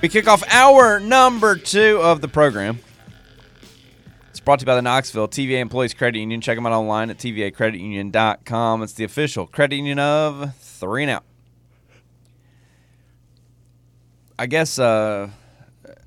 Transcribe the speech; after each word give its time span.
We 0.00 0.08
kick 0.08 0.28
off 0.28 0.44
hour 0.48 1.00
number 1.00 1.56
two 1.56 1.98
of 2.00 2.20
the 2.20 2.28
program. 2.28 2.78
Brought 4.44 4.58
to 4.58 4.64
you 4.64 4.66
by 4.66 4.74
the 4.74 4.82
Knoxville 4.82 5.28
TVA 5.28 5.60
Employees 5.60 5.94
Credit 5.94 6.18
Union. 6.18 6.40
Check 6.40 6.56
them 6.56 6.66
out 6.66 6.72
online 6.72 7.10
at 7.10 7.18
tvacreditunion.com. 7.18 8.82
It's 8.82 8.92
the 8.94 9.04
official 9.04 9.46
credit 9.46 9.76
union 9.76 10.00
of 10.00 10.56
three 10.56 11.02
and 11.02 11.10
out. 11.10 11.22
I 14.36 14.46
guess 14.46 14.80
uh, 14.80 15.30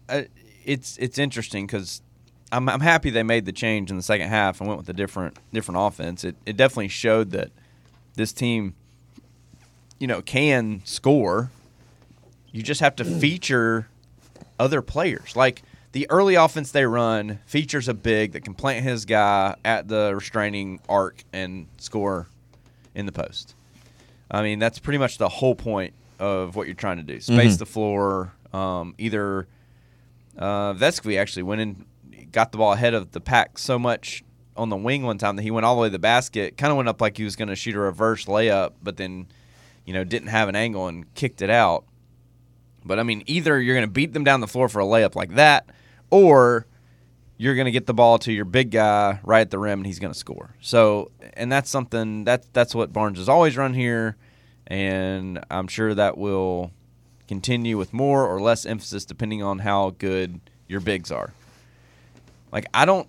uh, 0.10 0.24
it's 0.66 0.98
it's 0.98 1.18
interesting 1.18 1.66
because 1.66 2.02
I'm, 2.52 2.68
I'm 2.68 2.82
happy 2.82 3.10
they 3.10 3.24
made 3.24 3.46
the 3.46 3.54
change 3.54 3.90
in 3.90 3.96
the 3.96 4.04
second 4.04 4.28
half 4.28 4.60
and 4.60 4.68
went 4.68 4.80
with 4.80 4.90
a 4.90 4.94
different 4.94 5.38
different 5.54 5.80
offense. 5.80 6.26
It 6.26 6.36
it 6.46 6.58
definitely 6.58 6.90
showed 6.90 7.32
that 7.32 7.52
this 8.16 8.34
team, 8.34 8.76
you 9.98 10.08
know, 10.08 10.22
can 10.22 10.82
score. 10.84 11.52
You 12.52 12.64
just 12.64 12.82
have 12.82 12.98
to 12.98 13.06
feature 13.06 13.88
other 14.60 14.82
players. 14.82 15.38
Like 15.38 15.62
the 15.96 16.06
early 16.10 16.36
offense 16.36 16.72
they 16.72 16.86
run 16.86 17.40
features 17.46 17.88
a 17.88 17.94
big 17.94 18.34
that 18.34 18.42
can 18.42 18.54
plant 18.54 18.84
his 18.84 19.06
guy 19.06 19.56
at 19.64 19.88
the 19.88 20.12
restraining 20.14 20.82
arc 20.90 21.24
and 21.32 21.68
score 21.78 22.28
in 22.94 23.06
the 23.06 23.14
post. 23.14 23.56
I 24.30 24.42
mean, 24.42 24.60
that's 24.60 24.78
pretty 24.78 24.98
much 24.98 25.20
the 25.20 25.30
whole 25.30 25.56
point 25.56 25.94
of 26.20 26.58
what 26.58 26.68
you're 26.68 26.76
trying 26.76 26.98
to 26.98 27.04
do. 27.04 27.22
Space 27.22 27.56
the 27.56 27.66
floor. 27.66 28.34
Um, 28.52 28.94
either 28.98 29.48
uh, 30.38 30.74
Vescovi 30.74 31.18
actually 31.18 31.44
went 31.44 31.62
in, 31.62 31.86
got 32.30 32.52
the 32.52 32.58
ball 32.58 32.74
ahead 32.74 32.94
of 32.94 33.12
the 33.12 33.22
pack 33.22 33.58
so 33.58 33.80
much 33.80 34.22
on 34.58 34.68
the 34.68 34.76
wing 34.76 35.04
one 35.04 35.18
time 35.18 35.38
that 35.38 35.44
he 35.44 35.52
went 35.52 35.66
all 35.66 35.78
the 35.78 35.82
way 35.84 35.88
to 35.88 35.94
the 35.94 35.98
basket. 35.98 36.58
Kind 36.58 36.72
of 36.72 36.78
went 36.78 36.90
up 36.90 37.00
like 37.00 37.16
he 37.16 37.24
was 37.24 37.38
going 37.38 37.48
to 37.48 37.56
shoot 37.56 37.74
a 37.74 37.80
reverse 37.80 38.26
layup, 38.26 38.74
but 38.84 38.98
then, 38.98 39.28
you 39.86 39.94
know, 39.94 40.04
didn't 40.04 40.28
have 40.28 40.50
an 40.50 40.58
angle 40.58 40.90
and 40.90 41.14
kicked 41.14 41.42
it 41.42 41.50
out. 41.50 41.86
But 42.84 43.00
I 43.00 43.04
mean, 43.04 43.24
either 43.28 43.62
you're 43.62 43.76
going 43.76 43.88
to 43.88 43.94
beat 43.94 44.12
them 44.12 44.26
down 44.26 44.42
the 44.42 44.48
floor 44.48 44.68
for 44.68 44.82
a 44.82 44.86
layup 44.86 45.16
like 45.16 45.36
that, 45.36 45.70
or 46.16 46.66
you're 47.38 47.56
going 47.56 47.66
to 47.66 47.72
get 47.72 47.86
the 47.86 47.94
ball 47.94 48.18
to 48.20 48.32
your 48.32 48.46
big 48.46 48.72
guy 48.72 49.20
right 49.24 49.42
at 49.42 49.52
the 49.52 49.60
rim 49.60 49.80
and 49.80 49.86
he's 49.86 50.00
going 50.00 50.14
to 50.14 50.18
score. 50.18 50.56
So, 50.62 51.12
and 51.34 51.52
that's 51.52 51.70
something 51.70 52.24
that 52.24 52.52
that's 52.54 52.74
what 52.74 52.94
Barnes 52.94 53.18
has 53.18 53.28
always 53.28 53.58
run 53.58 53.74
here, 53.74 54.16
and 54.68 55.44
I'm 55.52 55.68
sure 55.68 55.94
that 55.94 56.18
will 56.18 56.72
continue 57.28 57.78
with 57.78 57.92
more 57.92 58.26
or 58.26 58.40
less 58.40 58.66
emphasis 58.66 59.04
depending 59.04 59.44
on 59.44 59.60
how 59.60 59.96
good 59.98 60.40
your 60.68 60.80
bigs 60.80 61.12
are. 61.12 61.34
Like 62.52 62.66
I 62.74 62.86
don't, 62.86 63.08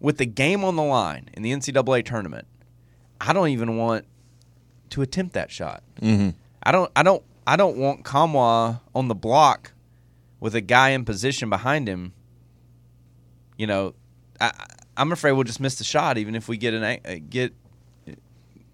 with 0.00 0.18
the 0.18 0.26
game 0.26 0.64
on 0.64 0.74
the 0.74 0.82
line 0.82 1.28
in 1.34 1.42
the 1.42 1.52
NCAA 1.52 2.04
tournament, 2.04 2.48
I 3.20 3.32
don't 3.32 3.48
even 3.48 3.76
want 3.76 4.04
to 4.90 5.02
attempt 5.02 5.34
that 5.34 5.52
shot. 5.52 5.84
Mm-hmm. 6.00 6.30
I 6.64 6.72
don't. 6.72 6.90
I 6.96 7.04
don't. 7.04 7.22
I 7.46 7.54
don't 7.54 7.76
want 7.76 8.02
Nkamhoua 8.02 8.80
on 8.92 9.06
the 9.06 9.14
block 9.14 9.72
with 10.40 10.56
a 10.56 10.60
guy 10.60 10.90
in 10.90 11.04
position 11.04 11.48
behind 11.48 11.88
him. 11.88 12.12
You 13.56 13.66
know, 13.66 13.94
I, 14.40 14.52
I'm 14.96 15.12
afraid 15.12 15.32
we'll 15.32 15.44
just 15.44 15.60
miss 15.60 15.76
the 15.76 15.84
shot, 15.84 16.18
even 16.18 16.34
if 16.34 16.48
we 16.48 16.56
get 16.56 16.74
an 16.74 17.00
a- 17.04 17.18
get, 17.18 17.54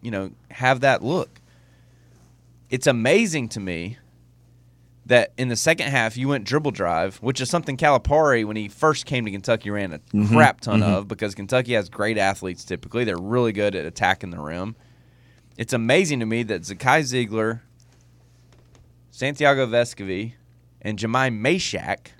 you 0.01 0.11
know, 0.11 0.31
have 0.51 0.81
that 0.81 1.03
look. 1.03 1.41
It's 2.71 2.87
amazing 2.87 3.51
to 3.51 3.61
me 3.61 3.99
that 5.07 5.33
in 5.37 5.49
the 5.49 5.57
second 5.57 5.89
half 5.89 6.17
you 6.17 6.29
went 6.29 6.45
dribble 6.45 6.71
drive, 6.71 7.17
which 7.17 7.41
is 7.41 7.51
something 7.51 7.77
Calipari 7.77 8.45
when 8.45 8.57
he 8.57 8.69
first 8.69 9.05
came 9.05 9.25
to 9.25 9.31
Kentucky 9.31 9.71
ran 9.71 9.93
a 9.93 9.99
mm-hmm. 9.99 10.35
crap 10.35 10.61
ton 10.61 10.81
mm-hmm. 10.81 10.91
of 10.91 11.09
because 11.09 11.35
Kentucky 11.35 11.73
has 11.75 11.89
great 11.89 12.19
athletes 12.19 12.65
typically. 12.65 13.05
They're 13.05 13.19
really 13.19 13.53
good 13.53 13.75
at 13.75 13.85
attacking 13.85 14.31
the 14.31 14.41
rim. 14.41 14.77
It's 15.59 15.73
amazing 15.73 16.21
to 16.21 16.27
me 16.27 16.45
that 16.45 16.63
Zakai 16.63 17.03
Zeigler, 17.03 17.61
Santiago 19.11 19.67
Vescovi, 19.67 20.35
and 20.81 20.99
Jahmai 20.99 21.31
Mashack 21.31 22.13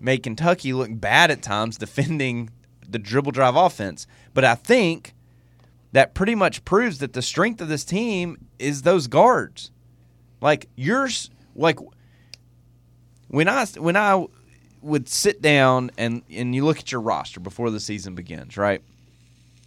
made 0.00 0.22
Kentucky 0.22 0.72
look 0.72 0.90
bad 0.92 1.30
at 1.30 1.42
times 1.42 1.78
defending 1.78 2.50
the 2.88 2.98
dribble 2.98 3.32
drive 3.32 3.56
offense. 3.56 4.06
But 4.34 4.44
I 4.44 4.54
think 4.54 5.14
that 5.92 6.14
pretty 6.14 6.34
much 6.34 6.64
proves 6.64 6.98
that 6.98 7.12
the 7.12 7.22
strength 7.22 7.60
of 7.60 7.68
this 7.68 7.84
team 7.84 8.38
is 8.58 8.82
those 8.82 9.06
guards. 9.06 9.70
Like 10.40 10.68
yours, 10.76 11.30
like 11.54 11.78
when 13.28 13.48
I 13.48 13.66
when 13.66 13.96
I 13.96 14.26
would 14.80 15.08
sit 15.08 15.42
down 15.42 15.90
and 15.98 16.22
and 16.30 16.54
you 16.54 16.64
look 16.64 16.78
at 16.78 16.92
your 16.92 17.00
roster 17.00 17.40
before 17.40 17.70
the 17.70 17.80
season 17.80 18.14
begins, 18.14 18.56
right? 18.56 18.82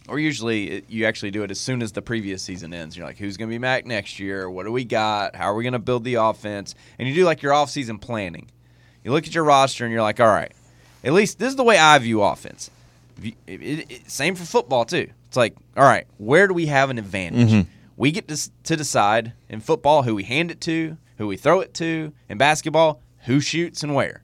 Or 0.08 0.18
usually 0.18 0.70
it, 0.70 0.90
you 0.90 1.06
actually 1.06 1.30
do 1.30 1.44
it 1.44 1.50
as 1.50 1.60
soon 1.60 1.80
as 1.80 1.92
the 1.92 2.02
previous 2.02 2.42
season 2.42 2.74
ends. 2.74 2.96
You're 2.96 3.06
like, 3.06 3.18
who's 3.18 3.36
going 3.36 3.48
to 3.48 3.54
be 3.54 3.58
back 3.58 3.86
next 3.86 4.18
year? 4.18 4.50
What 4.50 4.66
do 4.66 4.72
we 4.72 4.84
got? 4.84 5.36
How 5.36 5.44
are 5.52 5.54
we 5.54 5.62
going 5.62 5.74
to 5.74 5.78
build 5.78 6.02
the 6.02 6.14
offense? 6.14 6.74
And 6.98 7.08
you 7.08 7.14
do 7.14 7.24
like 7.24 7.40
your 7.40 7.52
offseason 7.52 8.00
planning. 8.00 8.50
You 9.04 9.12
look 9.12 9.26
at 9.26 9.34
your 9.34 9.44
roster 9.44 9.84
and 9.84 9.92
you're 9.92 10.02
like, 10.02 10.20
all 10.20 10.26
right, 10.28 10.52
at 11.04 11.12
least 11.12 11.38
this 11.38 11.48
is 11.48 11.56
the 11.56 11.64
way 11.64 11.78
I 11.78 11.98
view 11.98 12.22
offense. 12.22 12.70
It- 13.22 13.34
it- 13.46 13.90
it- 13.90 14.10
same 14.10 14.34
for 14.34 14.44
football 14.44 14.84
too. 14.84 15.08
It's 15.28 15.36
like, 15.36 15.54
all 15.76 15.84
right, 15.84 16.06
where 16.18 16.46
do 16.46 16.54
we 16.54 16.66
have 16.66 16.90
an 16.90 16.98
advantage? 16.98 17.50
Mm-hmm. 17.50 17.68
We 17.96 18.10
get 18.12 18.28
to, 18.28 18.50
to 18.64 18.76
decide 18.76 19.32
in 19.48 19.60
football 19.60 20.02
who 20.02 20.14
we 20.14 20.24
hand 20.24 20.50
it 20.50 20.60
to, 20.62 20.96
who 21.18 21.26
we 21.26 21.36
throw 21.36 21.60
it 21.60 21.72
to. 21.74 22.12
In 22.28 22.38
basketball, 22.38 23.00
who 23.26 23.40
shoots 23.40 23.82
and 23.82 23.94
where. 23.94 24.22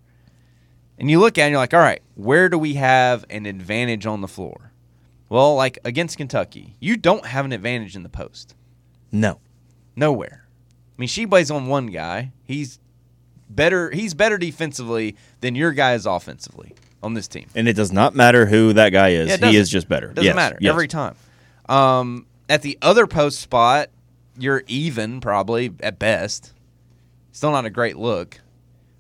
And 0.99 1.11
you 1.11 1.21
look 1.21 1.39
at 1.39 1.43
it 1.43 1.45
and 1.47 1.51
you're 1.53 1.61
like, 1.61 1.75
all 1.75 1.81
right, 1.81 2.03
where 2.17 2.49
do 2.49 2.59
we 2.59 2.75
have 2.75 3.25
an 3.31 3.47
advantage 3.47 4.05
on 4.07 4.21
the 4.21 4.27
floor? 4.29 4.73
Well, 5.29 5.55
like 5.55 5.79
against 5.85 6.17
Kentucky, 6.17 6.75
you 6.81 6.97
don't 6.97 7.27
have 7.27 7.45
an 7.45 7.53
advantage 7.53 7.95
in 7.95 8.03
the 8.03 8.09
post. 8.09 8.55
No. 9.13 9.39
Nowhere. 9.95 10.45
I 10.47 11.01
mean, 11.01 11.09
she 11.09 11.27
plays 11.27 11.51
on 11.51 11.67
one 11.69 11.87
guy. 11.87 12.33
He's 12.45 12.81
better. 13.51 13.91
He's 13.91 14.15
better 14.15 14.39
defensively 14.39 15.17
than 15.41 15.55
your 15.55 15.73
guy 15.73 15.95
is 15.95 16.07
offensively 16.07 16.75
on 17.03 17.15
this 17.15 17.29
team. 17.29 17.47
And 17.55 17.69
it 17.69 17.75
does 17.75 17.93
not 17.93 18.15
matter 18.15 18.47
who 18.47 18.73
that 18.75 18.91
guy 18.91 19.11
is. 19.11 19.29
Yeah, 19.29 19.49
he 19.51 19.57
is 19.57 19.69
just 19.71 19.89
better. 19.89 20.09
Doesn't 20.09 20.25
Yes, 20.25 20.37
matter 20.37 20.59
yes. 20.61 20.71
every 20.71 20.89
time. 20.89 21.15
Um, 21.69 22.27
at 22.49 22.63
the 22.63 22.79
other 22.83 23.07
post 23.07 23.41
spot, 23.41 23.89
you're 24.39 24.63
even 24.67 25.21
probably 25.21 25.73
at 25.81 25.99
best. 25.99 26.53
Still 27.33 27.53
not 27.53 27.65
a 27.65 27.71
great 27.71 27.97
look. 27.97 28.41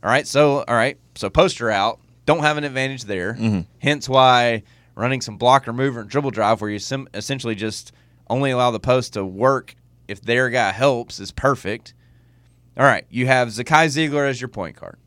All 0.03 0.10
right, 0.10 0.26
so 0.26 0.65
all 0.69 0.75
right, 0.76 0.97
so 1.15 1.28
poster 1.30 1.70
out. 1.70 1.98
Don't 2.26 2.41
have 2.41 2.56
an 2.56 2.65
advantage 2.65 3.04
there. 3.04 3.34
Mm-hmm. 3.34 3.60
Hence 3.80 4.09
why 4.09 4.62
running 4.94 5.20
some 5.20 5.38
blocker 5.38 5.72
mover 5.72 6.00
and 6.00 6.10
dribble 6.10 6.30
drive, 6.32 6.60
where 6.60 6.70
you 6.70 6.78
sim- 6.78 7.09
essentially 7.15 7.54
just 7.54 7.92
only 8.28 8.50
allow 8.50 8.70
the 8.70 8.80
post 8.80 9.15
to 9.15 9.25
work 9.25 9.75
if 10.06 10.20
their 10.20 10.50
guy 10.50 10.70
helps, 10.72 11.19
is 11.20 11.32
perfect. 11.32 11.94
All 12.78 12.84
right, 12.84 13.05
you 13.11 13.27
have 13.27 13.49
Zakai 13.49 13.87
Zeigler 13.87 14.28
as 14.28 14.41
your 14.41 14.49
point 14.49 14.78
guard. 14.78 14.99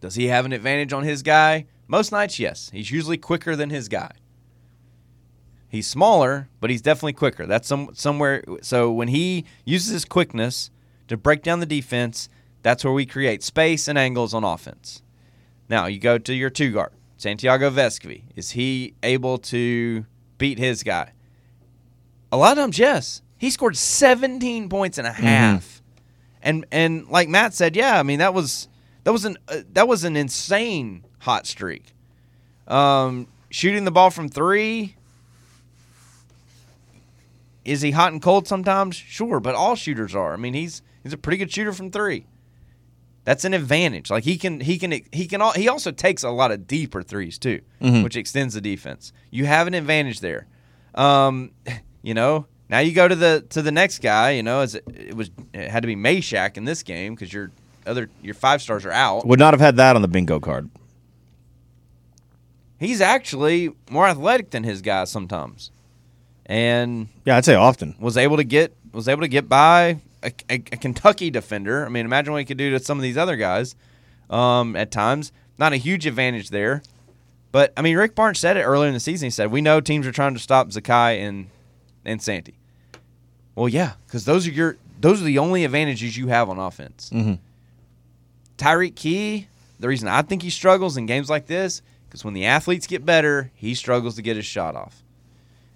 Does 0.00 0.14
he 0.14 0.28
have 0.28 0.46
an 0.46 0.52
advantage 0.52 0.92
on 0.92 1.02
his 1.02 1.22
guy? 1.22 1.66
Most 1.88 2.12
nights, 2.12 2.38
yes. 2.38 2.70
He's 2.72 2.90
usually 2.90 3.16
quicker 3.16 3.56
than 3.56 3.70
his 3.70 3.88
guy. 3.88 4.12
He's 5.68 5.86
smaller, 5.86 6.48
but 6.60 6.70
he's 6.70 6.80
definitely 6.80 7.14
quicker. 7.14 7.46
That's 7.46 7.66
some 7.66 7.90
somewhere. 7.92 8.42
So 8.62 8.90
when 8.92 9.08
he 9.08 9.44
uses 9.64 9.92
his 9.92 10.04
quickness 10.04 10.70
to 11.08 11.16
break 11.16 11.42
down 11.42 11.60
the 11.60 11.66
defense, 11.66 12.28
that's 12.62 12.84
where 12.84 12.92
we 12.92 13.04
create 13.04 13.42
space 13.42 13.88
and 13.88 13.98
angles 13.98 14.32
on 14.32 14.44
offense. 14.44 15.02
Now 15.68 15.86
you 15.86 15.98
go 15.98 16.16
to 16.16 16.32
your 16.32 16.48
two 16.48 16.72
guard, 16.72 16.92
Santiago 17.16 17.70
Vescovi. 17.70 18.22
Is 18.34 18.52
he 18.52 18.94
able 19.02 19.38
to 19.38 20.06
beat 20.38 20.58
his 20.58 20.82
guy? 20.82 21.12
A 22.30 22.36
lot 22.36 22.52
of 22.52 22.58
times, 22.58 22.78
yes. 22.78 23.22
He 23.36 23.50
scored 23.50 23.76
17 23.76 24.68
points 24.68 24.98
and 24.98 25.06
a 25.06 25.10
mm-hmm. 25.10 25.22
half, 25.22 25.77
and 26.42 26.66
and 26.70 27.08
like 27.08 27.28
Matt 27.28 27.54
said, 27.54 27.76
yeah. 27.76 27.98
I 27.98 28.02
mean 28.02 28.18
that 28.18 28.34
was 28.34 28.68
that 29.04 29.12
was 29.12 29.24
an 29.24 29.38
uh, 29.48 29.60
that 29.72 29.88
was 29.88 30.04
an 30.04 30.16
insane 30.16 31.04
hot 31.20 31.46
streak. 31.46 31.94
Um, 32.66 33.28
shooting 33.50 33.84
the 33.84 33.90
ball 33.90 34.10
from 34.10 34.28
three. 34.28 34.94
Is 37.64 37.82
he 37.82 37.90
hot 37.90 38.12
and 38.12 38.22
cold 38.22 38.48
sometimes? 38.48 38.96
Sure, 38.96 39.40
but 39.40 39.54
all 39.54 39.74
shooters 39.74 40.14
are. 40.14 40.32
I 40.32 40.36
mean, 40.36 40.54
he's 40.54 40.82
he's 41.02 41.12
a 41.12 41.18
pretty 41.18 41.36
good 41.38 41.52
shooter 41.52 41.72
from 41.72 41.90
three. 41.90 42.26
That's 43.24 43.44
an 43.44 43.52
advantage. 43.52 44.10
Like 44.10 44.24
he 44.24 44.38
can 44.38 44.60
he 44.60 44.78
can 44.78 44.90
he 45.12 45.26
can 45.26 45.42
he 45.54 45.68
also 45.68 45.90
takes 45.90 46.22
a 46.22 46.30
lot 46.30 46.50
of 46.50 46.66
deeper 46.66 47.02
threes 47.02 47.38
too, 47.38 47.60
which 48.02 48.16
extends 48.16 48.54
the 48.54 48.60
defense. 48.62 49.12
You 49.30 49.44
have 49.44 49.66
an 49.66 49.74
advantage 49.74 50.20
there. 50.20 50.46
Um, 50.94 51.50
you 52.02 52.14
know, 52.14 52.46
now 52.70 52.78
you 52.80 52.92
go 52.92 53.08
to 53.08 53.14
the 53.14 53.44
to 53.50 53.62
the 53.62 53.72
next 53.72 54.00
guy. 54.00 54.32
You 54.32 54.42
know, 54.42 54.60
as 54.60 54.74
it, 54.74 54.84
it 54.88 55.14
was 55.14 55.30
it 55.52 55.70
had 55.70 55.82
to 55.82 55.86
be 55.86 55.96
Mashack 55.96 56.56
in 56.56 56.64
this 56.64 56.82
game 56.82 57.14
because 57.14 57.32
your 57.32 57.50
other 57.86 58.10
your 58.22 58.34
five 58.34 58.62
stars 58.62 58.84
are 58.84 58.92
out. 58.92 59.26
Would 59.26 59.38
not 59.38 59.54
have 59.54 59.60
had 59.60 59.76
that 59.76 59.96
on 59.96 60.02
the 60.02 60.08
bingo 60.08 60.38
card. 60.40 60.70
He's 62.78 63.00
actually 63.00 63.70
more 63.90 64.06
athletic 64.06 64.50
than 64.50 64.62
his 64.62 64.82
guys 64.82 65.10
sometimes. 65.10 65.70
and 66.46 67.08
Yeah, 67.24 67.36
I'd 67.36 67.44
say 67.44 67.54
often. 67.54 67.96
was 67.98 68.16
able 68.16 68.36
to 68.36 68.44
get 68.44 68.76
was 68.92 69.08
able 69.08 69.22
to 69.22 69.28
get 69.28 69.48
by 69.48 70.00
a, 70.22 70.32
a, 70.48 70.54
a 70.54 70.76
Kentucky 70.76 71.30
defender. 71.30 71.84
I 71.84 71.88
mean, 71.88 72.04
imagine 72.04 72.32
what 72.32 72.38
he 72.38 72.44
could 72.44 72.56
do 72.56 72.70
to 72.70 72.78
some 72.80 72.98
of 72.98 73.02
these 73.02 73.16
other 73.16 73.36
guys. 73.36 73.74
Um, 74.30 74.76
at 74.76 74.90
times, 74.90 75.32
not 75.56 75.72
a 75.72 75.76
huge 75.76 76.04
advantage 76.04 76.50
there, 76.50 76.82
but 77.50 77.72
I 77.78 77.82
mean, 77.82 77.96
Rick 77.96 78.14
Barnes 78.14 78.38
said 78.38 78.58
it 78.58 78.62
earlier 78.62 78.88
in 78.88 78.94
the 78.94 79.00
season. 79.00 79.26
He 79.26 79.30
said, 79.30 79.50
"We 79.50 79.62
know 79.62 79.80
teams 79.80 80.06
are 80.06 80.12
trying 80.12 80.34
to 80.34 80.40
stop 80.40 80.68
Zakai 80.68 81.18
and 81.26 81.48
and 82.04 82.20
Santi." 82.20 82.57
Well, 83.58 83.68
yeah, 83.68 83.94
because 84.06 84.24
those 84.24 84.46
are 84.46 84.52
your 84.52 84.76
those 85.00 85.20
are 85.20 85.24
the 85.24 85.38
only 85.38 85.64
advantages 85.64 86.16
you 86.16 86.28
have 86.28 86.48
on 86.48 86.58
offense. 86.58 87.10
Mm-hmm. 87.12 87.34
Tyreke 88.56 88.94
Key, 88.94 89.48
the 89.80 89.88
reason 89.88 90.08
I 90.08 90.22
think 90.22 90.42
he 90.42 90.50
struggles 90.50 90.96
in 90.96 91.06
games 91.06 91.28
like 91.28 91.46
this, 91.46 91.82
because 92.08 92.24
when 92.24 92.34
the 92.34 92.44
athletes 92.46 92.86
get 92.86 93.04
better, 93.04 93.50
he 93.54 93.74
struggles 93.74 94.16
to 94.16 94.22
get 94.22 94.36
his 94.36 94.46
shot 94.46 94.74
off. 94.76 95.02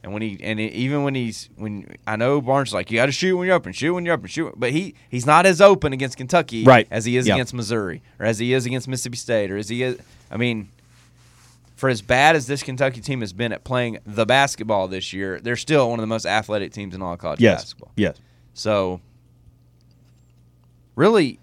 And 0.04 0.12
when 0.12 0.22
he 0.22 0.38
and 0.42 0.58
it, 0.60 0.72
even 0.72 1.02
when 1.04 1.14
he's 1.14 1.48
when 1.56 1.96
I 2.06 2.16
know 2.16 2.40
Barnes 2.40 2.68
is 2.70 2.74
like 2.74 2.90
you 2.90 2.96
got 2.98 3.06
to 3.06 3.12
shoot 3.12 3.36
when 3.36 3.46
you're 3.46 3.54
open, 3.56 3.72
shoot 3.72 3.94
when 3.94 4.04
you're 4.04 4.14
open, 4.14 4.26
shoot. 4.28 4.52
But 4.56 4.70
he 4.70 4.94
he's 5.08 5.26
not 5.26 5.44
as 5.46 5.60
open 5.60 5.92
against 5.92 6.16
Kentucky 6.16 6.64
Right. 6.64 6.86
as 6.90 7.04
he 7.04 7.16
is 7.16 7.26
Yeah. 7.26 7.34
against 7.34 7.54
Missouri 7.54 8.00
or 8.18 8.26
as 8.26 8.38
he 8.38 8.52
is 8.52 8.66
against 8.66 8.86
Mississippi 8.88 9.16
State 9.16 9.50
or 9.50 9.56
as 9.56 9.68
he 9.68 9.82
is. 9.84 9.98
I 10.30 10.36
mean, 10.36 10.70
for 11.82 11.88
as 11.88 12.00
bad 12.00 12.36
as 12.36 12.46
this 12.46 12.62
Kentucky 12.62 13.00
team 13.00 13.22
has 13.22 13.32
been 13.32 13.52
at 13.52 13.64
playing 13.64 13.98
the 14.06 14.24
basketball 14.24 14.86
this 14.86 15.12
year, 15.12 15.40
they're 15.40 15.56
still 15.56 15.90
one 15.90 15.98
of 15.98 16.00
the 16.04 16.06
most 16.06 16.24
athletic 16.24 16.72
teams 16.72 16.94
in 16.94 17.02
all 17.02 17.16
college 17.16 17.40
Yes. 17.40 17.62
basketball. 17.62 17.90
Yes. 17.96 18.18
So, 18.54 19.00
really, 20.94 21.40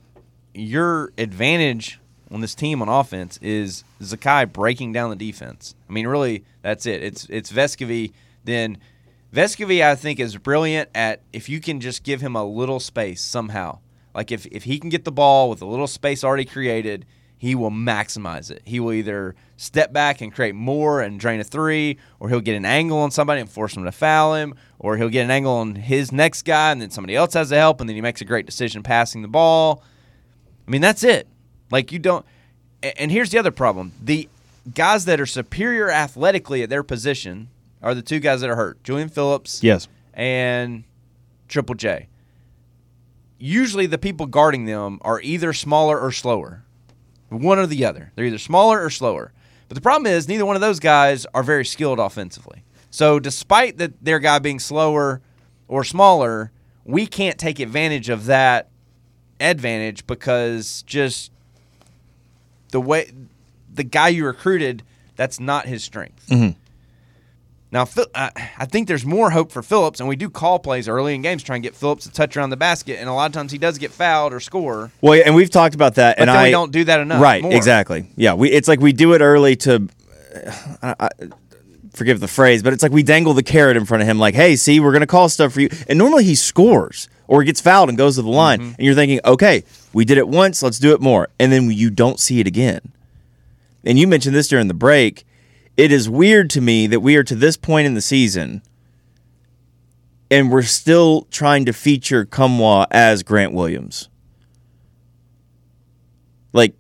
your 0.54 1.12
advantage 1.18 2.00
on 2.32 2.40
this 2.40 2.56
team 2.56 2.82
on 2.82 2.88
offense 2.88 3.38
is 3.42 3.84
Zakai 4.02 4.54
breaking 4.54 4.94
down 4.94 5.10
the 5.10 5.18
defense. 5.18 5.76
I 5.90 5.92
mean, 5.92 6.08
really, 6.08 6.46
that's 6.62 6.86
it. 6.86 7.04
It's 7.04 7.26
it's 7.30 7.52
Vescovi. 7.52 8.14
Then 8.46 8.78
Vescovi, 9.36 9.84
I 9.84 9.96
think, 9.96 10.22
is 10.22 10.38
brilliant 10.38 10.90
at 10.96 11.20
if 11.34 11.50
you 11.50 11.60
can 11.60 11.82
just 11.82 12.04
give 12.04 12.22
him 12.22 12.38
a 12.38 12.46
little 12.46 12.80
space 12.80 13.22
somehow. 13.22 13.80
Like 14.16 14.32
if 14.32 14.46
if 14.46 14.64
he 14.64 14.80
can 14.80 14.90
get 14.90 15.04
the 15.04 15.12
ball 15.12 15.50
with 15.50 15.62
a 15.62 15.66
little 15.66 15.86
space 15.86 16.24
already 16.24 16.46
created, 16.46 17.06
he 17.40 17.56
will 17.56 17.72
maximize 17.72 18.52
it. 18.52 18.62
He 18.66 18.80
will 18.80 18.94
either 18.94 19.34
step 19.58 19.92
back 19.92 20.22
and 20.22 20.32
create 20.32 20.54
more 20.54 21.02
and 21.02 21.20
drain 21.20 21.40
a 21.40 21.44
three, 21.44 21.98
or 22.20 22.30
he'll 22.30 22.42
get 22.42 22.56
an 22.56 22.66
angle 22.66 23.00
on 23.00 23.10
somebody 23.12 23.42
and 23.42 23.50
force 23.50 23.74
them 23.74 23.86
to 23.86 23.92
foul 23.92 24.36
him, 24.36 24.54
or 24.78 24.98
he'll 24.98 25.10
get 25.10 25.24
an 25.24 25.32
angle 25.32 25.54
on 25.54 25.76
his 25.76 26.12
next 26.12 26.44
guy 26.44 26.72
and 26.72 26.82
then 26.82 26.92
somebody 26.92 27.16
else 27.16 27.34
has 27.34 27.50
to 27.50 27.56
help, 27.56 27.80
and 27.80 27.90
then 27.90 27.96
he 27.96 28.02
makes 28.02 28.20
a 28.22 28.26
great 28.26 28.46
decision 28.46 28.84
passing 28.84 29.22
the 29.24 29.28
ball. 29.30 29.82
I 30.68 30.72
mean, 30.72 30.82
that's 30.82 31.04
it. 31.04 31.28
Like 31.72 31.92
you 31.92 31.98
don't. 32.00 32.26
And 32.98 33.10
here's 33.12 33.32
the 33.32 33.40
other 33.40 33.52
problem: 33.52 33.94
the 34.04 34.30
guys 34.76 35.06
that 35.06 35.20
are 35.20 35.26
superior 35.26 35.90
athletically 35.90 36.62
at 36.62 36.70
their 36.70 36.84
position 36.84 37.48
are 37.82 37.96
the 37.96 38.02
two 38.02 38.20
guys 38.20 38.42
that 38.42 38.50
are 38.50 38.56
hurt: 38.58 38.84
Julian 38.84 39.08
Phillips 39.10 39.64
Yes. 39.64 39.88
and 40.14 40.84
Triple 41.48 41.76
J. 41.76 42.08
Usually, 43.38 43.86
the 43.86 43.98
people 43.98 44.26
guarding 44.26 44.66
them 44.66 45.00
are 45.02 45.22
either 45.22 45.54
smaller 45.54 45.98
or 45.98 46.12
slower, 46.12 46.64
one 47.30 47.60
or 47.60 47.66
the 47.68 47.86
other. 47.86 48.12
They're 48.16 48.26
either 48.26 48.38
smaller 48.38 48.84
or 48.84 48.90
slower. 48.90 49.32
But 49.68 49.76
the 49.76 49.82
problem 49.82 50.12
is, 50.12 50.28
neither 50.28 50.46
one 50.46 50.56
of 50.56 50.62
those 50.62 50.80
guys 50.80 51.26
are 51.34 51.44
very 51.44 51.64
skilled 51.66 52.00
offensively. 52.00 52.64
So, 52.90 53.20
despite 53.20 53.78
that 53.78 54.04
their 54.04 54.18
guy 54.20 54.40
being 54.40 54.60
slower 54.60 55.22
or 55.68 55.84
smaller, 55.84 56.52
we 56.86 57.06
can't 57.06 57.38
take 57.38 57.60
advantage 57.60 58.10
of 58.10 58.26
that 58.26 58.70
advantage 59.40 60.08
because 60.08 60.84
just 60.88 61.32
the 62.72 62.82
way 62.82 63.12
the 63.72 63.84
guy 63.84 64.10
you 64.10 64.26
recruited, 64.26 64.82
that's 65.16 65.40
not 65.40 65.68
his 65.68 65.84
strength. 65.84 66.28
Mhm. 66.30 66.56
Now, 67.72 67.88
I 68.16 68.66
think 68.66 68.88
there's 68.88 69.06
more 69.06 69.30
hope 69.30 69.52
for 69.52 69.62
Phillips, 69.62 70.00
and 70.00 70.10
we 70.10 70.16
do 70.16 70.28
call 70.28 70.58
plays 70.58 70.88
early 70.88 71.14
in 71.14 71.22
games, 71.22 71.44
try 71.44 71.56
and 71.56 71.62
get 71.62 71.76
Phillips 71.76 72.06
to 72.06 72.12
touch 72.12 72.36
around 72.36 72.50
the 72.50 72.58
basket, 72.58 72.98
and 73.00 73.08
a 73.08 73.14
lot 73.14 73.28
of 73.28 73.34
times 73.34 73.52
he 73.52 73.60
does 73.60 73.78
get 73.78 73.92
fouled 73.92 74.34
or 74.34 74.40
score. 74.40 74.92
Well, 75.02 75.22
and 75.24 75.36
we've 75.36 75.52
talked 75.52 75.76
about 75.76 75.96
that, 75.96 76.18
and 76.18 76.30
then 76.30 76.36
I 76.36 76.46
we 76.46 76.52
don't 76.52 76.72
do 76.72 76.84
that 76.86 77.00
enough. 77.00 77.22
right 77.22 77.44
more. 77.44 77.54
exactly. 77.54 78.10
Yeah, 78.16 78.34
we 78.34 78.50
it's 78.50 78.68
like 78.68 78.80
we 78.80 78.92
do 78.92 79.14
it 79.14 79.22
early 79.22 79.56
to. 79.58 79.88
I, 80.82 80.96
I, 81.00 81.10
forgive 81.94 82.20
the 82.20 82.28
phrase, 82.28 82.64
but 82.64 82.74
it's 82.74 82.82
like 82.82 82.92
we 82.92 83.04
dangle 83.04 83.34
the 83.34 83.44
carrot 83.44 83.78
in 83.78 83.86
front 83.86 84.02
of 84.02 84.08
him, 84.10 84.18
like, 84.18 84.34
"Hey, 84.34 84.56
see, 84.56 84.80
we're 84.80 84.94
gonna 84.94 85.06
call 85.06 85.30
stuff 85.30 85.54
for 85.54 85.62
you." 85.62 85.70
And 85.88 86.00
normally 86.00 86.24
he 86.24 86.34
scores 86.34 87.08
or 87.28 87.42
he 87.44 87.46
gets 87.46 87.62
fouled 87.62 87.90
and 87.90 87.98
goes 88.00 88.16
to 88.16 88.24
the 88.24 88.30
line, 88.30 88.60
Mm-hmm. 88.62 88.74
and 88.80 88.86
you're 88.86 88.96
thinking, 88.96 89.20
"Okay, 89.26 89.64
we 89.94 90.06
did 90.06 90.18
it 90.18 90.28
once, 90.28 90.64
let's 90.64 90.80
do 90.80 90.94
it 90.94 91.02
more," 91.02 91.28
and 91.40 91.52
then 91.52 91.70
you 91.70 91.92
don't 91.92 92.20
see 92.20 92.40
it 92.40 92.48
again. 92.48 92.82
And 93.86 94.00
you 94.00 94.08
mentioned 94.08 94.36
this 94.36 94.48
during 94.48 94.68
the 94.70 94.74
break. 94.74 95.26
It 95.78 95.92
is 95.92 96.10
weird 96.10 96.50
to 96.52 96.62
me 96.62 96.88
that 96.88 97.00
we 97.00 97.16
are 97.16 97.24
to 97.24 97.36
this 97.36 97.56
point 97.58 97.88
in 97.88 97.94
the 97.94 98.02
season 98.02 98.62
and 100.32 100.52
we're 100.52 100.62
still 100.62 101.24
trying 101.32 101.66
to 101.66 101.74
feature 101.74 102.26
Nkamhoua 102.26 102.88
as 102.92 103.24
Grant 103.24 103.54
Williams. 103.54 104.10
Like 106.54 106.76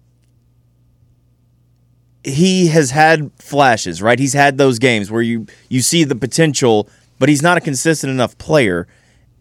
he 2.23 2.67
has 2.67 2.91
had 2.91 3.31
flashes, 3.39 4.01
right? 4.01 4.19
He's 4.19 4.33
had 4.33 4.57
those 4.57 4.79
games 4.79 5.11
where 5.11 5.21
you 5.21 5.47
you 5.69 5.81
see 5.81 6.03
the 6.03 6.15
potential, 6.15 6.89
but 7.17 7.29
he's 7.29 7.41
not 7.41 7.57
a 7.57 7.61
consistent 7.61 8.11
enough 8.11 8.37
player. 8.37 8.87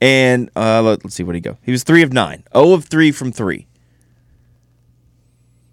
And 0.01 0.49
uh, 0.55 0.81
let, 0.83 1.05
us 1.05 1.15
see 1.15 1.25
what 1.25 1.35
he 1.35 1.41
go. 1.41 1.59
He 1.63 1.73
was 1.73 1.83
three 1.83 2.03
of 2.03 2.13
nine, 2.13 2.45
zero 2.55 2.73
of 2.73 2.85
three 2.85 3.11
from 3.11 3.33
three. 3.33 3.67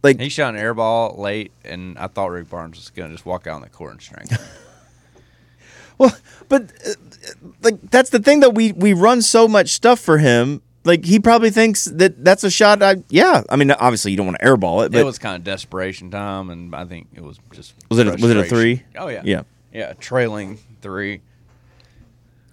Like 0.05 0.19
He 0.19 0.29
shot 0.29 0.53
an 0.53 0.59
air 0.59 0.73
ball 0.73 1.15
late, 1.19 1.51
and 1.65 1.97
I 1.97 2.07
thought 2.07 2.27
Rick 2.31 2.49
Barnes 2.49 2.77
was 2.77 2.89
going 2.91 3.09
to 3.09 3.15
just 3.15 3.25
walk 3.25 3.47
out 3.47 3.55
on 3.55 3.61
the 3.61 3.69
court 3.69 3.91
and 3.93 4.01
strength. 4.01 4.31
him. 4.31 4.39
Well, 5.97 6.13
but 6.49 6.63
uh, 6.85 6.91
like 7.63 7.79
that's 7.89 8.09
the 8.09 8.19
thing 8.19 8.41
that 8.41 8.53
we 8.53 8.73
we 8.73 8.91
run 8.91 9.21
so 9.21 9.47
much 9.47 9.69
stuff 9.69 9.97
for 9.99 10.17
him. 10.17 10.61
Like 10.83 11.05
he 11.05 11.19
probably 11.21 11.51
thinks 11.51 11.85
that 11.85 12.21
that's 12.23 12.43
a 12.43 12.49
shot. 12.51 12.83
I 12.83 12.97
yeah. 13.09 13.43
I 13.49 13.55
mean, 13.55 13.71
obviously 13.71 14.11
you 14.11 14.17
don't 14.17 14.25
want 14.25 14.37
to 14.39 14.45
airball 14.45 14.85
it, 14.85 14.91
but 14.91 14.99
it 14.99 15.05
was 15.05 15.17
kind 15.19 15.37
of 15.37 15.45
desperation 15.45 16.11
time, 16.11 16.49
and 16.49 16.75
I 16.75 16.83
think 16.83 17.07
it 17.15 17.23
was 17.23 17.39
just 17.53 17.73
Was 17.89 17.99
it 17.99 18.07
a- 18.07 18.11
was 18.11 18.25
it 18.29 18.35
a 18.35 18.43
three? 18.43 18.83
Oh 18.97 19.07
yeah, 19.07 19.21
Yeah. 19.23 19.43
yeah, 19.73 19.93
trailing 19.93 20.59
three. 20.81 21.21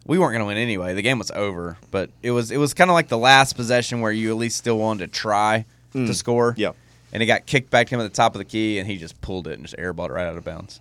We 0.07 0.19
weren't 0.21 0.33
going 0.33 0.41
to 0.43 0.47
win 0.47 0.57
anyway. 0.57 0.95
The 0.95 1.03
game 1.03 1.19
was 1.19 1.33
over, 1.33 1.79
but 1.91 2.11
it 2.23 2.31
was 2.31 2.53
it 2.53 2.59
was 2.59 2.75
kind 2.75 2.91
of 2.91 2.95
like 2.95 3.09
the 3.09 3.19
last 3.19 3.55
possession 3.57 4.01
where 4.03 4.13
you 4.13 4.31
at 4.31 4.37
least 4.37 4.57
still 4.57 4.79
wanted 4.79 5.13
to 5.13 5.19
try 5.19 5.65
to 5.95 6.15
score. 6.15 6.53
Mm. 6.53 6.59
Yeah. 6.59 6.73
And 7.13 7.23
it 7.23 7.27
got 7.27 7.47
kicked 7.47 7.71
back 7.71 7.89
to 7.89 7.95
him 7.95 8.01
at 8.01 8.05
the 8.05 8.17
top 8.17 8.35
of 8.35 8.39
the 8.39 8.45
key, 8.45 8.79
and 8.79 8.89
he 8.89 8.97
just 8.97 9.21
pulled 9.21 9.47
it 9.47 9.55
and 9.55 9.63
just 9.63 9.77
airballed 9.77 10.09
it 10.09 10.13
right 10.13 10.27
out 10.27 10.37
of 10.37 10.45
bounds. 10.45 10.81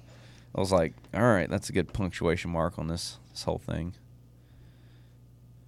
I 0.55 0.59
was 0.59 0.71
like, 0.71 0.93
all 1.13 1.21
right, 1.21 1.49
that's 1.49 1.69
a 1.69 1.73
good 1.73 1.93
punctuation 1.93 2.51
mark 2.51 2.77
on 2.77 2.87
this 2.87 3.17
this 3.31 3.43
whole 3.43 3.59
thing. 3.59 3.93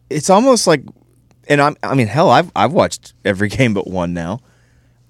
it's 0.10 0.30
almost 0.30 0.68
like, 0.68 0.84
and 1.48 1.62
I'm 1.62 1.76
I 1.84 1.96
mean 1.96 2.08
hell, 2.08 2.30
I've 2.30 2.52
I've 2.56 2.74
watched 2.74 3.14
every 3.24 3.48
game 3.58 3.74
but 3.74 3.88
one 3.88 4.14
now. 4.14 4.40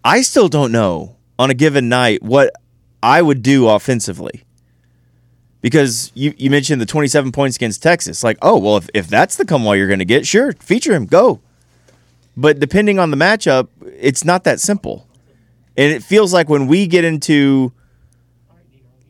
I 0.04 0.22
still 0.22 0.50
don't 0.50 0.72
know 0.72 1.16
on 1.39 1.50
a 1.50 1.54
given 1.54 1.89
night 1.89 2.22
what 2.22 2.51
I 3.01 3.22
would 3.22 3.42
do 3.42 3.68
offensively. 3.68 4.44
Because 5.62 6.12
you, 6.13 6.34
you 6.38 6.50
mentioned 6.50 6.82
the 6.82 6.86
27 6.86 7.32
points 7.32 7.56
against 7.56 7.82
Texas. 7.82 8.22
Like, 8.22 8.38
oh, 8.42 8.58
well, 8.58 8.75
if, 8.75 8.89
if 8.94 9.08
that's 9.08 9.38
the 9.38 9.46
come 9.46 9.63
you're 9.63 9.88
going 9.88 10.00
to 10.00 10.06
get, 10.06 10.27
sure, 10.27 10.51
feature 10.54 10.94
him, 10.94 11.06
go. 11.06 11.39
But 12.36 12.60
depending 12.60 13.00
on 13.00 13.12
the 13.12 13.18
matchup, 13.18 13.70
it's 13.98 14.25
not 14.25 14.44
that 14.44 14.60
simple. 14.60 15.08
And 15.75 15.92
it 15.92 16.03
feels 16.03 16.34
like 16.34 16.50
when 16.50 16.68
we 16.68 16.88
get 16.88 17.03
into 17.03 17.74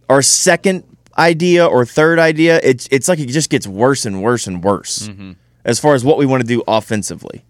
our 0.10 0.22
second 0.22 0.84
idea 1.17 1.65
or 1.65 1.86
third 1.86 2.20
idea, 2.20 2.60
it's 2.63 2.88
it's 2.91 3.08
like 3.08 3.20
it 3.20 3.27
just 3.27 3.50
gets 3.50 3.67
worse 3.67 4.05
and 4.05 4.24
worse 4.24 4.48
and 4.48 4.63
worse 4.63 5.08
mm-hmm. 5.08 5.34
as 5.65 5.79
far 5.79 5.93
as 5.93 6.05
what 6.05 6.17
we 6.17 6.25
want 6.25 6.41
to 6.41 6.48
do 6.48 6.63
offensively. 6.67 7.43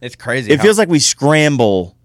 It's 0.00 0.14
crazy. 0.14 0.52
It 0.52 0.58
how- 0.58 0.64
feels 0.64 0.78
like 0.78 0.88
we 0.88 0.98
scramble. 0.98 1.96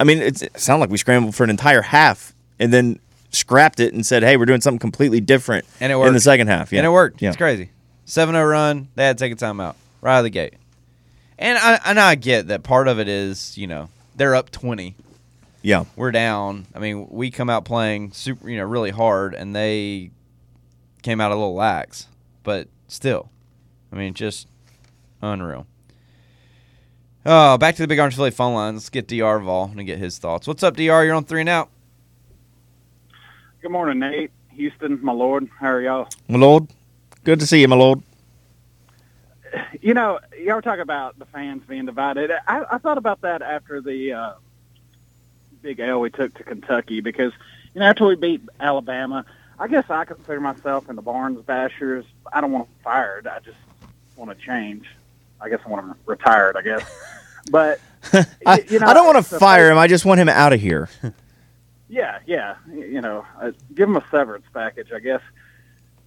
I 0.00 0.04
mean, 0.04 0.18
it's, 0.18 0.42
it 0.42 0.58
sounded 0.58 0.80
like 0.80 0.90
we 0.90 0.98
scrambled 0.98 1.34
for 1.34 1.44
an 1.44 1.50
entire 1.50 1.82
half 1.82 2.34
and 2.58 2.72
then 2.72 3.00
scrapped 3.30 3.80
it 3.80 3.94
and 3.94 4.04
said, 4.04 4.22
"Hey, 4.22 4.36
we're 4.36 4.46
doing 4.46 4.60
something 4.60 4.78
completely 4.78 5.20
different." 5.20 5.64
And 5.80 5.92
it 5.92 5.96
worked 5.96 6.08
in 6.08 6.14
the 6.14 6.20
second 6.20 6.48
half. 6.48 6.72
Yeah, 6.72 6.80
And 6.80 6.86
it 6.86 6.90
worked. 6.90 7.22
Yeah, 7.22 7.28
It's 7.28 7.36
crazy. 7.36 7.70
7 8.04 8.34
0 8.34 8.44
run. 8.46 8.88
They 8.94 9.04
had 9.04 9.18
to 9.18 9.24
take 9.24 9.32
a 9.32 9.36
timeout 9.36 9.74
right 10.00 10.16
out 10.16 10.18
of 10.18 10.24
the 10.24 10.30
gate. 10.30 10.54
And 11.38 11.58
I, 11.58 11.78
and 11.84 12.00
I 12.00 12.14
get 12.14 12.48
that 12.48 12.62
part 12.62 12.88
of 12.88 12.98
it 12.98 13.06
is, 13.06 13.56
you 13.56 13.66
know, 13.66 13.90
they're 14.16 14.34
up 14.34 14.50
20. 14.50 14.96
Yeah. 15.62 15.84
We're 15.96 16.12
down. 16.12 16.66
I 16.74 16.78
mean, 16.78 17.08
we 17.10 17.30
come 17.30 17.50
out 17.50 17.64
playing 17.64 18.12
super, 18.12 18.48
you 18.48 18.56
know, 18.56 18.64
really 18.64 18.90
hard, 18.90 19.34
and 19.34 19.54
they 19.54 20.10
came 21.02 21.20
out 21.20 21.30
a 21.30 21.34
little 21.34 21.54
lax. 21.54 22.06
But 22.42 22.68
still, 22.86 23.30
I 23.92 23.96
mean, 23.96 24.14
just 24.14 24.46
unreal. 25.22 25.66
Oh, 27.26 27.58
back 27.58 27.74
to 27.76 27.82
the 27.82 27.88
Big 27.88 27.98
Orange 27.98 28.14
Philly 28.14 28.30
phone 28.30 28.54
lines. 28.54 28.76
Let's 28.76 28.90
get 28.90 29.08
Dr. 29.08 29.40
Vol 29.40 29.72
and 29.76 29.86
get 29.86 29.98
his 29.98 30.18
thoughts. 30.18 30.46
What's 30.46 30.62
up, 30.62 30.76
Dr? 30.76 31.04
You're 31.04 31.14
on 31.14 31.24
three 31.24 31.40
and 31.40 31.48
out. 31.48 31.68
Good 33.60 33.70
morning, 33.70 33.98
Nate. 33.98 34.30
Houston, 34.52 34.98
my 35.04 35.12
lord. 35.12 35.48
How 35.58 35.68
are 35.68 35.80
y'all? 35.80 36.08
My 36.28 36.38
lord, 36.38 36.68
good 37.24 37.38
to 37.40 37.46
see 37.46 37.60
you, 37.60 37.68
my 37.68 37.76
lord. 37.76 38.02
You 39.80 39.94
know, 39.94 40.20
y'all 40.38 40.56
were 40.56 40.62
talking 40.62 40.82
about 40.82 41.18
the 41.18 41.26
fans 41.26 41.62
being 41.68 41.86
divided. 41.86 42.30
I, 42.46 42.64
I 42.72 42.78
thought 42.78 42.98
about 42.98 43.20
that 43.22 43.40
after 43.42 43.80
the 43.80 44.12
uh, 44.12 44.32
big 45.62 45.80
L 45.80 46.00
we 46.00 46.10
took 46.10 46.34
to 46.34 46.44
Kentucky 46.44 47.00
because, 47.00 47.32
you 47.74 47.80
know, 47.80 47.86
after 47.86 48.06
we 48.06 48.16
beat 48.16 48.42
Alabama, 48.60 49.24
I 49.58 49.68
guess 49.68 49.84
I 49.90 50.04
consider 50.04 50.40
myself 50.40 50.88
in 50.88 50.96
the 50.96 51.02
Barnes 51.02 51.40
Bashers. 51.40 52.04
I 52.32 52.40
don't 52.40 52.52
want 52.52 52.68
to 52.68 52.82
fired. 52.82 53.26
I 53.26 53.40
just 53.40 53.56
want 54.16 54.30
to 54.30 54.44
change. 54.46 54.86
I 55.40 55.48
guess 55.48 55.60
I 55.64 55.68
want 55.68 55.86
him 55.86 55.94
retired. 56.06 56.56
I 56.56 56.62
guess, 56.62 56.82
but 57.50 57.80
I, 58.46 58.64
you 58.68 58.78
know, 58.78 58.86
I 58.86 58.94
don't 58.94 59.06
want 59.06 59.24
to 59.24 59.38
fire 59.38 59.70
him. 59.70 59.78
I 59.78 59.86
just 59.86 60.04
want 60.04 60.20
him 60.20 60.28
out 60.28 60.52
of 60.52 60.60
here. 60.60 60.88
Yeah, 61.88 62.18
yeah. 62.26 62.56
You 62.70 63.00
know, 63.00 63.24
uh, 63.40 63.52
give 63.74 63.88
him 63.88 63.96
a 63.96 64.04
severance 64.10 64.44
package, 64.52 64.92
I 64.92 64.98
guess. 64.98 65.22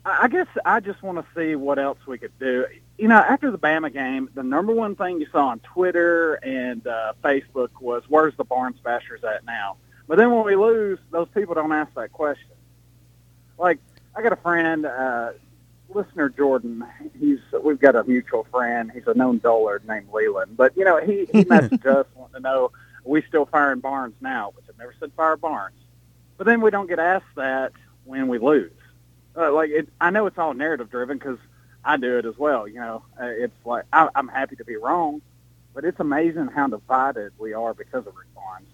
I 0.03 0.27
guess 0.27 0.48
I 0.65 0.79
just 0.79 1.03
want 1.03 1.20
to 1.20 1.25
see 1.36 1.55
what 1.55 1.77
else 1.77 2.00
we 2.08 2.17
could 2.17 2.38
do. 2.39 2.65
You 2.98 3.08
know, 3.08 3.17
after 3.17 3.51
the 3.51 3.60
Bama 3.60 3.93
game, 3.93 4.29
the 4.34 4.43
number 4.43 4.74
one 4.74 4.96
thing 4.96 5.20
you 5.20 5.27
saw 5.31 5.48
on 5.48 5.60
Twitter 5.60 6.36
and 6.36 6.86
uh, 6.88 7.13
Facebook 7.24 7.70
was, 7.79 8.03
"Where's 8.08 8.36
the 8.36 8.43
Barnes 8.43 8.77
Bashers 8.84 9.24
at 9.24 9.46
now?" 9.46 9.77
But 10.08 10.17
then 10.17 10.31
when 10.31 10.43
we 10.43 10.55
lose, 10.55 11.00
those 11.12 11.27
people 11.29 11.53
don't 11.53 11.72
ask 11.72 11.93
that 11.93 12.12
question. 12.12 12.50
Like, 13.58 13.79
I 14.15 14.24
got 14.24 14.34
a 14.34 14.38
friend, 14.38 14.86
uh, 14.86 15.31
listener 15.89 16.29
Jordan. 16.29 16.84
He's 17.20 17.39
we've 17.63 17.79
got 17.79 17.96
a 17.96 18.03
mutual 18.03 18.46
friend. 18.51 18.91
He's 18.91 19.05
a 19.05 19.13
known 19.13 19.38
dullard 19.38 19.88
named 19.88 20.08
Leland. 20.12 20.58
But 20.58 20.75
you 20.75 20.84
know, 20.84 20.98
he 20.98 21.27
he 21.31 21.43
messaged 21.46 21.86
us 21.86 22.08
wanting 22.15 22.36
to 22.36 22.39
know 22.39 22.72
are 23.05 23.10
we 23.10 23.22
still 23.24 23.46
firing 23.46 23.79
Barnes 23.79 24.15
now, 24.20 24.51
which 24.55 24.65
I've 24.67 24.77
never 24.77 24.96
said 25.00 25.12
fire 25.15 25.38
Barnes. 25.38 25.75
But 26.38 26.46
then 26.46 26.62
we 26.62 26.72
don't 26.72 26.88
get 26.88 27.00
asked 27.00 27.36
that 27.36 27.72
when 28.05 28.27
we 28.27 28.39
lose. 28.39 28.72
Uh, 29.35 29.51
like 29.53 29.69
it, 29.69 29.88
I 30.00 30.09
know 30.09 30.25
it's 30.25 30.38
all 30.38 30.53
narrative 30.53 30.89
driven 30.89 31.17
because 31.17 31.38
I 31.85 31.97
do 31.97 32.17
it 32.17 32.25
as 32.25 32.38
well. 32.38 32.67
You 32.67 32.79
know, 32.79 33.03
uh, 33.19 33.25
it's 33.25 33.65
like 33.65 33.85
I, 33.93 34.09
I'm 34.15 34.27
happy 34.27 34.55
to 34.57 34.65
be 34.65 34.75
wrong, 34.75 35.21
but 35.73 35.85
it's 35.85 36.00
amazing 36.00 36.47
how 36.47 36.67
divided 36.67 37.31
we 37.38 37.53
are 37.53 37.73
because 37.73 38.05
of 38.05 38.15
Rick 38.15 38.33
Barnes. 38.35 38.67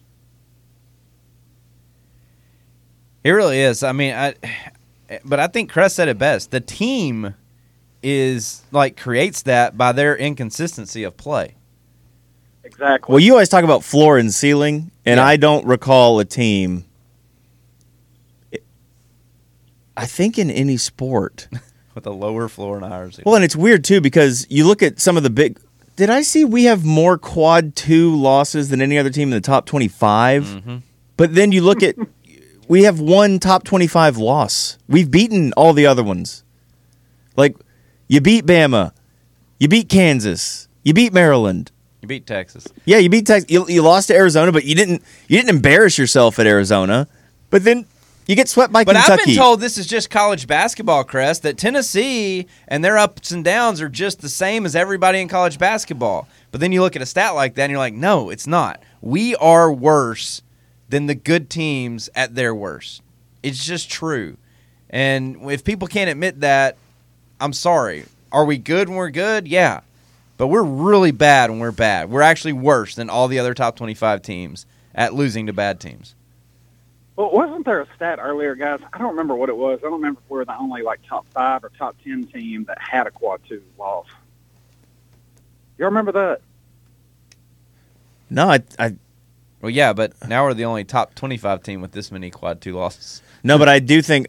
It 3.23 3.31
really 3.31 3.59
is. 3.59 3.83
I 3.83 3.91
mean, 3.91 4.13
I, 4.13 4.35
but 5.25 5.39
I 5.39 5.47
think 5.47 5.69
Crest 5.71 5.95
said 5.95 6.07
it 6.07 6.17
best. 6.17 6.51
The 6.51 6.61
team 6.61 7.35
is 8.01 8.63
like 8.71 8.95
creates 8.97 9.41
that 9.43 9.77
by 9.77 9.91
their 9.91 10.15
inconsistency 10.15 11.03
of 11.03 11.17
play. 11.17 11.55
Exactly. 12.63 13.13
Well, 13.13 13.19
you 13.19 13.33
always 13.33 13.49
talk 13.49 13.63
about 13.63 13.83
floor 13.83 14.17
and 14.17 14.33
ceiling, 14.33 14.91
and 15.05 15.17
Yeah. 15.17 15.25
I 15.25 15.37
don't 15.37 15.65
recall 15.65 16.19
a 16.19 16.25
team. 16.25 16.85
I 19.97 20.05
think 20.05 20.37
in 20.37 20.49
any 20.51 20.77
sport. 20.77 21.47
with 21.95 22.05
a 22.05 22.11
lower 22.11 22.47
floor 22.47 22.75
and 22.75 22.85
a 22.85 22.89
higher 22.89 23.09
ceiling. 23.09 23.23
Well, 23.25 23.35
and 23.35 23.43
it's 23.43 23.55
weird 23.55 23.83
too 23.83 23.99
because 23.99 24.45
you 24.49 24.65
look 24.67 24.83
at 24.83 24.99
some 24.99 25.17
of 25.17 25.23
the 25.23 25.29
big. 25.31 25.59
Did 25.95 26.11
I 26.11 26.21
see 26.21 26.45
we 26.45 26.65
have 26.65 26.85
more 26.85 27.17
quad 27.17 27.75
two 27.75 28.15
losses 28.15 28.69
than 28.69 28.81
any 28.83 28.99
other 28.99 29.09
team 29.09 29.29
in 29.29 29.31
the 29.35 29.41
top 29.41 29.65
25? 29.65 30.45
Mhm. 30.45 30.81
But 31.17 31.33
then 31.33 31.51
you 31.51 31.61
look 31.61 31.81
at 31.81 31.95
we 32.67 32.83
have 32.83 32.99
one 32.99 33.39
top 33.39 33.63
25 33.63 34.17
loss. 34.17 34.77
We've 34.87 35.09
beaten 35.09 35.53
all 35.57 35.73
the 35.73 35.87
other 35.87 36.03
ones. 36.03 36.43
Like 37.35 37.55
you 38.07 38.21
beat 38.21 38.45
Bama, 38.45 38.91
you 39.59 39.67
beat 39.67 39.89
Kansas, 39.89 40.67
you 40.83 40.93
beat 40.93 41.13
Maryland. 41.13 41.71
You 42.03 42.07
beat 42.07 42.27
Texas. 42.27 42.67
Yeah, 42.85 42.97
you 42.99 43.09
beat 43.09 43.25
Texas. 43.25 43.49
You, 43.49 43.67
you 43.67 43.81
lost 43.81 44.09
to 44.09 44.15
Arizona, 44.15 44.51
but 44.51 44.65
you 44.65 44.75
didn't 44.75 45.01
you 45.27 45.37
didn't 45.37 45.49
embarrass 45.49 45.97
yourself 45.97 46.37
at 46.37 46.45
Arizona. 46.45 47.07
But 47.49 47.63
then 47.63 47.87
you 48.27 48.35
get 48.35 48.49
swept 48.49 48.73
by 48.73 48.83
But 48.83 48.95
Kentucky. 48.95 49.09
But 49.09 49.19
I've 49.21 49.25
been 49.25 49.35
told 49.35 49.59
this 49.61 49.77
is 49.77 49.87
just 49.87 50.09
college 50.09 50.47
basketball, 50.47 51.03
Crest, 51.03 51.43
that 51.43 51.57
Tennessee 51.57 52.47
and 52.67 52.83
their 52.83 52.97
ups 52.97 53.31
and 53.31 53.43
downs 53.43 53.81
are 53.81 53.89
just 53.89 54.19
the 54.19 54.29
same 54.29 54.65
as 54.65 54.75
everybody 54.75 55.19
in 55.19 55.27
college 55.27 55.57
basketball. 55.57 56.27
But 56.51 56.61
then 56.61 56.71
you 56.71 56.81
look 56.81 56.95
at 56.95 57.01
a 57.01 57.05
stat 57.05 57.35
like 57.35 57.55
that 57.55 57.63
and 57.63 57.71
you're 57.71 57.79
like, 57.79 57.93
no, 57.93 58.29
it's 58.29 58.47
not. 58.47 58.83
We 59.01 59.35
are 59.35 59.71
worse 59.71 60.41
than 60.89 61.07
the 61.07 61.15
good 61.15 61.49
teams 61.49 62.09
at 62.15 62.35
their 62.35 62.53
worst. 62.53 63.01
It's 63.43 63.63
just 63.63 63.89
true. 63.89 64.37
And 64.89 65.49
if 65.51 65.63
people 65.63 65.87
can't 65.87 66.09
admit 66.09 66.41
that, 66.41 66.77
I'm 67.39 67.53
sorry. 67.53 68.05
Are 68.31 68.45
we 68.45 68.57
good 68.57 68.89
when 68.89 68.97
we're 68.97 69.09
good? 69.09 69.47
Yeah. 69.47 69.81
But 70.37 70.47
we're 70.47 70.63
really 70.63 71.11
bad 71.11 71.49
when 71.49 71.59
we're 71.59 71.71
bad. 71.71 72.09
We're 72.09 72.21
actually 72.21 72.53
worse 72.53 72.95
than 72.95 73.09
all 73.09 73.27
the 73.27 73.39
other 73.39 73.53
top 73.53 73.75
25 73.75 74.21
teams 74.21 74.65
at 74.93 75.13
losing 75.13 75.47
to 75.47 75.53
bad 75.53 75.79
teams. 75.79 76.15
Well, 77.17 77.31
wasn't 77.31 77.65
there 77.65 77.81
a 77.81 77.87
stat 77.95 78.19
earlier, 78.21 78.53
guys? 78.53 78.79
I 78.93 78.99
don't 78.99 79.09
remember 79.09 79.33
what 79.33 79.49
it 79.49 79.57
was. 79.57 79.79
I 79.79 79.85
don't 79.85 79.93
remember 79.93 80.21
if 80.23 80.29
we 80.29 80.37
were 80.37 80.45
the 80.45 80.55
only 80.55 80.83
like 80.83 80.99
top 81.03 81.27
five 81.33 81.63
or 81.63 81.71
top 81.77 81.95
ten 82.03 82.25
team 82.27 82.63
that 82.65 82.79
had 82.79 83.07
a 83.07 83.11
quad 83.11 83.41
two 83.49 83.63
loss. 83.77 84.05
Y'all 85.77 85.87
remember 85.87 86.11
that? 86.11 86.41
no, 88.29 88.49
I, 88.51 88.59
I 88.77 88.95
Well, 89.61 89.71
yeah, 89.71 89.93
but 89.93 90.13
now 90.27 90.45
we're 90.45 90.53
the 90.53 90.65
only 90.65 90.83
top 90.83 91.15
25 91.15 91.63
team 91.63 91.81
with 91.81 91.91
this 91.91 92.11
many 92.11 92.29
quad 92.29 92.61
two 92.61 92.73
losses. 92.73 93.21
No, 93.43 93.57
but 93.57 93.67
I 93.67 93.79
do 93.79 94.01
think 94.03 94.27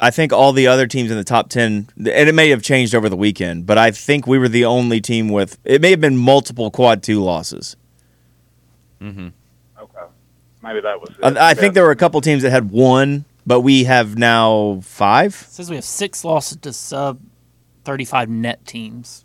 I 0.00 0.10
think 0.10 0.32
all 0.32 0.52
the 0.52 0.68
other 0.68 0.86
teams 0.86 1.10
in 1.10 1.18
the 1.18 1.24
top 1.24 1.50
10 1.50 1.88
and 1.98 2.08
it 2.08 2.34
may 2.34 2.48
have 2.48 2.62
changed 2.62 2.94
over 2.94 3.10
the 3.10 3.16
weekend, 3.16 3.66
but 3.66 3.76
I 3.76 3.90
think 3.90 4.26
we 4.26 4.38
were 4.38 4.48
the 4.48 4.64
only 4.64 5.02
team 5.02 5.28
with 5.28 5.58
it 5.64 5.82
may 5.82 5.90
have 5.90 6.00
been 6.00 6.16
multiple 6.16 6.70
quad 6.70 7.02
2 7.02 7.22
losses. 7.22 7.76
Mm-hmm. 9.02 9.28
Okay, 10.68 10.74
maybe 10.74 10.82
that 10.82 11.00
was. 11.00 11.10
It. 11.10 11.36
I, 11.38 11.50
I 11.50 11.54
think 11.54 11.74
there 11.74 11.84
were 11.84 11.90
a 11.90 11.96
couple 11.96 12.20
teams 12.20 12.42
that 12.42 12.50
had 12.50 12.70
one, 12.70 13.24
but 13.46 13.60
we 13.60 13.84
have 13.84 14.16
now 14.16 14.80
5. 14.82 15.26
It 15.26 15.52
says 15.52 15.70
we 15.70 15.76
have 15.76 15.84
six 15.84 16.24
losses 16.24 16.58
to 16.58 16.72
sub 16.72 17.20
35 17.84 18.28
net 18.28 18.64
teams, 18.66 19.24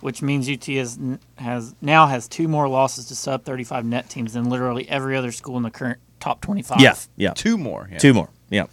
which 0.00 0.22
means 0.22 0.48
UT 0.48 0.64
has, 0.66 0.98
has 1.38 1.74
now 1.80 2.06
has 2.06 2.28
two 2.28 2.48
more 2.48 2.68
losses 2.68 3.06
to 3.06 3.14
sub 3.14 3.44
35 3.44 3.84
net 3.84 4.08
teams 4.10 4.32
than 4.32 4.48
literally 4.48 4.88
every 4.88 5.16
other 5.16 5.32
school 5.32 5.56
in 5.56 5.62
the 5.62 5.70
current 5.70 5.98
top 6.20 6.40
25. 6.40 6.80
Yeah, 6.80 6.94
yeah. 7.16 7.32
Two 7.34 7.56
more. 7.56 7.88
yeah. 7.90 7.98
Two 7.98 8.14
more. 8.14 8.28
Yeah. 8.50 8.66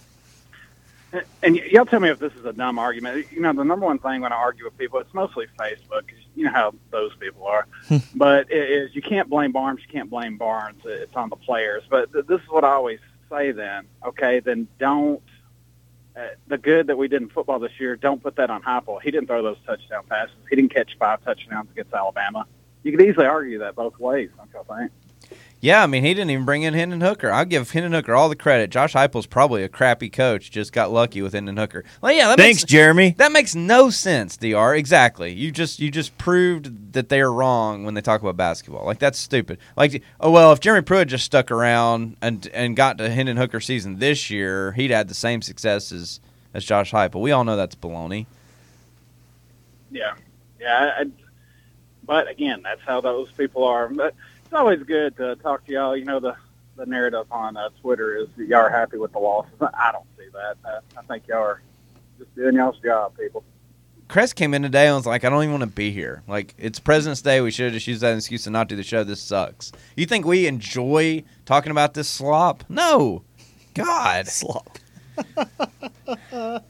And 1.42 1.56
y'all 1.56 1.84
tell 1.84 2.00
me 2.00 2.08
if 2.08 2.18
this 2.18 2.32
is 2.34 2.44
a 2.46 2.52
dumb 2.52 2.78
argument. 2.78 3.26
You 3.32 3.40
know, 3.40 3.52
the 3.52 3.64
number 3.64 3.84
one 3.86 3.98
thing 3.98 4.22
when 4.22 4.32
I 4.32 4.36
argue 4.36 4.64
with 4.64 4.78
people, 4.78 4.98
it's 4.98 5.12
mostly 5.12 5.46
Facebook. 5.58 6.08
'cause 6.08 6.18
you 6.34 6.44
know 6.44 6.50
how 6.52 6.74
those 6.90 7.14
people 7.16 7.46
are. 7.46 7.66
but 8.14 8.50
it 8.50 8.70
is 8.70 8.94
you 8.94 9.02
can't 9.02 9.28
blame 9.28 9.52
Barnes, 9.52 9.80
you 9.86 9.92
can't 9.92 10.08
blame 10.08 10.36
Barnes. 10.38 10.80
It's 10.84 11.14
on 11.14 11.28
the 11.28 11.36
players. 11.36 11.82
But 11.90 12.12
th- 12.12 12.26
this 12.26 12.40
is 12.40 12.48
what 12.48 12.64
I 12.64 12.70
always 12.70 13.00
say. 13.30 13.52
Then, 13.52 13.86
okay, 14.06 14.40
then 14.40 14.68
don't. 14.78 15.22
Uh, 16.14 16.28
the 16.46 16.58
good 16.58 16.86
that 16.88 16.96
we 16.98 17.08
did 17.08 17.22
in 17.22 17.28
football 17.30 17.58
this 17.58 17.72
year, 17.80 17.96
don't 17.96 18.22
put 18.22 18.36
that 18.36 18.50
on 18.50 18.60
Heupel. 18.62 19.00
He 19.00 19.10
didn't 19.10 19.26
throw 19.28 19.42
those 19.42 19.56
touchdown 19.66 20.02
passes. 20.08 20.34
He 20.50 20.56
didn't 20.56 20.72
catch 20.74 20.96
five 20.98 21.24
touchdowns 21.24 21.70
against 21.70 21.92
Alabama. 21.94 22.46
You 22.82 22.94
could 22.96 23.06
easily 23.06 23.24
argue 23.26 23.58
that 23.60 23.74
both 23.76 23.98
ways. 23.98 24.28
Don't 24.36 24.50
y'all 24.52 24.76
think? 24.78 24.92
Yeah, 25.62 25.84
I 25.84 25.86
mean, 25.86 26.02
he 26.02 26.12
didn't 26.12 26.30
even 26.30 26.44
bring 26.44 26.64
in 26.64 26.74
Hendon 26.74 27.00
Hooker. 27.00 27.30
I'll 27.30 27.44
give 27.44 27.70
Hendon 27.70 27.92
Hooker 27.92 28.16
all 28.16 28.28
the 28.28 28.34
credit. 28.34 28.70
Josh 28.70 28.94
Heupel's 28.94 29.26
probably 29.26 29.62
a 29.62 29.68
crappy 29.68 30.10
coach, 30.10 30.50
just 30.50 30.72
got 30.72 30.90
lucky 30.90 31.22
with 31.22 31.34
Hendon 31.34 31.56
Hooker. 31.56 31.84
Well, 32.00 32.10
yeah, 32.10 32.26
that 32.26 32.36
Thanks, 32.36 32.62
makes, 32.62 32.70
Jeremy. 32.72 33.14
that 33.18 33.30
makes 33.30 33.54
no 33.54 33.88
sense, 33.88 34.36
Dr. 34.36 34.74
Exactly. 34.74 35.32
You 35.32 35.52
just 35.52 35.78
you 35.78 35.88
just 35.92 36.18
proved 36.18 36.94
that 36.94 37.10
they 37.10 37.20
are 37.20 37.32
wrong 37.32 37.84
when 37.84 37.94
they 37.94 38.00
talk 38.00 38.20
about 38.20 38.36
basketball. 38.36 38.84
Like 38.84 38.98
that's 38.98 39.20
stupid. 39.20 39.58
Like, 39.76 40.02
oh 40.18 40.32
well, 40.32 40.50
if 40.50 40.58
Jeremy 40.58 40.82
Pruitt 40.82 41.06
just 41.06 41.24
stuck 41.24 41.52
around 41.52 42.16
and 42.20 42.44
and 42.52 42.74
got 42.74 42.98
to 42.98 43.08
Hendon 43.08 43.36
Hooker 43.36 43.60
season 43.60 44.00
this 44.00 44.30
year, 44.30 44.72
he'd 44.72 44.90
had 44.90 45.06
the 45.06 45.14
same 45.14 45.42
success 45.42 45.92
as 45.92 46.18
as 46.52 46.64
Josh 46.64 46.90
Heupel. 46.90 47.20
We 47.20 47.30
all 47.30 47.44
know 47.44 47.54
that's 47.54 47.76
baloney. 47.76 48.26
Yeah, 49.92 50.14
yeah. 50.60 50.90
I, 50.98 51.04
but 52.04 52.28
again, 52.28 52.62
that's 52.64 52.82
how 52.82 53.00
those 53.00 53.30
people 53.30 53.62
are. 53.62 53.88
But 53.88 54.16
it's 54.52 54.58
always 54.58 54.82
good 54.82 55.16
to 55.16 55.34
talk 55.36 55.64
to 55.64 55.72
y'all. 55.72 55.96
You 55.96 56.04
know, 56.04 56.20
the 56.20 56.36
the 56.76 56.84
narrative 56.84 57.24
on 57.30 57.56
uh, 57.56 57.70
Twitter 57.80 58.16
is 58.18 58.28
that 58.36 58.46
y'all 58.46 58.58
are 58.58 58.68
happy 58.68 58.98
with 58.98 59.12
the 59.12 59.18
losses. 59.18 59.54
I 59.62 59.92
don't 59.92 60.04
see 60.18 60.26
that. 60.30 60.56
Uh, 60.62 60.80
I 60.98 61.02
think 61.04 61.26
y'all 61.26 61.38
are 61.38 61.62
just 62.18 62.34
doing 62.34 62.56
y'all's 62.56 62.78
job, 62.80 63.16
people. 63.16 63.44
Crest 64.08 64.36
came 64.36 64.52
in 64.52 64.60
today 64.60 64.88
and 64.88 64.96
was 64.96 65.06
like, 65.06 65.24
I 65.24 65.30
don't 65.30 65.42
even 65.42 65.52
want 65.52 65.62
to 65.62 65.74
be 65.74 65.90
here. 65.90 66.22
Like, 66.28 66.54
it's 66.58 66.78
President's 66.78 67.22
Day. 67.22 67.40
We 67.40 67.50
should 67.50 67.64
have 67.64 67.72
just 67.72 67.86
used 67.86 68.02
that 68.02 68.14
excuse 68.14 68.44
to 68.44 68.50
not 68.50 68.68
do 68.68 68.76
the 68.76 68.82
show. 68.82 69.04
This 69.04 69.22
sucks. 69.22 69.72
You 69.96 70.04
think 70.04 70.26
we 70.26 70.46
enjoy 70.46 71.24
talking 71.46 71.70
about 71.70 71.94
this 71.94 72.08
slop? 72.10 72.62
No. 72.68 73.22
God. 73.72 74.26
Slop. 74.28 74.78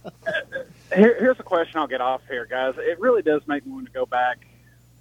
Here, 0.94 1.16
here's 1.18 1.40
a 1.40 1.42
question 1.42 1.78
I'll 1.78 1.86
get 1.86 2.02
off 2.02 2.20
here, 2.28 2.44
guys. 2.44 2.74
It 2.76 3.00
really 3.00 3.22
does 3.22 3.40
make 3.46 3.64
me 3.64 3.72
want 3.72 3.86
to 3.86 3.92
go 3.92 4.04
back 4.04 4.46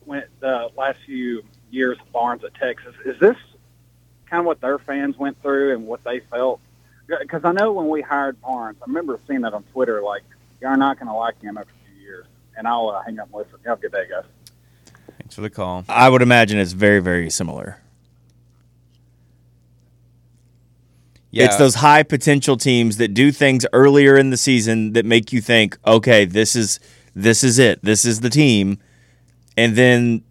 when 0.05 0.23
the 0.39 0.69
last 0.77 0.99
few 1.05 1.43
years 1.71 1.97
of 1.99 2.11
Barnes 2.11 2.43
at 2.43 2.53
Texas. 2.55 2.93
Is 3.05 3.19
this 3.19 3.37
kind 4.27 4.41
of 4.41 4.45
what 4.45 4.61
their 4.61 4.79
fans 4.79 5.17
went 5.17 5.41
through 5.41 5.73
and 5.73 5.87
what 5.87 6.03
they 6.03 6.19
felt? 6.31 6.59
Because 7.07 7.41
I 7.43 7.51
know 7.51 7.71
when 7.71 7.89
we 7.89 8.01
hired 8.01 8.39
Barnes, 8.41 8.77
I 8.81 8.85
remember 8.85 9.19
seeing 9.27 9.41
that 9.41 9.53
on 9.53 9.63
Twitter, 9.73 10.01
like, 10.01 10.23
you're 10.61 10.77
not 10.77 10.97
going 10.97 11.07
to 11.07 11.13
like 11.13 11.41
him 11.41 11.57
after 11.57 11.71
a 11.71 11.89
few 11.89 12.01
years. 12.01 12.25
And 12.55 12.67
I'll 12.67 12.89
uh, 12.89 13.01
hang 13.01 13.19
up 13.19 13.27
and 13.27 13.35
listen. 13.35 13.59
Have 13.65 13.79
a 13.79 13.81
good 13.81 13.91
day, 13.91 14.05
guys. 14.09 14.25
Thanks 15.17 15.35
for 15.35 15.41
the 15.41 15.49
call. 15.49 15.85
I 15.89 16.09
would 16.09 16.21
imagine 16.21 16.59
it's 16.59 16.73
very 16.73 16.99
very 16.99 17.29
similar. 17.29 17.81
Yeah. 21.31 21.45
It's 21.45 21.55
those 21.55 21.75
high 21.75 22.03
potential 22.03 22.57
teams 22.57 22.97
that 22.97 23.13
do 23.13 23.31
things 23.31 23.65
earlier 23.71 24.17
in 24.17 24.31
the 24.31 24.37
season 24.37 24.91
that 24.93 25.05
make 25.05 25.31
you 25.31 25.39
think, 25.39 25.77
okay, 25.87 26.25
this 26.25 26.55
is 26.55 26.81
this 27.15 27.43
is 27.43 27.57
it. 27.57 27.81
This 27.81 28.03
is 28.03 28.19
the 28.19 28.29
team. 28.29 28.79
And 29.55 29.75
then 29.75 30.23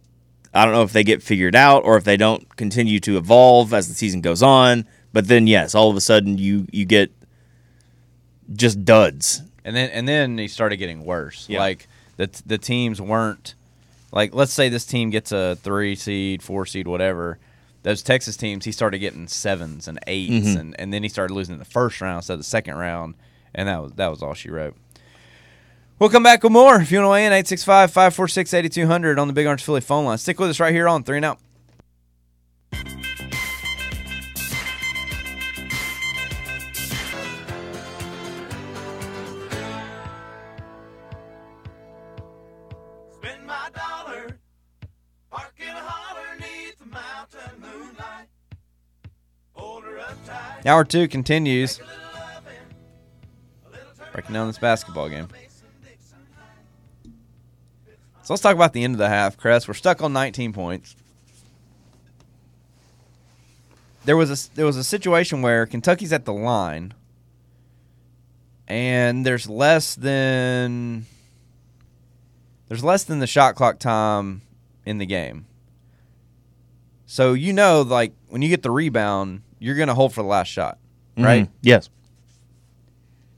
I 0.53 0.65
don't 0.65 0.75
know 0.75 0.83
if 0.83 0.93
they 0.93 1.05
get 1.05 1.23
figured 1.23 1.55
out 1.55 1.85
or 1.85 1.97
if 1.97 2.05
they 2.05 2.17
don't 2.17 2.57
continue 2.57 2.99
to 3.01 3.17
evolve 3.17 3.73
as 3.73 3.89
the 3.89 3.95
season 3.95 4.21
goes 4.21 4.43
on. 4.43 4.85
But 5.13 5.29
then 5.29 5.47
yes, 5.47 5.75
all 5.75 5.91
of 5.91 5.97
a 5.97 6.01
sudden 6.01 6.39
you 6.39 6.67
you 6.73 6.85
get 6.85 7.11
just 8.53 8.85
duds. 8.85 9.43
and 9.65 9.77
then 9.77 9.91
and 9.91 10.09
then 10.09 10.39
he 10.39 10.49
started 10.49 10.77
getting 10.77 11.05
worse. 11.05 11.47
Yeah. 11.49 11.61
Like 11.61 11.87
the 12.17 12.29
the 12.47 12.59
teams 12.59 13.01
weren't 13.01 13.55
like 14.13 14.35
let's 14.35 14.53
say 14.53 14.69
this 14.69 14.85
team 14.87 15.11
gets 15.11 15.33
a 15.33 15.57
three 15.63 15.95
seed, 15.95 16.43
four 16.43 16.67
seed, 16.67 16.87
whatever. 16.89 17.39
Those 17.83 18.03
Texas 18.03 18.37
teams, 18.37 18.67
he 18.67 18.73
started 18.73 18.99
getting 18.99 19.27
sevens 19.27 19.89
and 19.89 19.99
8s 20.07 20.29
Mhm. 20.43 20.61
and, 20.61 20.81
and 20.81 20.93
then 20.93 21.03
he 21.03 21.09
started 21.09 21.33
losing 21.33 21.55
in 21.55 21.59
the 21.59 21.65
first 21.65 22.03
round 22.03 22.17
instead 22.19 22.35
of 22.35 22.41
the 22.41 22.45
second 22.45 22.75
round, 22.77 23.15
and 23.55 23.69
that 23.69 23.81
was 23.83 23.93
that 23.93 24.09
was 24.09 24.23
all 24.23 24.35
she 24.35 24.51
wrote. 24.51 24.77
We'll 26.01 26.09
come 26.09 26.23
back 26.23 26.43
with 26.43 26.53
more. 26.53 26.81
If 26.81 26.91
you 26.91 26.99
want 26.99 27.09
to 27.09 27.11
weigh 27.11 27.27
in, 27.27 27.33
865 27.33 27.91
546 27.91 28.55
8200 28.55 29.19
on 29.19 29.27
the 29.29 29.35
Big 29.35 29.47
Orange 29.47 29.63
Philly 29.63 29.83
phone 29.83 30.07
line. 30.07 30.17
Stick 30.17 30.41
with 30.41 30.49
us 30.49 30.59
right 30.59 30.73
here 30.73 30.89
on 30.89 31.05
3 31.05 31.19
and 31.19 31.27
Out. 31.27 31.39
Spend 43.13 43.47
my 43.47 43.69
dollar, 43.75 44.39
park 45.31 45.53
in 45.59 45.69
a 45.69 45.75
holler 45.75 46.37
neath 46.39 46.79
the 46.79 46.87
mountain 46.87 47.61
moonlight. 47.61 48.29
Hold 49.53 49.85
her 49.85 49.99
up 49.99 50.17
tight, 50.27 50.67
Hour 50.67 50.85
two 50.85 51.09
continues. 51.09 51.79
a 51.79 51.83
little 51.83 51.95
loving, 52.15 52.53
a 53.67 53.71
little 53.71 53.93
turn 53.99 54.07
Breaking 54.13 54.33
down 54.33 54.47
this 54.47 54.59
basketball 54.59 55.11
game. 55.11 55.29
So 58.31 58.35
let's 58.35 58.43
talk 58.43 58.55
about 58.55 58.75
the 58.75 58.85
end 58.85 58.95
of 58.95 58.99
the 58.99 59.09
half, 59.09 59.37
Chris. 59.37 59.67
We're 59.67 59.75
stuck 59.75 60.01
on 60.03 60.13
19 60.13 60.53
points. 60.53 60.95
There 64.05 64.17
was 64.17 64.31
a 64.31 64.55
there 64.55 64.65
was 64.65 64.77
a 64.77 64.85
situation 64.85 65.43
where 65.43 65.67
Kentucky's 65.67 66.13
at 66.13 66.27
the 66.27 66.33
line, 66.33 66.95
and 68.69 69.27
there's 69.27 69.49
less 69.51 69.97
than 69.97 71.07
there's 72.69 72.85
less 72.85 73.03
than 73.03 73.19
the 73.19 73.27
shot 73.27 73.57
clock 73.57 73.81
time 73.81 74.43
in 74.87 74.99
the 74.99 75.07
game. 75.07 75.47
So 77.07 77.33
you 77.33 77.53
know, 77.53 77.83
like 77.83 78.13
when 78.29 78.43
you 78.43 78.49
get 78.49 78.63
the 78.63 78.71
rebound, 78.71 79.43
you're 79.59 79.75
gonna 79.75 79.95
hold 79.95 80.15
for 80.15 80.23
the 80.23 80.29
last 80.29 80.47
shot, 80.47 80.79
right? 81.17 81.47
Mhm. 81.47 81.51
Yes. 81.63 81.91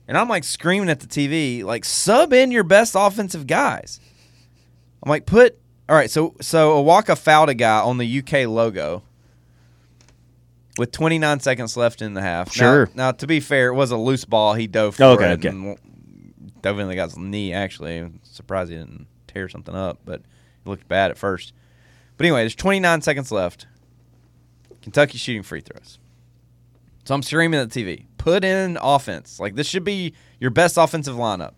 And 0.07 0.19
I'm 0.19 0.29
like 0.29 0.43
screaming 0.43 0.91
at 0.91 0.99
the 0.99 1.07
TV, 1.07 1.63
like 1.63 1.83
sub 1.83 2.31
in 2.31 2.51
your 2.51 2.63
best 2.63 2.93
offensive 2.95 3.47
guys. 3.47 3.99
I'm 5.03 5.09
like, 5.09 5.25
put 5.25 5.59
all 5.89 5.95
right. 5.95 6.09
So 6.09 6.35
so 6.41 6.83
Awaka 6.83 7.17
fouled 7.17 7.49
a 7.49 7.53
guy 7.53 7.81
on 7.81 7.97
the 7.97 8.19
UK 8.19 8.47
logo 8.47 9.03
with 10.77 10.91
29 10.91 11.39
seconds 11.41 11.77
left 11.77 12.01
in 12.01 12.13
the 12.13 12.21
half. 12.21 12.51
Sure. 12.51 12.89
Now, 12.95 13.11
to 13.11 13.27
be 13.27 13.39
fair, 13.39 13.67
it 13.67 13.75
was 13.75 13.91
a 13.91 13.97
loose 13.97 14.25
ball. 14.25 14.53
He 14.53 14.65
dove 14.67 14.95
for 14.95 15.03
okay, 15.03 15.31
it 15.31 15.39
okay. 15.39 15.49
and 15.49 15.77
dove 16.61 16.79
in 16.79 16.87
the 16.87 16.95
guy's 16.95 17.17
knee. 17.17 17.53
Actually, 17.53 17.99
I'm 17.99 18.19
surprised 18.23 18.71
he 18.71 18.77
didn't 18.77 19.07
tear 19.27 19.49
something 19.49 19.75
up, 19.75 19.99
but 20.05 20.21
it 20.21 20.25
looked 20.65 20.87
bad 20.87 21.11
at 21.11 21.17
first. 21.17 21.53
But 22.17 22.25
anyway, 22.25 22.41
there's 22.41 22.55
29 22.55 23.01
seconds 23.01 23.31
left. 23.31 23.67
Kentucky 24.81 25.17
shooting 25.17 25.43
free 25.43 25.61
throws. 25.61 25.99
So 27.05 27.13
I'm 27.13 27.23
screaming 27.23 27.59
at 27.59 27.69
the 27.69 27.83
TV. 27.83 28.05
Put 28.17 28.45
in 28.45 28.77
offense. 28.81 29.39
Like 29.39 29.55
this 29.55 29.67
should 29.67 29.83
be 29.83 30.13
your 30.39 30.51
best 30.51 30.77
offensive 30.77 31.15
lineup. 31.15 31.53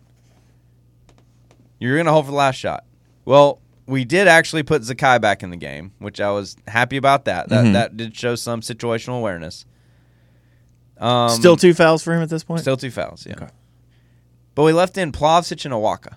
You're 1.78 1.96
gonna 1.96 2.12
hold 2.12 2.24
for 2.26 2.32
the 2.32 2.36
last 2.36 2.56
shot. 2.56 2.84
Well, 3.26 3.60
we 3.86 4.04
did 4.06 4.26
actually 4.28 4.62
put 4.62 4.80
Zakai 4.82 5.20
back 5.20 5.42
in 5.42 5.50
the 5.50 5.56
game, 5.58 5.92
which 5.98 6.20
I 6.20 6.30
was 6.30 6.56
happy 6.66 6.96
about 6.96 7.26
that. 7.26 7.50
That 7.50 7.64
Mhm. 7.66 7.72
that 7.74 7.96
did 7.96 8.16
show 8.16 8.34
some 8.34 8.62
situational 8.62 9.18
awareness. 9.18 9.66
Um, 10.98 11.28
Still 11.28 11.56
two 11.56 11.74
fouls 11.74 12.02
for 12.02 12.14
him 12.14 12.22
at 12.22 12.30
this 12.30 12.42
point. 12.42 12.60
still 12.62 12.76
two 12.78 12.90
fouls, 12.90 13.26
yeah. 13.26 13.34
Okay. 13.34 13.48
But 14.54 14.62
we 14.62 14.72
left 14.72 14.96
in 14.96 15.12
Plavsic 15.12 15.64
and 15.66 15.74
Awaka. 15.74 16.14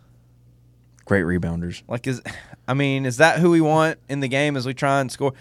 Great 1.03 1.25
rebounders. 1.25 1.83
Like 1.87 2.07
is, 2.07 2.21
I 2.67 2.73
mean, 2.73 3.05
is 3.05 3.17
that 3.17 3.39
who 3.39 3.49
we 3.51 3.59
want 3.61 3.99
in 4.07 4.21
the 4.21 4.29
game 4.29 4.55
as 4.55 4.65
we 4.65 4.73
try 4.73 5.01
and 5.01 5.11
score? 5.11 5.33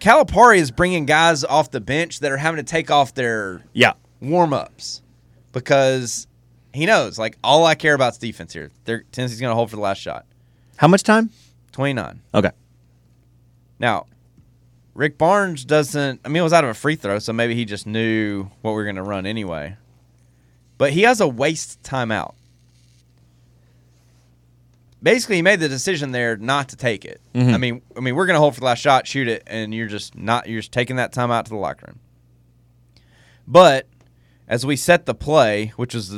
Calipari 0.00 0.58
is 0.58 0.70
bringing 0.70 1.06
guys 1.06 1.44
off 1.44 1.70
the 1.70 1.80
bench 1.80 2.20
that 2.20 2.30
are 2.30 2.36
having 2.36 2.58
to 2.58 2.62
take 2.70 2.90
off 2.90 3.14
their 3.14 3.62
Yeah. 3.72 3.92
warm 4.20 4.52
ups 4.52 5.00
because 5.52 6.26
he 6.74 6.84
knows 6.84 7.18
like 7.18 7.38
all 7.42 7.64
I 7.64 7.74
care 7.76 7.94
about 7.94 8.12
is 8.12 8.18
defense 8.18 8.52
here. 8.52 8.70
They're, 8.84 9.04
Tennessee's 9.12 9.40
going 9.40 9.52
to 9.52 9.54
hold 9.54 9.70
for 9.70 9.76
the 9.76 9.82
last 9.82 10.00
shot. 10.02 10.26
How 10.84 10.88
much 10.88 11.02
time? 11.02 11.30
Twenty 11.72 11.94
nine. 11.94 12.20
Okay. 12.34 12.50
Now, 13.78 14.04
Rick 14.92 15.16
Barnes 15.16 15.64
doesn't. 15.64 16.20
I 16.22 16.28
mean, 16.28 16.40
it 16.40 16.42
was 16.42 16.52
out 16.52 16.62
of 16.62 16.68
a 16.68 16.74
free 16.74 16.94
throw, 16.94 17.18
so 17.20 17.32
maybe 17.32 17.54
he 17.54 17.64
just 17.64 17.86
knew 17.86 18.50
what 18.60 18.72
we 18.72 18.74
were 18.74 18.84
going 18.84 18.96
to 18.96 19.02
run 19.02 19.24
anyway. 19.24 19.78
But 20.76 20.92
he 20.92 21.00
has 21.04 21.22
a 21.22 21.26
waste 21.26 21.82
timeout. 21.82 22.34
Basically, 25.02 25.36
he 25.36 25.42
made 25.42 25.60
the 25.60 25.70
decision 25.70 26.12
there 26.12 26.36
not 26.36 26.68
to 26.68 26.76
take 26.76 27.06
it. 27.06 27.22
Mhm. 27.34 27.54
I 27.54 27.56
mean, 27.56 27.80
I 27.96 28.00
mean, 28.00 28.14
we're 28.14 28.26
going 28.26 28.36
to 28.36 28.40
hold 28.40 28.52
for 28.52 28.60
the 28.60 28.66
last 28.66 28.80
shot, 28.80 29.06
shoot 29.06 29.26
it, 29.26 29.42
and 29.46 29.72
you're 29.72 29.88
just 29.88 30.14
not. 30.14 30.50
You're 30.50 30.60
just 30.60 30.72
taking 30.72 30.96
that 30.96 31.14
timeout 31.14 31.44
to 31.44 31.48
the 31.48 31.56
locker 31.56 31.86
room. 31.86 32.00
But 33.48 33.86
as 34.46 34.66
we 34.66 34.76
set 34.76 35.06
the 35.06 35.14
play, 35.14 35.72
which 35.76 35.94
was, 35.94 36.12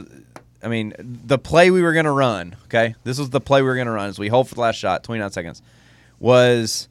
I 0.66 0.68
mean, 0.68 0.92
the 0.98 1.38
play 1.38 1.70
we 1.70 1.80
were 1.80 1.92
going 1.92 2.06
to 2.06 2.10
run. 2.10 2.56
Okay, 2.64 2.96
this 3.04 3.18
was 3.20 3.30
the 3.30 3.40
play 3.40 3.62
we 3.62 3.68
were 3.68 3.76
going 3.76 3.86
to 3.86 3.92
run. 3.92 4.08
As 4.08 4.18
we 4.18 4.26
hold 4.28 4.48
for 4.48 4.56
the 4.56 4.60
last 4.62 4.76
shot, 4.76 5.04
29 5.04 5.30
seconds, 5.30 5.62
was 6.18 6.88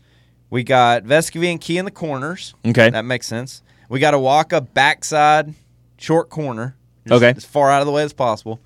we 0.49 0.63
got 0.63 1.03
Vescovi 1.03 1.51
and 1.51 1.59
Key 1.59 1.77
in 1.77 1.85
the 1.85 1.91
corners. 1.91 2.53
Okay. 2.65 2.89
that 2.89 3.05
makes 3.05 3.27
sense. 3.27 3.61
We 3.89 3.99
got 3.99 4.13
a 4.13 4.19
Waka 4.19 4.61
backside 4.61 5.53
short 5.97 6.29
corner. 6.29 6.75
just 7.05 7.21
Okay. 7.23 7.33
as 7.35 7.45
far 7.45 7.69
out 7.69 7.81
of 7.81 7.85
the 7.85 7.91
way 7.91 8.03
as 8.03 8.13
possible. 8.13 8.59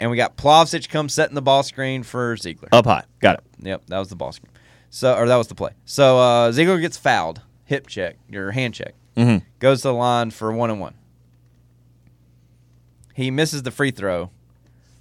And 0.00 0.10
we 0.10 0.16
got 0.16 0.36
Plavsic 0.36 0.88
come 0.88 1.08
setting 1.08 1.34
the 1.34 1.42
ball 1.42 1.62
screen 1.64 2.04
for 2.04 2.36
Zeigler. 2.36 2.68
Up 2.70 2.84
high. 2.86 3.02
Got 3.20 3.38
it. 3.38 3.44
Yep, 3.60 3.82
that 3.88 3.98
was 3.98 4.08
the 4.08 4.16
ball 4.16 4.30
screen. 4.32 4.52
So, 4.90 5.14
or 5.16 5.26
that 5.26 5.36
was 5.36 5.48
the 5.48 5.56
play. 5.56 5.70
So 5.84 6.18
uh, 6.18 6.52
Zeigler 6.52 6.80
gets 6.80 6.96
fouled, 6.96 7.40
hip 7.64 7.86
check, 7.88 8.16
your 8.28 8.52
hand 8.52 8.74
check, 8.74 8.94
Mm-hmm. 9.16 9.44
goes 9.58 9.82
to 9.82 9.88
the 9.88 9.94
line 9.94 10.30
for 10.30 10.52
one 10.52 10.70
and 10.70 10.80
one. 10.80 10.94
He 13.18 13.32
misses 13.32 13.64
the 13.64 13.72
free 13.72 13.90
throw. 13.90 14.30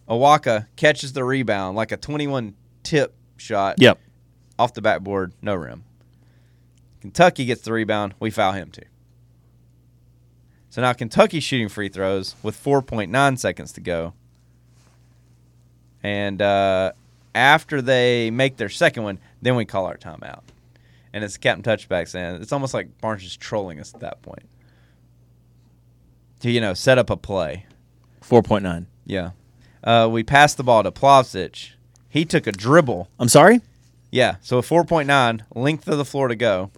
Awaka 0.10 0.66
catches 0.76 1.14
the 1.14 1.24
rebound 1.24 1.78
like 1.78 1.92
a 1.92 1.98
21 1.98 2.56
tip 2.82 3.14
shot 3.38 3.76
Yep. 3.78 4.00
off 4.58 4.74
the 4.74 4.82
backboard, 4.82 5.34
no 5.40 5.54
rim. 5.54 5.84
Kentucky 7.00 7.46
gets 7.46 7.62
the 7.62 7.72
rebound. 7.72 8.16
We 8.20 8.32
foul 8.32 8.54
him 8.54 8.72
too. 8.72 8.82
So 10.72 10.82
now 10.82 10.94
Kentucky's 10.94 11.44
shooting 11.44 11.70
free 11.70 11.90
throws 11.90 12.34
with 12.42 12.56
4.9 12.62 13.38
seconds 13.38 13.72
to 13.74 13.82
go. 13.82 14.14
And 16.02 16.42
uh, 16.42 16.94
after 17.36 17.84
they 17.84 18.32
make 18.32 18.58
their 18.58 18.70
second 18.70 19.04
one, 19.04 19.20
then 19.44 19.56
we 19.56 19.64
call 19.66 19.86
our 19.86 19.96
timeout. 19.98 20.42
And 21.14 21.24
it's 21.24 21.38
Captain 21.38 21.62
Touchback 21.62 22.08
saying 22.08 22.42
it's 22.42 22.52
almost 22.52 22.74
like 22.74 23.00
Barnes 23.00 23.24
is 23.24 23.38
trolling 23.38 23.80
us 23.80 23.94
at 23.94 24.00
that 24.00 24.24
point. 24.24 24.50
To, 26.40 26.50
you 26.50 26.62
know, 26.62 26.74
set 26.74 26.98
up 26.98 27.12
a 27.12 27.16
play. 27.18 27.68
Four 28.28 28.44
point 28.44 28.64
nine. 28.64 28.88
Yeah. 29.06 29.32
Uh, 29.84 30.10
we 30.12 30.22
passed 30.22 30.58
the 30.58 30.64
ball 30.64 30.84
to 30.84 30.92
Plavsic. 30.92 31.70
He 32.10 32.26
took 32.26 32.46
a 32.46 32.52
dribble. 32.52 33.08
I'm 33.18 33.30
sorry. 33.30 33.62
Yeah. 34.12 34.36
So 34.42 34.58
a 34.58 34.62
4.9, 34.62 35.42
length 35.56 35.88
of 35.88 35.98
the 35.98 36.04
floor 36.04 36.28
to 36.28 36.36
go. 36.36 36.72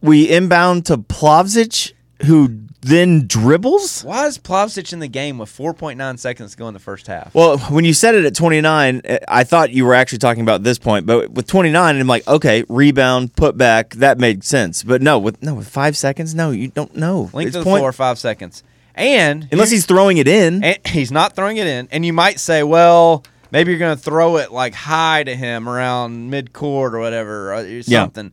We 0.00 0.30
inbound 0.30 0.86
to 0.86 0.96
Plavsic, 0.98 1.92
who 2.26 2.60
then 2.82 3.26
dribbles. 3.26 4.04
Why 4.04 4.26
is 4.26 4.38
Plavsic 4.38 4.92
in 4.92 5.00
the 5.00 5.08
game 5.08 5.38
with 5.38 5.48
4.9 5.50 6.18
seconds 6.20 6.52
to 6.52 6.56
go 6.56 6.68
in 6.68 6.74
the 6.74 6.78
first 6.80 7.08
half? 7.08 7.34
Well, 7.34 7.58
when 7.58 7.84
you 7.84 7.92
said 7.92 8.14
it 8.14 8.24
at 8.24 8.36
29, 8.36 9.00
eh, 9.04 9.18
I 9.26 9.42
thought 9.42 9.70
you 9.72 9.84
were 9.84 9.94
actually 9.94 10.18
talking 10.18 10.42
about 10.44 10.62
this 10.62 10.78
point. 10.78 11.04
But 11.04 11.30
with 11.32 11.48
29, 11.48 11.96
I'm 11.98 12.06
like, 12.06 12.28
okay, 12.28 12.64
rebound, 12.68 13.34
put 13.34 13.56
back, 13.56 13.94
that 13.94 14.18
made 14.18 14.44
sense. 14.44 14.84
But 14.84 15.02
no, 15.02 15.18
with 15.18 15.42
no 15.42 15.54
with 15.54 15.68
five 15.68 15.96
seconds, 15.96 16.32
no, 16.32 16.52
you 16.52 16.68
don't 16.68 16.94
know. 16.94 17.28
length 17.32 17.48
It's 17.48 17.56
of 17.56 17.64
the 17.64 17.70
point- 17.70 17.80
floor, 17.80 17.92
five 17.92 18.18
seconds. 18.20 18.62
And 19.00 19.48
unless 19.50 19.70
he's 19.70 19.86
throwing 19.86 20.18
it 20.18 20.28
in. 20.28 20.62
he's 20.86 21.10
not 21.10 21.34
throwing 21.34 21.56
it 21.56 21.66
in. 21.66 21.88
And 21.90 22.04
you 22.04 22.12
might 22.12 22.38
say, 22.40 22.62
well, 22.62 23.24
maybe 23.50 23.70
you're 23.72 23.78
going 23.78 23.96
to 23.96 24.02
throw 24.02 24.36
it 24.36 24.52
like 24.52 24.74
high 24.74 25.24
to 25.24 25.34
him 25.34 25.68
around 25.68 26.30
mid 26.30 26.52
court 26.52 26.94
or 26.94 26.98
whatever, 27.00 27.54
uh, 27.54 27.62
or 27.62 27.66
Yeah. 27.66 27.82
something. 28.02 28.32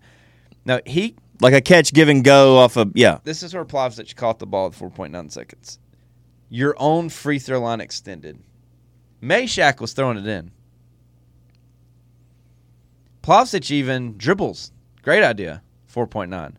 No, 0.65 0.79
he. 0.85 1.15
like 1.39 1.53
a 1.53 1.61
catch, 1.61 1.93
give 1.93 2.09
and 2.09 2.23
go 2.23 2.57
off 2.57 2.75
of 2.77 2.91
yeah. 2.95 3.19
This 3.23 3.43
is 3.43 3.53
where 3.53 3.63
Plavsic 3.65 4.15
caught 4.15 4.39
the 4.39 4.45
ball 4.47 4.67
with 4.69 4.77
4.9 4.79 5.31
seconds. 5.31 5.79
Your 6.49 6.75
own 6.77 7.09
free 7.09 7.39
throw 7.39 7.59
line 7.61 7.79
extended. 7.81 8.39
Mashack 9.21 9.79
was 9.79 9.93
throwing 9.93 10.17
it 10.17 10.27
in. 10.27 10.51
Plavsic 13.23 13.69
even 13.71 14.17
dribbles. 14.17 14.71
Great 15.01 15.23
idea. 15.23 15.61
4.9. 15.93 16.55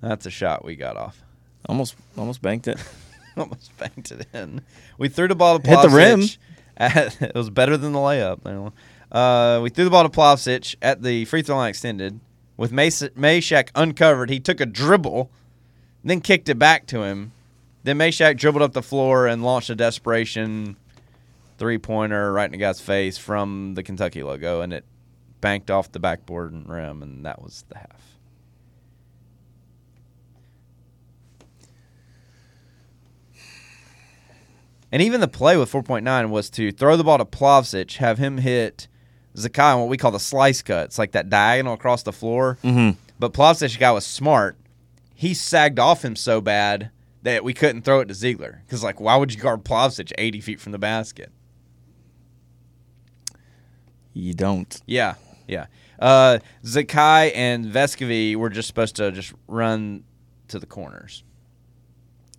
That's 0.00 0.26
a 0.26 0.30
shot 0.30 0.64
we 0.64 0.76
got 0.76 0.96
off. 0.96 1.22
Almost 1.68 1.96
almost 2.16 2.42
banked 2.42 2.68
it. 2.68 2.78
Almost 3.36 3.76
banked 3.78 4.10
it 4.10 4.26
in. 4.34 4.60
We 4.98 5.08
threw 5.08 5.26
the 5.26 5.34
ball 5.34 5.58
to 5.58 5.66
Hit 5.70 5.80
the 5.82 5.88
rim. 5.88 6.22
At, 6.76 7.20
it 7.22 7.34
was 7.34 7.48
better 7.48 7.78
than 7.78 7.92
the 7.92 7.98
layup. 7.98 8.40
I 8.44 8.50
don't 8.50 8.64
know. 8.64 9.18
Uh, 9.18 9.60
we 9.62 9.70
threw 9.70 9.84
the 9.84 9.90
ball 9.90 10.02
to 10.02 10.08
Plavsic 10.08 10.74
at 10.82 11.02
the 11.02 11.24
free 11.26 11.42
throw 11.42 11.56
line 11.56 11.70
extended. 11.70 12.20
With 12.56 12.72
Mace- 12.72 13.02
Mashack 13.16 13.70
uncovered, 13.74 14.28
he 14.28 14.38
took 14.38 14.60
a 14.60 14.66
dribble, 14.66 15.30
then 16.04 16.20
kicked 16.20 16.48
it 16.48 16.58
back 16.58 16.86
to 16.88 17.02
him, 17.02 17.32
Then 17.84 17.98
Mashack 17.98 18.36
dribbled 18.36 18.62
up 18.62 18.72
the 18.72 18.82
floor 18.82 19.26
and 19.26 19.42
launched 19.42 19.70
a 19.70 19.74
desperation 19.74 20.76
three 21.58 21.78
pointer 21.78 22.32
right 22.32 22.46
in 22.46 22.52
the 22.52 22.58
guy's 22.58 22.80
face 22.80 23.16
from 23.18 23.74
the 23.74 23.82
Kentucky 23.82 24.22
logo, 24.22 24.60
and 24.60 24.72
it 24.72 24.84
banked 25.40 25.70
off 25.70 25.92
the 25.92 26.00
backboard 26.00 26.52
and 26.52 26.68
rim, 26.68 27.02
and 27.02 27.24
that 27.24 27.40
was 27.40 27.64
the 27.68 27.78
half. 27.78 28.11
And 34.92 35.00
even 35.02 35.20
the 35.20 35.28
play 35.28 35.56
with 35.56 35.72
4.9 35.72 36.28
was 36.28 36.50
to 36.50 36.70
throw 36.70 36.96
the 36.96 37.04
ball 37.04 37.16
to 37.18 37.24
Plavsic, 37.24 37.96
have 37.96 38.18
him 38.18 38.36
hit 38.38 38.88
Zakai 39.34 39.74
on 39.74 39.80
what 39.80 39.88
we 39.88 39.96
call 39.96 40.10
the 40.10 40.20
slice 40.20 40.60
cut. 40.60 40.84
It's 40.86 40.98
like 40.98 41.12
that 41.12 41.30
diagonal 41.30 41.72
across 41.72 42.02
the 42.02 42.12
floor. 42.12 42.58
Mhm. 42.62 42.96
But 43.18 43.32
Plavsic 43.32 43.78
guy 43.78 43.90
was 43.92 44.04
smart. 44.04 44.58
He 45.14 45.32
sagged 45.32 45.78
off 45.78 46.04
him 46.04 46.14
so 46.14 46.40
bad 46.42 46.90
that 47.22 47.42
we 47.42 47.54
couldn't 47.54 47.82
throw 47.82 48.00
it 48.00 48.06
to 48.08 48.14
Zeigler. 48.14 48.58
Because, 48.66 48.82
like, 48.84 49.00
why 49.00 49.16
would 49.16 49.32
you 49.32 49.40
guard 49.40 49.64
Plavsic 49.64 50.12
80 50.18 50.40
feet 50.40 50.60
from 50.60 50.72
the 50.72 50.78
basket? 50.78 51.30
You 54.12 54.34
don't. 54.34 54.80
Yeah, 54.86 55.14
yeah. 55.48 55.66
Uh, 55.98 56.38
Zakai 56.64 57.32
and 57.34 57.64
Vescovi 57.64 58.36
were 58.36 58.50
just 58.50 58.66
supposed 58.68 58.96
to 58.96 59.10
just 59.12 59.32
run 59.46 60.04
to 60.48 60.58
the 60.58 60.66
corners. 60.66 61.22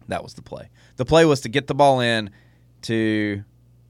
That 0.09 0.21
was 0.21 0.33
the 0.33 0.41
play. 0.41 0.69
The 0.97 1.05
play 1.05 1.25
was 1.25 1.41
to 1.41 1.49
get 1.49 1.67
the 1.67 1.73
ball 1.73 1.99
in 2.01 2.29
to 2.83 3.43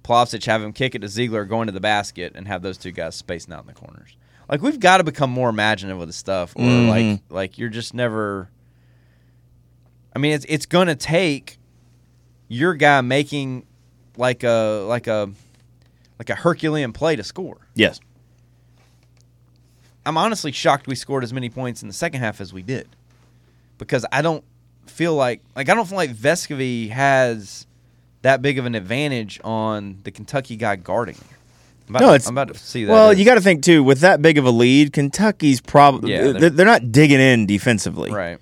Plavsic, 0.03 0.45
have 0.45 0.61
him 0.61 0.73
kick 0.73 0.95
it 0.95 0.99
to 0.99 1.07
Zeigler, 1.07 1.47
go 1.47 1.61
into 1.61 1.71
the 1.71 1.79
basket, 1.79 2.33
and 2.35 2.47
have 2.47 2.61
those 2.61 2.77
two 2.77 2.91
guys 2.91 3.15
spacing 3.15 3.53
out 3.53 3.61
in 3.61 3.67
the 3.67 3.73
corners. 3.73 4.15
Like 4.49 4.61
we've 4.61 4.79
got 4.79 4.97
to 4.97 5.03
become 5.03 5.29
more 5.29 5.49
imaginative 5.49 5.97
with 5.97 6.09
this 6.09 6.17
stuff, 6.17 6.53
or 6.55 6.61
Mhm. 6.63 6.87
like 6.89 7.21
like 7.29 7.57
you're 7.57 7.69
just 7.69 7.93
never. 7.93 8.49
I 10.15 10.19
mean, 10.19 10.33
it's 10.33 10.45
it's 10.49 10.65
gonna 10.65 10.95
take 10.95 11.57
your 12.49 12.73
guy 12.75 13.01
making 13.01 13.65
like 14.17 14.43
a 14.43 14.85
like 14.87 15.07
a 15.07 15.31
like 16.19 16.29
a 16.29 16.35
Herculean 16.35 16.91
play 16.93 17.15
to 17.15 17.23
score. 17.23 17.57
Yes. 17.73 17.99
I'm 20.05 20.17
honestly 20.17 20.51
shocked 20.51 20.87
we 20.87 20.95
scored 20.95 21.23
as 21.23 21.33
many 21.33 21.49
points 21.49 21.81
in 21.81 21.87
the 21.87 21.93
second 21.93 22.19
half 22.19 22.41
as 22.41 22.51
we 22.53 22.61
did, 22.61 22.89
because 23.77 24.05
I 24.11 24.21
don't 24.21 24.43
feel 24.85 25.15
like 25.15 25.41
like 25.55 25.69
I 25.69 25.73
don't 25.75 25.87
feel 25.87 25.95
like 25.97 26.13
Vescovi 26.13 26.89
has 26.89 27.65
that 28.23 28.41
big 28.41 28.57
of 28.57 28.65
an 28.65 28.73
advantage 28.75 29.39
on 29.43 29.99
the 30.03 30.11
Kentucky 30.11 30.55
guy 30.57 30.75
guarding. 30.75 31.15
I'm 31.87 31.95
about, 31.95 32.01
No, 32.01 32.13
it's- 32.13 32.27
I'm 32.27 32.33
about 32.37 32.53
to 32.53 32.59
see 32.59 32.85
that. 32.85 32.91
Well, 32.91 33.09
is- 33.11 33.19
you 33.19 33.25
got 33.25 33.35
to 33.35 33.41
think 33.41 33.61
too. 33.63 33.83
With 33.83 33.99
that 33.99 34.21
big 34.21 34.37
of 34.37 34.45
a 34.45 34.51
lead, 34.51 34.91
Kentucky's 34.93 35.61
probably 35.61 36.13
Yeah, 36.13 36.31
they're, 36.31 36.49
they're- 36.49 36.65
not 36.65 36.91
digging 36.91 37.19
in 37.19 37.45
defensively. 37.45 38.11
right. 38.11 38.39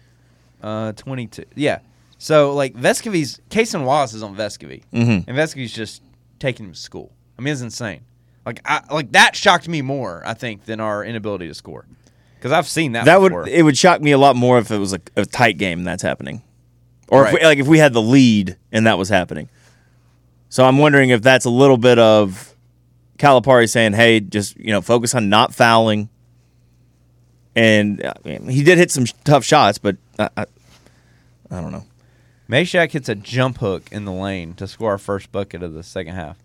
Uh, 0.63 0.91
22. 0.93 1.43
Yeah. 1.55 1.79
So 2.19 2.53
like 2.53 2.75
Vescovi's 2.75 3.41
Kason 3.49 3.83
Wallace 3.83 4.13
is 4.13 4.21
on 4.21 4.35
Vescovi, 4.35 4.83
Mhm. 4.93 5.23
and 5.27 5.35
Vescovi's 5.37 5.73
just 5.73 6.03
taking 6.39 6.67
him 6.67 6.73
to 6.73 6.79
school. 6.79 7.11
I 7.37 7.41
mean, 7.41 7.51
it's 7.51 7.61
insane. 7.63 8.01
Like 8.45 8.61
I 8.63 8.81
like 8.91 9.11
that 9.13 9.35
shocked 9.35 9.67
me 9.67 9.81
more, 9.81 10.21
I 10.23 10.35
think, 10.35 10.65
than 10.65 10.79
our 10.79 11.03
inability 11.03 11.47
to 11.47 11.55
score, 11.55 11.85
because 12.37 12.51
I've 12.51 12.67
seen 12.67 12.91
that. 12.91 13.05
That 13.05 13.21
would 13.21 13.47
it 13.47 13.63
would 13.63 13.75
shock 13.75 14.01
me 14.01 14.11
a 14.11 14.19
lot 14.19 14.35
more 14.35 14.59
if 14.59 14.69
it 14.69 14.77
was 14.77 14.93
a, 14.93 14.99
a 15.15 15.25
tight 15.25 15.57
game 15.57 15.79
and 15.79 15.87
that's 15.87 16.03
happening, 16.03 16.43
or 17.07 17.25
if 17.25 17.33
we, 17.33 17.43
like 17.43 17.57
if 17.57 17.65
we 17.67 17.79
had 17.79 17.93
the 17.93 18.01
lead 18.01 18.55
and 18.71 18.85
that 18.85 18.99
was 18.99 19.09
happening. 19.09 19.49
So 20.51 20.65
I'm 20.65 20.77
wondering 20.77 21.11
if 21.11 21.21
that's 21.21 21.45
a 21.45 21.49
little 21.49 21.77
bit 21.77 21.97
of 21.97 22.53
Calipari 23.17 23.69
saying, 23.69 23.93
"Hey, 23.93 24.19
just 24.19 24.57
you 24.57 24.71
know, 24.71 24.81
focus 24.81 25.15
on 25.15 25.29
not 25.29 25.55
fouling." 25.55 26.09
And 27.55 28.05
I 28.05 28.13
mean, 28.25 28.49
he 28.49 28.61
did 28.61 28.77
hit 28.77 28.91
some 28.91 29.05
tough 29.23 29.45
shots, 29.45 29.77
but 29.77 29.95
I, 30.19 30.29
I, 30.35 30.45
I 31.49 31.61
don't 31.61 31.71
know. 31.71 31.85
Mashack 32.49 32.91
hits 32.91 33.07
a 33.07 33.15
jump 33.15 33.59
hook 33.59 33.83
in 33.93 34.03
the 34.03 34.11
lane 34.11 34.53
to 34.55 34.67
score 34.67 34.91
our 34.91 34.97
first 34.97 35.31
bucket 35.31 35.63
of 35.63 35.71
the 35.73 35.83
second 35.83 36.15
half. 36.15 36.37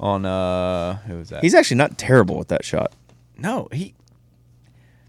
On 0.00 0.24
uh, 0.24 0.96
who 1.00 1.18
was 1.18 1.28
that? 1.28 1.42
He's 1.42 1.54
actually 1.54 1.76
not 1.76 1.98
terrible 1.98 2.38
with 2.38 2.48
that 2.48 2.64
shot. 2.64 2.94
no, 3.36 3.68
he. 3.72 3.94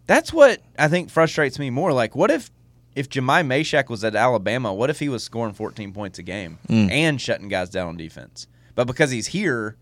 That's 0.07 0.33
what 0.33 0.61
I 0.77 0.89
think 0.89 1.09
frustrates 1.09 1.57
me 1.57 1.69
more. 1.69 1.93
Like, 1.93 2.17
what 2.17 2.31
if 2.31 2.51
if 2.95 3.09
Jahmai 3.09 3.43
Mashack 3.43 3.89
was 3.89 4.03
at 4.03 4.15
Alabama? 4.15 4.73
What 4.73 4.89
if 4.89 4.99
he 4.99 5.09
was 5.09 5.23
scoring 5.23 5.53
14 5.53 5.93
points 5.93 6.19
a 6.19 6.23
game 6.23 6.57
Mm. 6.67 6.91
and 6.91 7.21
shutting 7.21 7.47
guys 7.49 7.69
down 7.69 7.87
on 7.87 7.97
defense? 7.97 8.47
But 8.75 8.85
because 8.87 9.11
he's 9.11 9.27
here, 9.27 9.75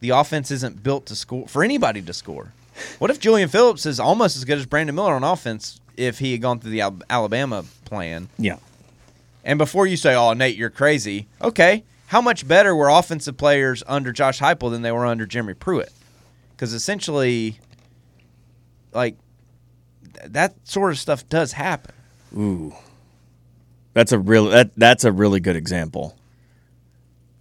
the 0.00 0.10
offense 0.10 0.50
isn't 0.50 0.82
built 0.82 1.06
to 1.06 1.14
score 1.16 1.46
for 1.48 1.62
anybody 1.64 2.02
to 2.02 2.12
score. 2.12 2.52
What 2.98 3.10
if 3.10 3.20
Julian 3.20 3.48
Phillips 3.48 3.86
is 3.86 4.00
almost 4.00 4.36
as 4.36 4.44
good 4.44 4.58
as 4.58 4.66
Brandon 4.66 4.94
Miller 4.94 5.14
on 5.14 5.22
offense 5.24 5.80
if 5.96 6.18
he 6.18 6.32
had 6.32 6.42
gone 6.42 6.58
through 6.58 6.72
the 6.72 6.80
Al- 6.80 6.98
Alabama 7.08 7.64
plan? 7.84 8.28
Yeah. 8.38 8.56
And 9.44 9.58
before 9.58 9.86
you 9.86 9.96
say, 9.96 10.14
"Oh, 10.14 10.32
Nate, 10.32 10.56
you're 10.56 10.70
crazy," 10.70 11.26
okay, 11.40 11.84
how 12.08 12.20
much 12.20 12.48
better 12.48 12.74
were 12.74 12.88
offensive 12.88 13.36
players 13.36 13.82
under 13.86 14.10
Josh 14.12 14.40
Heupel 14.40 14.70
than 14.70 14.82
they 14.82 14.90
were 14.92 15.06
under 15.06 15.26
Jeremy 15.26 15.54
Pruitt? 15.54 15.92
Because 16.56 16.72
essentially, 16.72 17.58
like 18.92 19.16
that 20.26 20.54
sort 20.64 20.92
of 20.92 20.98
stuff 20.98 21.28
does 21.28 21.52
happen. 21.52 21.94
Ooh, 22.36 22.74
that's 23.92 24.12
a 24.12 24.18
real 24.18 24.46
that 24.46 24.70
that's 24.76 25.04
a 25.04 25.12
really 25.12 25.40
good 25.40 25.56
example. 25.56 26.16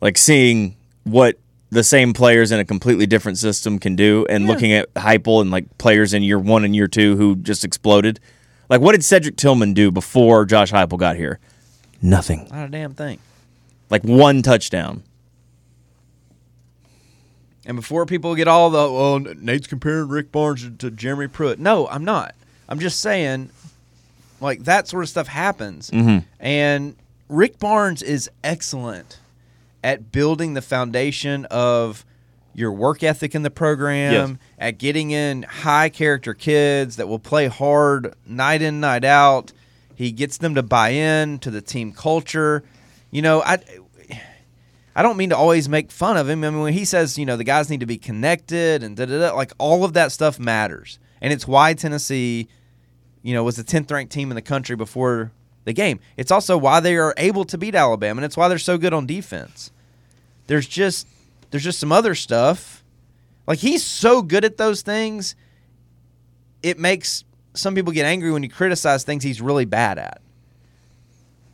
Like 0.02 0.18
seeing 0.18 0.76
what 1.04 1.38
the 1.70 1.84
same 1.84 2.14
players 2.14 2.52
in 2.52 2.60
a 2.60 2.66
completely 2.66 3.06
different 3.08 3.38
system 3.40 3.80
can 3.80 3.96
do, 3.96 4.26
and 4.30 4.44
Yeah. 4.44 4.50
looking 4.52 4.72
at 4.74 4.94
Heupel 4.94 5.42
and 5.42 5.50
like 5.50 5.78
players 5.78 6.14
in 6.14 6.22
year 6.24 6.38
one 6.38 6.64
and 6.64 6.76
year 6.76 6.88
two 6.88 7.16
who 7.18 7.36
just 7.36 7.64
exploded. 7.64 8.20
Like, 8.70 8.80
what 8.82 8.94
did 8.94 9.04
Cedric 9.04 9.36
Tillman 9.36 9.74
do 9.74 9.92
before 9.92 10.46
Josh 10.46 10.72
Heupel 10.72 10.98
got 11.00 11.16
here? 11.16 11.40
Nothing. 12.02 12.48
Not 12.52 12.68
a 12.68 12.72
damn 12.72 12.94
thing. 12.94 13.20
Like 13.90 14.04
one 14.04 14.42
touchdown. 14.42 15.04
And 17.66 17.78
before 17.78 18.06
people 18.06 18.36
get 18.36 18.48
all 18.48 18.70
the, 18.70 18.78
"Oh, 18.78 19.18
Nate's 19.18 19.68
comparing 19.68 20.10
Rick 20.10 20.32
Barnes 20.32 20.70
to 20.80 20.92
Jeremy 20.92 21.28
Pruitt," 21.28 21.60
no, 21.60 21.88
I'm 21.88 22.04
not. 22.04 22.36
I'm 22.70 22.80
just 22.80 23.00
saying, 23.02 23.50
like 24.40 24.64
that 24.66 24.88
sort 24.88 25.04
of 25.04 25.10
stuff 25.10 25.28
happens, 25.28 25.90
Mhm. 25.92 26.24
and 26.40 26.96
Rick 27.30 27.60
Barnes 27.60 28.02
is 28.02 28.30
excellent 28.44 29.20
at 29.84 30.12
building 30.12 30.54
the 30.54 30.62
foundation 30.62 31.46
of 31.46 32.06
your 32.56 32.72
work 32.72 33.02
ethic 33.04 33.34
in 33.34 33.42
the 33.44 33.50
program, 33.50 34.14
Yes. 34.14 34.38
at 34.60 34.78
getting 34.78 35.12
in 35.12 35.44
high 35.44 35.90
character 35.90 36.34
kids 36.34 36.98
that 36.98 37.08
will 37.08 37.20
play 37.20 37.48
hard 37.48 38.14
night 38.28 38.62
in, 38.62 38.80
night 38.80 39.04
out. 39.04 39.52
He 39.96 40.12
gets 40.12 40.38
them 40.38 40.54
to 40.56 40.64
buy 40.64 40.90
in 40.90 41.40
to 41.40 41.50
the 41.52 41.62
team 41.62 41.92
culture. 41.92 42.64
You 43.12 43.22
know, 43.24 43.42
I 43.42 43.58
I 44.96 45.02
don't 45.02 45.18
mean 45.18 45.30
to 45.32 45.38
always 45.38 45.68
make 45.68 45.92
fun 45.92 46.18
of 46.18 46.30
him. 46.30 46.44
I 46.44 46.50
mean, 46.52 46.60
when 46.62 46.74
he 46.74 46.86
says, 46.86 47.18
you 47.18 47.26
know, 47.26 47.36
the 47.36 47.44
guys 47.44 47.68
need 47.70 47.80
to 47.80 47.88
be 47.88 47.98
connected 47.98 48.84
and 48.84 48.96
da 48.96 49.06
da 49.06 49.20
da, 49.20 49.36
like 49.36 49.52
all 49.58 49.84
of 49.84 49.94
that 49.94 50.12
stuff 50.12 50.38
matters. 50.40 51.00
And 51.24 51.34
it's 51.34 51.48
why 51.48 51.74
Tennessee, 51.74 52.50
you 53.24 53.34
know, 53.34 53.44
was 53.44 53.56
the 53.56 53.64
10th 53.64 53.90
ranked 53.90 54.12
team 54.12 54.30
in 54.30 54.36
the 54.36 54.42
country 54.42 54.76
before 54.76 55.32
the 55.64 55.74
game. 55.74 56.00
It's 56.18 56.30
also 56.30 56.58
why 56.58 56.82
they 56.82 56.98
are 56.98 57.14
able 57.18 57.46
to 57.46 57.58
beat 57.58 57.74
Alabama, 57.74 58.20
and 58.20 58.26
it's 58.26 58.36
why 58.38 58.50
they're 58.50 58.58
so 58.60 58.78
good 58.78 58.94
on 58.94 59.06
defense. 59.08 59.72
There's 60.48 60.68
just 60.68 61.08
there's 61.50 61.64
just 61.64 61.80
some 61.80 61.92
other 61.92 62.14
stuff. 62.14 62.84
Like 63.48 63.60
he's 63.60 63.84
so 63.84 64.22
good 64.22 64.44
at 64.44 64.58
those 64.58 64.82
things, 64.82 65.36
it 66.62 66.78
makes 66.78 67.24
some 67.54 67.76
people 67.76 67.94
get 67.94 68.06
angry 68.06 68.32
when 68.32 68.44
you 68.44 68.50
criticize 68.50 69.04
things 69.04 69.24
he's 69.24 69.42
really 69.42 69.66
bad 69.66 69.98
at. 69.98 70.22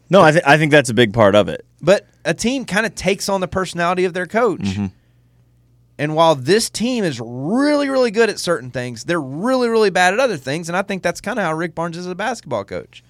No, 0.09 0.21
I, 0.21 0.31
th- 0.31 0.43
I 0.45 0.57
think 0.57 0.71
that's 0.71 0.89
a 0.89 0.93
big 0.93 1.13
part 1.13 1.35
of 1.35 1.49
it. 1.49 1.65
But 1.81 2.07
a 2.25 2.33
team 2.33 2.65
kind 2.65 2.85
of 2.85 2.95
takes 2.95 3.29
on 3.29 3.41
the 3.41 3.47
personality 3.47 4.05
of 4.05 4.13
their 4.13 4.25
coach. 4.25 4.61
Mm-hmm. 4.61 4.85
And 5.99 6.15
while 6.15 6.33
this 6.33 6.69
team 6.69 7.03
is 7.03 7.19
really, 7.21 7.89
really 7.89 8.09
good 8.09 8.29
at 8.29 8.39
certain 8.39 8.71
things, 8.71 9.03
they're 9.03 9.19
really, 9.19 9.67
really 9.67 9.89
bad 9.89 10.13
at 10.13 10.19
other 10.21 10.37
things. 10.37 10.69
And 10.69 10.77
I 10.77 10.81
think 10.81 11.03
that's 11.03 11.19
kind 11.19 11.37
of 11.37 11.43
how 11.43 11.53
Rick 11.53 11.75
Barnes 11.75 11.97
is 11.97 12.07
a 12.07 12.15
basketball 12.15 12.63
coach. 12.63 13.03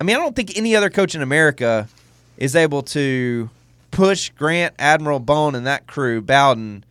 I 0.00 0.04
mean, 0.04 0.14
I 0.14 0.20
don't 0.20 0.36
think 0.36 0.56
any 0.56 0.76
other 0.76 0.90
coach 0.90 1.16
in 1.16 1.22
America 1.22 1.88
is 2.36 2.54
able 2.54 2.82
to 2.82 3.50
push 3.90 4.30
Grant, 4.30 4.74
Admiral 4.78 5.18
Bone, 5.18 5.56
and 5.56 5.66
that 5.66 5.88
crew, 5.88 6.22
Bowden, 6.22 6.84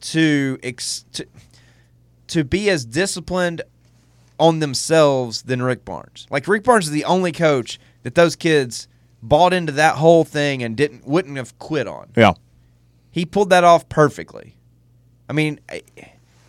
to 0.00 0.58
ex- 0.64 1.04
to, 1.12 1.24
to 2.26 2.42
be 2.42 2.68
as 2.68 2.84
disciplined 2.84 3.62
on 4.40 4.58
themselves 4.58 5.42
than 5.42 5.62
Rick 5.62 5.84
Barnes. 5.84 6.26
Like 6.30 6.48
Rick 6.48 6.64
Barnes 6.64 6.86
is 6.86 6.90
the 6.90 7.04
only 7.04 7.30
coach 7.30 7.78
that 8.02 8.16
those 8.16 8.34
kids 8.34 8.88
bought 9.28 9.52
into 9.52 9.72
that 9.72 9.96
whole 9.96 10.24
thing 10.24 10.62
and 10.62 10.76
didn't 10.76 11.06
wouldn't 11.06 11.36
have 11.36 11.58
quit 11.58 11.86
on. 11.86 12.10
Yeah. 12.16 12.34
He 13.10 13.24
pulled 13.24 13.50
that 13.50 13.64
off 13.64 13.88
perfectly. 13.88 14.56
I 15.28 15.32
mean, 15.32 15.60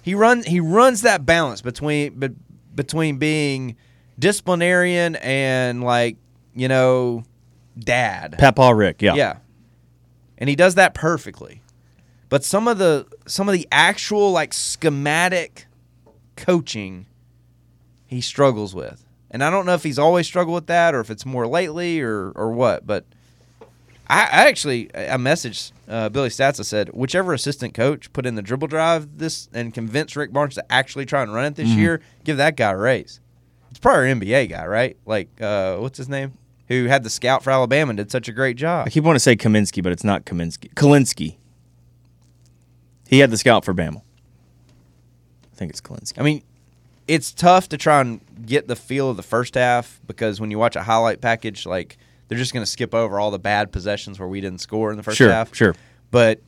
he 0.02 0.16
runs 0.16 0.46
he 0.46 0.60
runs 0.60 1.02
that 1.02 1.26
balance 1.26 1.62
between 1.62 2.20
be, 2.20 2.30
between 2.76 3.18
being 3.18 3.76
disciplinarian 4.20 5.16
and 5.18 5.84
like 5.84 6.18
you 6.54 6.68
know 6.68 7.24
dad. 7.78 8.36
Papa 8.38 8.74
Rick. 8.74 9.02
Yeah. 9.02 9.16
Yeah. 9.16 9.38
And 10.38 10.50
he 10.50 10.56
does 10.56 10.76
that 10.76 10.94
perfectly. 10.94 11.62
But 12.30 12.44
some 12.44 12.68
of 12.68 12.78
the 12.78 13.08
some 13.26 13.48
of 13.50 13.54
the 13.54 13.68
actual 13.72 14.32
like 14.32 14.54
schematic 14.54 15.66
coaching 16.36 17.08
he 18.06 18.22
struggles 18.22 18.76
with. 18.76 19.07
And 19.30 19.44
I 19.44 19.50
don't 19.50 19.66
know 19.66 19.74
if 19.74 19.84
he's 19.84 20.00
always 20.00 20.26
struggled 20.26 20.56
with 20.56 20.68
that 20.68 20.96
or 20.96 21.00
if 21.02 21.10
it's 21.10 21.26
more 21.26 21.48
lately 21.48 22.00
or 22.02 22.32
or 22.32 22.52
what. 22.52 22.88
But 22.88 23.06
I, 24.08 24.22
I 24.22 24.48
actually 24.48 24.90
I 24.96 25.18
messaged 25.18 25.72
uh, 25.88 26.10
Billy 26.10 26.30
Stats. 26.30 26.60
I 26.60 26.63
said 26.63 26.90
whichever 26.90 27.34
assistant 27.34 27.74
coach 27.74 28.12
put 28.13 28.26
in 28.26 28.36
the 28.36 28.42
dribble 28.42 28.68
drive 28.68 29.18
this 29.18 29.50
and 29.54 29.74
convinced 29.74 30.16
Rick 30.16 30.32
Barnes 30.32 30.56
to 30.56 30.72
actually 30.72 31.06
try 31.06 31.24
and 31.24 31.34
run 31.34 31.46
it 31.46 31.56
this 31.56 31.70
year, 31.70 32.02
give 32.24 32.38
that 32.38 32.56
guy 32.56 32.72
a 32.72 32.78
raise. 32.78 33.20
It's 33.70 33.80
probably 33.80 34.12
an 34.12 34.20
NBA 34.22 34.50
guy, 34.50 34.66
right? 34.66 34.98
Like 35.06 35.42
uh, 35.42 35.78
what's 35.78 35.98
his 35.98 36.08
name? 36.08 36.38
Who 36.70 36.86
had 36.86 37.04
the 37.04 37.10
scout 37.10 37.44
for 37.44 37.52
Alabama 37.52 37.92
and 37.92 37.98
did 37.98 38.12
such 38.12 38.28
a 38.28 38.34
great 38.34 38.58
job. 38.58 38.88
I 38.88 38.90
keep 38.90 39.04
wanting 39.04 39.18
to 39.18 39.22
say 39.22 39.36
Kaminsky, 39.36 39.82
but 39.82 39.92
it's 39.92 40.04
not 40.04 40.26
Kaminsky. 40.26 40.74
Kalinsky. 40.74 41.38
He 43.08 43.20
had 43.20 43.32
the 43.32 43.38
scout 43.38 43.63
for 43.63 43.74
Bama. 43.74 44.02
I 45.54 45.56
think 45.56 45.72
it's 45.72 45.80
Kalinsky. 45.80 46.20
I 46.20 46.24
mean, 46.24 46.44
it's 47.08 47.32
tough 47.32 47.70
to 47.70 47.78
try 47.78 48.02
and 48.02 48.20
get 48.46 48.67
the 48.67 48.76
feel 48.76 49.10
of 49.10 49.17
the 49.17 49.24
first 49.24 49.56
half 49.56 50.00
because 50.08 50.39
when 50.41 50.52
you 50.52 50.60
watch 50.60 50.76
a 50.76 50.84
highlight 50.84 51.22
package, 51.22 51.65
like 51.65 51.98
they're 52.28 52.38
just 52.38 52.54
going 52.54 52.63
to 52.65 52.70
skip 52.70 52.93
over 52.93 53.20
all 53.20 53.32
the 53.32 53.39
bad 53.39 53.72
possessions 53.72 54.20
where 54.20 54.28
we 54.28 54.41
didn't 54.41 54.60
score 54.60 54.91
in 54.91 54.98
the 54.98 55.04
first 55.04 55.17
sure, 55.17 55.32
half. 55.32 55.56
sure. 55.56 55.74
But 56.12 56.41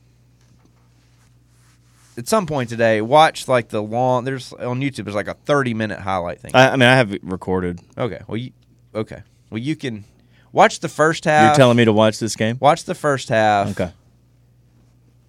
at 2.18 2.28
some 2.28 2.46
point 2.46 2.68
today, 2.68 3.00
watch 3.00 3.48
like 3.48 3.68
the 3.68 3.82
long. 3.82 4.24
There's 4.24 4.52
on 4.52 4.80
YouTube. 4.80 5.04
There's 5.04 5.14
like 5.14 5.28
a 5.28 5.34
30 5.34 5.74
minute 5.74 6.00
highlight 6.00 6.40
thing. 6.40 6.50
I, 6.54 6.68
I 6.70 6.72
mean, 6.72 6.88
I 6.88 6.96
have 6.96 7.12
it 7.12 7.22
recorded. 7.24 7.80
okay. 7.96 8.20
Well, 8.26 8.36
you 8.36 8.52
okay. 8.94 9.22
Well, 9.50 9.58
you 9.58 9.76
can 9.76 10.04
watch 10.52 10.80
the 10.80 10.88
first 10.88 11.24
half. 11.24 11.46
You're 11.50 11.56
telling 11.56 11.76
me 11.76 11.84
to 11.84 11.92
watch 11.92 12.18
this 12.18 12.36
game? 12.36 12.58
watch 12.60 12.84
the 12.84 12.94
first 12.94 13.28
half 13.30 13.68
Okay. 13.70 13.92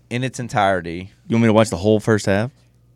in 0.09 0.23
its 0.23 0.39
entirety, 0.39 1.11
You 1.27 1.35
want 1.35 1.43
me 1.43 1.47
to 1.47 1.53
watch 1.53 1.69
the 1.69 1.77
whole 1.77 1.99
first 1.99 2.25
half? 2.25 2.51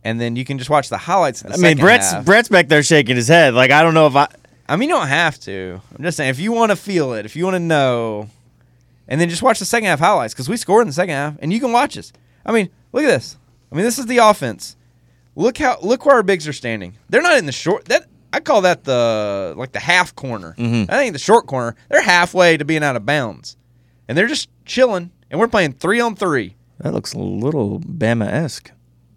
And 0.05 0.21
then 0.21 0.35
you 0.37 0.45
can 0.45 0.57
just 0.57 0.69
watch 0.69 0.87
the 0.89 0.97
highlights. 0.97 1.41
The 1.41 1.53
I 1.53 1.57
mean, 1.57 1.77
Brett's 1.77 2.11
half. 2.11 2.23
Brett's 2.23 2.47
back 2.47 2.69
there 2.69 2.83
shaking 2.83 3.17
his 3.17 3.27
head. 3.27 3.53
Like 3.53 3.71
I 3.71 3.81
don't 3.81 3.93
know 3.93 4.07
if 4.07 4.15
I. 4.15 4.27
I 4.69 4.77
mean, 4.77 4.87
you 4.89 4.95
don't 4.95 5.07
have 5.07 5.37
to. 5.41 5.81
I'm 5.95 6.03
just 6.03 6.15
saying, 6.17 6.29
if 6.29 6.39
you 6.39 6.51
want 6.51 6.71
to 6.71 6.75
feel 6.75 7.13
it, 7.13 7.25
if 7.25 7.35
you 7.35 7.43
want 7.43 7.55
to 7.55 7.59
know, 7.59 8.29
and 9.07 9.19
then 9.19 9.29
just 9.29 9.41
watch 9.43 9.59
the 9.59 9.65
second 9.65 9.87
half 9.87 9.99
highlights 9.99 10.33
because 10.33 10.47
we 10.47 10.57
scored 10.57 10.81
in 10.83 10.87
the 10.87 10.93
second 10.93 11.13
half, 11.15 11.35
and 11.39 11.51
you 11.51 11.59
can 11.59 11.71
watch 11.71 11.97
us. 11.97 12.13
I 12.45 12.51
mean, 12.51 12.69
look 12.93 13.03
at 13.03 13.07
this. 13.07 13.37
I 13.71 13.75
mean, 13.75 13.83
this 13.83 13.99
is 13.99 14.05
the 14.05 14.17
offense. 14.19 14.75
Look 15.35 15.57
how 15.57 15.77
look 15.81 16.05
where 16.05 16.15
our 16.15 16.23
bigs 16.23 16.47
are 16.47 16.53
standing. 16.53 16.95
They're 17.09 17.21
not 17.21 17.37
in 17.37 17.45
the 17.45 17.51
short. 17.51 17.85
That 17.85 18.05
I 18.31 18.39
call 18.39 18.61
that 18.61 18.83
the 18.85 19.53
like 19.57 19.71
the 19.73 19.79
half 19.79 20.15
corner. 20.15 20.55
Mhm. 20.57 20.89
I 20.89 20.97
think 20.97 21.13
the 21.13 21.19
short 21.19 21.47
corner. 21.47 21.75
They're 21.89 22.01
halfway 22.01 22.57
to 22.57 22.63
being 22.65 22.83
out 22.83 22.95
of 22.95 23.05
bounds, 23.05 23.57
and 24.07 24.17
they're 24.17 24.27
just 24.27 24.49
chilling. 24.65 25.11
And 25.31 25.39
we're 25.39 25.47
playing 25.47 25.73
three 25.73 25.99
on 25.99 26.15
three. 26.15 26.55
That 26.79 26.93
looks 26.93 27.13
a 27.13 27.19
little 27.19 27.79
Bama 27.79 28.27
esque. 28.31 28.71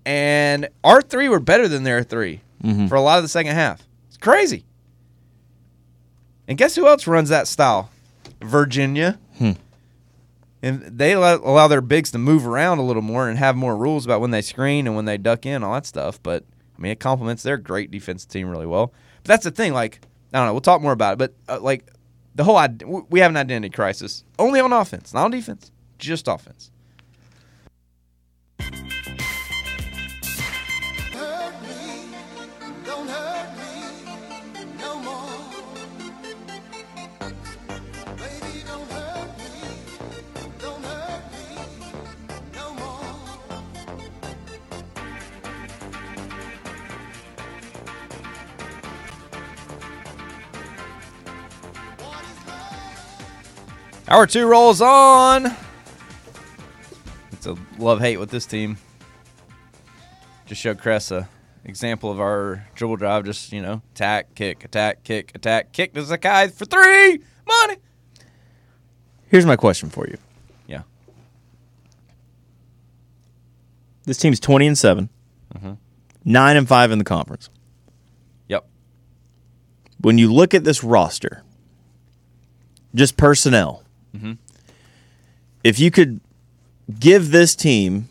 And 0.08 0.68
our 0.84 1.02
three 1.02 1.28
were 1.28 1.38
better 1.38 1.68
than 1.68 1.82
their 1.82 2.02
3 2.02 2.40
Mhm. 2.64 2.88
for 2.88 2.94
a 2.94 3.00
lot 3.02 3.18
of 3.18 3.24
the 3.24 3.28
second 3.28 3.54
half. 3.54 3.82
It's 4.08 4.16
crazy. 4.16 4.64
And 6.48 6.56
guess 6.56 6.74
who 6.74 6.88
else 6.88 7.06
runs 7.06 7.28
that 7.28 7.46
style? 7.46 7.90
Virginia. 8.42 9.18
Hmm. 9.36 9.52
And 10.62 10.80
they 10.82 11.12
allow, 11.12 11.36
allow 11.36 11.68
their 11.68 11.82
bigs 11.82 12.10
to 12.12 12.18
move 12.18 12.46
around 12.46 12.78
a 12.78 12.82
little 12.82 13.02
more 13.02 13.28
and 13.28 13.38
have 13.38 13.54
more 13.54 13.76
rules 13.76 14.06
about 14.06 14.20
when 14.22 14.30
they 14.30 14.40
screen 14.42 14.86
and 14.86 14.96
when 14.96 15.04
they 15.04 15.18
duck 15.18 15.44
in, 15.44 15.62
all 15.62 15.74
that 15.74 15.84
stuff. 15.86 16.20
But 16.22 16.44
I 16.78 16.80
mean, 16.82 16.90
it 16.92 17.00
complements 17.00 17.42
their 17.42 17.58
great 17.58 17.90
defensive 17.90 18.30
team 18.30 18.48
really 18.48 18.66
well. 18.66 18.92
But 19.22 19.28
that's 19.28 19.44
the 19.44 19.50
thing. 19.50 19.74
Like, 19.74 20.00
I 20.32 20.38
don't 20.38 20.46
know. 20.46 20.52
We'll 20.54 20.60
talk 20.62 20.80
more 20.80 20.92
about 20.92 21.12
it. 21.12 21.18
But 21.18 21.34
uh, 21.48 21.60
like, 21.60 21.86
the 22.34 22.44
whole 22.44 22.56
id- 22.56 22.82
we 23.10 23.20
have 23.20 23.30
an 23.30 23.36
identity 23.36 23.70
crisis 23.70 24.24
only 24.38 24.58
on 24.58 24.72
offense, 24.72 25.12
not 25.12 25.24
on 25.26 25.30
defense, 25.30 25.70
just 25.98 26.28
offense. 26.28 26.70
Hour 54.08 54.26
two 54.26 54.46
rolls 54.46 54.80
on. 54.80 55.54
It's 57.32 57.46
a 57.46 57.56
love 57.78 58.00
hate 58.00 58.16
with 58.16 58.30
this 58.30 58.46
team. 58.46 58.78
Just 60.46 60.62
showed 60.62 60.78
Cress 60.78 61.10
a 61.10 61.28
example 61.64 62.10
of 62.10 62.18
our 62.18 62.66
dribble 62.74 62.96
drive. 62.96 63.26
Just 63.26 63.52
you 63.52 63.60
know, 63.60 63.82
attack, 63.92 64.34
kick, 64.34 64.64
attack, 64.64 65.04
kick, 65.04 65.32
attack, 65.34 65.72
kick 65.72 65.92
to 65.92 66.00
Zakai 66.00 66.50
for 66.50 66.64
three. 66.64 67.20
Money. 67.46 67.76
Here's 69.26 69.44
my 69.44 69.56
question 69.56 69.90
for 69.90 70.06
you. 70.08 70.16
Yeah. 70.66 70.82
This 74.04 74.16
team's 74.16 74.40
20 74.40 74.68
and 74.68 74.78
7. 74.78 75.10
Mm-hmm. 75.54 75.72
9 76.24 76.56
and 76.56 76.66
5 76.66 76.90
in 76.92 76.98
the 76.98 77.04
conference. 77.04 77.50
Yep. 78.48 78.66
When 80.00 80.16
you 80.16 80.32
look 80.32 80.54
at 80.54 80.64
this 80.64 80.82
roster, 80.82 81.42
just 82.94 83.18
personnel. 83.18 83.82
Mm-hmm. 84.18 84.32
If 85.64 85.78
you 85.78 85.90
could 85.90 86.20
give 86.98 87.30
this 87.30 87.54
team 87.54 88.08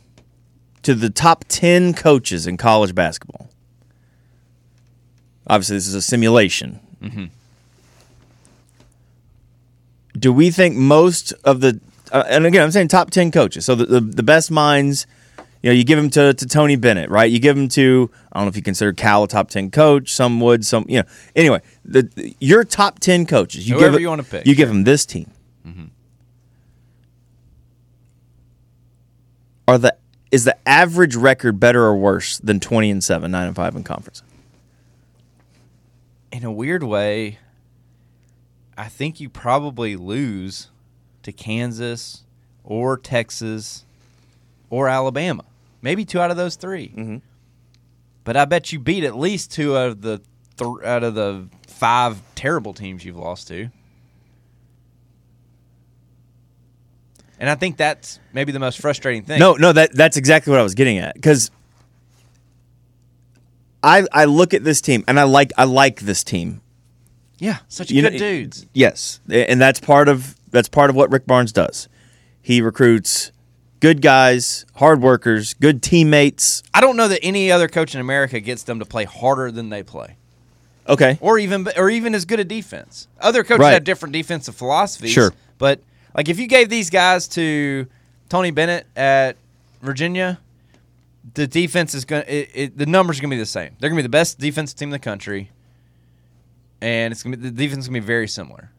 to 0.83 0.95
the 0.95 1.09
top 1.09 1.43
10 1.49 1.93
coaches 1.95 2.47
in 2.47 2.55
college 2.55 2.95
basketball. 2.95 3.49
Obviously, 5.47 5.75
this 5.75 5.87
is 5.87 5.93
a 5.93 6.01
simulation. 6.01 6.79
Mm-hmm. 7.01 7.25
Do 10.17 10.31
we 10.33 10.49
think 10.49 10.75
most 10.75 11.33
of 11.43 11.59
the, 11.61 11.79
uh, 12.11 12.23
and 12.27 12.45
again, 12.45 12.63
I'm 12.63 12.71
saying 12.71 12.87
top 12.87 13.11
10 13.11 13.31
coaches, 13.31 13.65
so 13.65 13.75
the, 13.75 13.85
the, 13.85 13.99
the 13.99 14.23
best 14.23 14.49
minds, 14.49 15.05
you 15.61 15.69
know, 15.69 15.73
you 15.73 15.83
give 15.83 15.97
them 15.97 16.09
to, 16.11 16.33
to 16.33 16.45
Tony 16.47 16.75
Bennett, 16.75 17.09
right? 17.09 17.29
You 17.29 17.39
give 17.39 17.55
them 17.55 17.67
to, 17.69 18.09
I 18.31 18.39
don't 18.39 18.45
know 18.45 18.49
if 18.49 18.55
you 18.55 18.61
consider 18.61 18.93
Cal 18.93 19.23
a 19.23 19.27
top 19.27 19.49
10 19.49 19.71
coach, 19.71 20.13
some 20.13 20.39
would, 20.39 20.65
some, 20.65 20.85
you 20.87 20.99
know. 21.01 21.07
Anyway, 21.35 21.61
the, 21.83 22.03
the- 22.03 22.35
your 22.39 22.63
top 22.63 22.99
10 22.99 23.25
coaches, 23.25 23.67
you 23.67 23.75
Whoever 23.75 23.93
give 23.93 24.01
you 24.01 24.09
wanna 24.09 24.23
pick, 24.23 24.45
You 24.45 24.55
give 24.55 24.69
them 24.69 24.85
this 24.85 25.05
team. 25.05 25.31
Are 29.67 29.77
the 29.77 29.95
is 30.31 30.43
the 30.43 30.57
average 30.67 31.15
record 31.15 31.59
better 31.59 31.83
or 31.83 31.95
worse 31.95 32.37
than 32.39 32.59
20 32.59 32.89
and 32.89 33.03
7, 33.03 33.31
9 33.31 33.47
and 33.47 33.55
5 33.55 33.75
in 33.77 33.83
conference? 33.83 34.23
In 36.31 36.43
a 36.43 36.51
weird 36.51 36.83
way, 36.83 37.39
I 38.77 38.89
think 38.89 39.19
you 39.21 39.29
probably 39.29 39.95
lose 39.95 40.67
to 41.23 41.31
Kansas 41.31 42.23
or 42.63 42.97
Texas 42.97 43.85
or 44.69 44.89
Alabama. 44.89 45.45
Maybe 45.81 46.03
two 46.03 46.19
out 46.19 46.29
of 46.31 46.37
those 46.37 46.55
3 46.55 46.89
Mhm. 46.95 47.21
But 48.25 48.35
I 48.35 48.43
bet 48.43 48.73
you 48.73 48.79
beat 48.79 49.05
at 49.05 49.17
least 49.17 49.51
two 49.51 49.77
out 49.77 49.89
of 49.89 50.01
the 50.01 50.21
th- 50.57 50.83
out 50.85 51.03
of 51.03 51.15
the 51.15 51.47
five 51.67 52.21
terrible 52.35 52.73
teams 52.73 53.05
you've 53.05 53.15
lost 53.15 53.47
to. 53.47 53.69
And 57.39 57.49
I 57.49 57.55
think 57.55 57.77
that's 57.77 58.19
maybe 58.33 58.51
the 58.51 58.59
most 58.59 58.79
frustrating 58.79 59.23
thing. 59.23 59.39
No, 59.39 59.53
no, 59.53 59.71
that 59.73 59.93
that's 59.93 60.17
exactly 60.17 60.51
what 60.51 60.59
I 60.59 60.63
was 60.63 60.73
getting 60.75 60.97
at 60.97 61.13
because 61.15 61.51
I 63.83 64.05
I 64.11 64.25
look 64.25 64.53
at 64.53 64.63
this 64.63 64.81
team 64.81 65.03
and 65.07 65.19
I 65.19 65.23
like 65.23 65.51
I 65.57 65.63
like 65.65 66.01
this 66.01 66.23
team. 66.23 66.61
yeah, 67.39 67.57
such 67.67 67.91
You 67.91 68.01
good 68.01 68.13
know- 68.13 68.19
dudes. 68.19 68.65
Yes, 68.73 69.19
and 69.29 69.61
that's 69.61 69.79
part 69.79 70.09
of 70.09 70.35
that's 70.51 70.69
part 70.69 70.89
of 70.89 70.95
what 70.95 71.11
Rick 71.11 71.27
Barnes 71.27 71.51
does. 71.51 71.87
He 72.41 72.61
recruits 72.61 73.31
good 73.79 74.01
guys, 74.01 74.65
hard 74.75 75.01
workers, 75.01 75.53
good 75.53 75.83
teammates. 75.83 76.63
I 76.73 76.81
don't 76.81 76.95
know 76.97 77.07
that 77.07 77.19
any 77.21 77.51
other 77.51 77.67
coach 77.67 77.93
in 77.93 78.01
America 78.01 78.39
gets 78.39 78.63
them 78.63 78.79
to 78.79 78.85
play 78.85 79.03
harder 79.05 79.51
than 79.51 79.69
they 79.69 79.83
play. 79.83 80.15
Okay, 80.89 81.17
or 81.21 81.37
even 81.37 81.67
or 81.77 81.89
even 81.89 82.15
as 82.15 82.25
good 82.25 82.39
a 82.39 82.45
defense. 82.45 83.07
Other 83.19 83.43
coaches 83.43 83.59
Right. 83.59 83.73
have 83.73 83.83
different 83.83 84.13
defensive 84.13 84.55
philosophies. 84.55 85.11
Sure. 85.11 85.33
but 85.59 85.81
like 86.17 86.27
if 86.29 86.39
you 86.39 86.47
gave 86.47 86.69
these 86.69 86.89
guys 86.89 87.27
to 87.29 87.87
Tony 88.27 88.51
Bennett 88.51 88.87
at 88.95 89.37
Virginia, 89.81 90.39
the 91.35 91.47
defense 91.47 91.93
is 91.93 92.03
going 92.05 92.23
to 92.23 92.61
it, 92.63 92.77
the 92.77 92.85
numbers 92.85 93.19
are 93.19 93.21
going 93.21 93.29
to 93.29 93.35
be 93.35 93.39
the 93.39 93.45
same. 93.45 93.75
They're 93.79 93.89
going 93.89 93.97
to 93.97 94.03
be 94.03 94.07
the 94.07 94.09
best 94.09 94.39
defensive 94.39 94.77
team 94.77 94.87
in 94.89 94.93
the 94.93 94.99
country, 94.99 95.51
and 96.81 97.11
it's 97.11 97.23
going 97.23 97.31
to 97.31 97.37
be 97.37 97.49
the 97.49 97.55
defense 97.55 97.85
is 97.85 97.89
going 97.89 98.01
to 98.01 98.05
be 98.05 98.07
very 98.07 98.27
similar. 98.27 98.71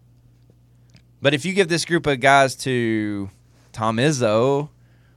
But 1.23 1.35
if 1.35 1.45
you 1.45 1.53
give 1.53 1.69
this 1.69 1.85
group 1.85 2.07
of 2.07 2.21
guys 2.21 2.55
to 2.57 3.31
Tom 3.73 3.97
Izzo 3.97 4.69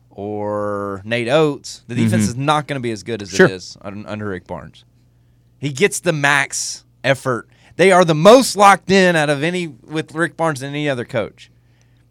or 0.09 1.01
Nate 1.05 1.29
Oats, 1.29 1.83
the 1.87 1.95
defense 1.95 2.23
Mhm. 2.25 2.27
is 2.29 2.35
not 2.35 2.67
going 2.67 2.79
to 2.79 2.81
be 2.83 2.91
as 2.91 3.03
good 3.03 3.21
as 3.21 3.29
Sure. 3.29 3.45
it 3.45 3.51
is 3.51 3.77
under 3.83 4.27
Rick 4.29 4.47
Barnes. 4.47 4.83
He 5.59 5.71
gets 5.71 5.99
the 5.99 6.11
max 6.13 6.83
effort. 7.03 7.47
They 7.75 7.91
are 7.91 8.03
the 8.03 8.15
most 8.15 8.55
locked 8.55 8.89
in 8.89 9.15
out 9.15 9.29
of 9.29 9.43
any 9.43 9.67
with 9.67 10.13
Rick 10.15 10.35
Barnes 10.37 10.59
than 10.61 10.69
any 10.71 10.89
other 10.89 11.05
coach. 11.05 11.50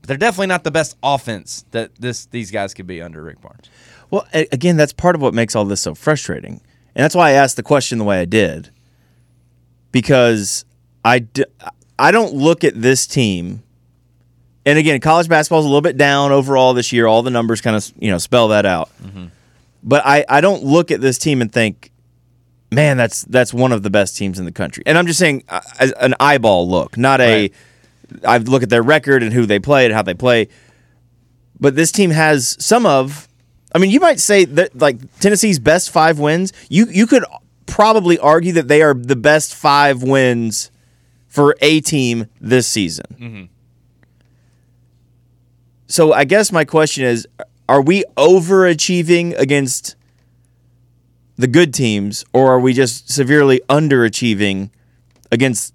But 0.01 0.09
they're 0.09 0.17
definitely 0.17 0.47
not 0.49 0.65
the 0.65 0.71
best 0.71 0.97
offense 1.03 1.65
that 1.73 1.95
this 1.97 2.27
these 2.27 2.51
guys 2.51 2.75
could 2.75 2.87
be 2.87 3.03
under 3.03 3.23
Rick 3.23 3.41
Barnes. 3.41 3.69
Well, 4.11 4.27
again, 4.33 4.77
that's 4.77 4.93
part 4.93 5.15
of 5.15 5.23
what 5.23 5.35
makes 5.35 5.55
all 5.55 5.65
this 5.65 5.81
so 5.81 5.95
frustrating. 5.95 6.61
And 6.95 7.05
that's 7.05 7.15
why 7.15 7.29
I 7.29 7.33
asked 7.33 7.57
the 7.57 7.63
question 7.63 7.99
the 7.99 8.05
way 8.05 8.21
I 8.21 8.25
did. 8.25 8.71
Because 9.93 10.65
I, 11.05 11.21
d- 11.21 11.45
I 11.99 12.11
don't 12.11 12.35
look 12.35 12.65
at 12.65 12.81
this 12.81 13.07
team. 13.07 13.63
And 14.67 14.79
again, 14.79 15.01
college 15.01 15.29
basketball 15.29 15.61
is 15.61 15.65
a 15.65 15.69
little 15.69 15.81
bit 15.81 15.97
down 15.97 16.33
overall 16.33 16.75
this 16.75 16.93
year. 16.93 17.07
All 17.07 17.23
the 17.23 17.31
numbers 17.31 17.61
kind 17.61 17.77
of 17.77 17.91
you 17.99 18.11
know 18.11 18.19
spell 18.19 18.49
that 18.49 18.67
out. 18.67 18.91
But 19.83 20.03
I, 20.05 20.25
I 20.29 20.41
don't 20.41 20.63
look 20.63 20.91
at 20.91 21.01
this 21.01 21.17
team 21.17 21.41
and 21.41 21.51
think, 21.51 21.91
man, 22.71 22.97
that's 22.99 23.23
that's 23.23 23.55
one 23.55 23.73
of 23.73 23.83
the 23.83 23.91
best 23.91 24.17
teams 24.17 24.39
in 24.39 24.45
the 24.45 24.53
country. 24.53 24.83
And 24.87 24.99
I'm 24.99 25.07
just 25.07 25.19
saying 25.19 25.45
uh, 25.49 25.61
as 25.79 25.93
an 25.93 26.15
eyeball 26.21 26.69
look, 26.69 26.97
not 26.99 27.21
a. 27.21 27.43
Right. 27.43 27.55
I 28.27 28.39
look 28.39 28.63
at 28.63 28.71
their 28.71 28.83
record 28.83 29.23
and 29.23 29.33
who 29.33 29.47
they 29.47 29.59
play 29.59 29.85
and 29.85 29.95
how 29.95 30.03
they 30.03 30.15
play. 30.15 30.49
But 31.59 31.77
this 31.77 31.93
team 31.93 32.11
has 32.11 32.57
some 32.59 32.87
of. 32.87 33.29
I 33.73 33.79
mean, 33.79 33.91
you 33.91 34.01
might 34.01 34.19
say 34.19 34.45
that 34.47 34.77
like 34.77 34.99
Tennessee's 35.21 35.59
best 35.59 35.91
five 35.91 36.19
wins. 36.19 36.53
You 36.69 36.87
you 36.87 37.07
could 37.07 37.25
probably 37.67 38.19
argue 38.19 38.53
that 38.55 38.69
they 38.69 38.83
are 38.83 38.95
the 38.95 39.17
best 39.17 39.55
five 39.55 40.03
wins 40.03 40.71
for 41.29 41.57
a 41.61 41.81
team 41.81 42.27
this 42.41 42.67
season. 42.67 43.07
Mm-hmm. 43.13 43.45
So 45.87 46.13
I 46.13 46.25
guess 46.25 46.51
my 46.51 46.65
question 46.65 47.05
is: 47.05 47.29
Are 47.69 47.81
we 47.81 48.05
overachieving 48.17 49.39
against 49.39 49.97
the 51.37 51.47
good 51.47 51.73
teams, 51.73 52.25
or 52.33 52.53
are 52.53 52.61
we 52.61 52.73
just 52.73 53.11
severely 53.11 53.61
underachieving 53.69 54.71
against 55.33 55.75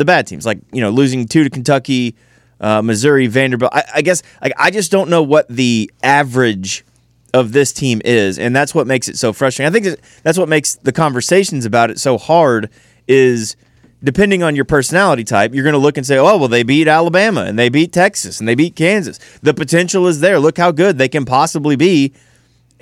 the 0.00 0.04
bad 0.04 0.26
teams? 0.26 0.44
Like 0.44 0.58
you 0.72 0.80
know, 0.80 0.90
losing 0.90 1.28
two 1.28 1.44
to 1.44 1.50
Kentucky, 1.50 2.16
uh, 2.60 2.82
Missouri, 2.82 3.28
Vanderbilt. 3.28 3.72
I, 3.72 3.84
I 3.96 4.02
guess 4.02 4.24
like 4.42 4.52
I 4.58 4.72
just 4.72 4.90
don't 4.90 5.08
know 5.08 5.22
what 5.22 5.46
the 5.48 5.88
average 6.02 6.84
of 7.32 7.52
this 7.52 7.72
team 7.72 8.02
is, 8.04 8.38
and 8.38 8.56
that's 8.56 8.74
what 8.74 8.88
makes 8.88 9.06
it 9.06 9.16
so 9.16 9.32
frustrating. 9.32 9.70
I 9.70 9.78
think 9.78 10.00
that's 10.24 10.38
what 10.38 10.48
makes 10.48 10.74
the 10.74 10.92
conversations 10.92 11.64
about 11.64 11.90
it 11.90 12.00
so 12.00 12.18
hard. 12.18 12.70
Is 13.06 13.56
depending 14.02 14.42
on 14.42 14.56
your 14.56 14.64
personality 14.64 15.24
type, 15.24 15.54
you're 15.54 15.64
going 15.64 15.74
to 15.74 15.78
look 15.78 15.96
and 15.96 16.06
say, 16.06 16.18
"Oh, 16.18 16.36
well, 16.38 16.48
they 16.48 16.62
beat 16.62 16.88
Alabama 16.88 17.42
and 17.42 17.58
they 17.58 17.68
beat 17.68 17.92
Texas 17.92 18.40
and 18.40 18.48
they 18.48 18.54
beat 18.54 18.74
Kansas. 18.74 19.20
The 19.42 19.54
potential 19.54 20.06
is 20.06 20.20
there. 20.20 20.40
Look 20.40 20.58
how 20.58 20.72
good 20.72 20.98
they 20.98 21.08
can 21.08 21.24
possibly 21.24 21.76
be." 21.76 22.12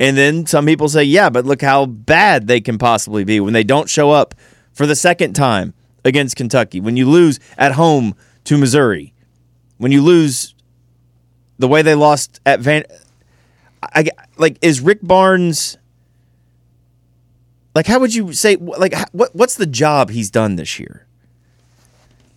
And 0.00 0.16
then 0.16 0.46
some 0.46 0.64
people 0.64 0.88
say, 0.88 1.02
"Yeah, 1.02 1.28
but 1.28 1.44
look 1.44 1.61
how 1.61 1.87
bad 1.87 2.46
they 2.46 2.61
can 2.61 2.78
possibly 2.78 3.24
be 3.24 3.40
when 3.40 3.52
they 3.52 3.64
don't 3.64 3.90
show 3.90 4.12
up 4.12 4.35
for 4.72 4.87
the 4.87 4.94
second 4.94 5.35
time 5.35 5.74
against 6.05 6.37
Kentucky. 6.37 6.81
When 6.81 6.97
you 6.97 7.09
lose 7.09 7.41
at 7.57 7.73
home 7.73 8.15
to 8.45 8.59
Missouri, 8.59 9.13
when 9.79 9.93
you 9.93 10.03
lose 10.03 10.55
the 11.59 11.69
way 11.69 11.83
they 11.83 11.95
lost 11.95 12.41
at 12.47 12.61
Van, 12.61 12.85
I, 13.83 14.09
like 14.37 14.59
is 14.63 14.81
Rick 14.81 15.01
Barnes." 15.03 15.77
Like, 17.75 17.87
how 17.87 18.01
would 18.01 18.13
you 18.13 18.33
say? 18.33 18.57
Like, 18.57 18.95
what 19.13 19.35
what's 19.35 19.55
the 19.55 19.67
job 19.67 20.11
he's 20.11 20.31
done 20.31 20.57
this 20.57 20.81
year? 20.81 21.07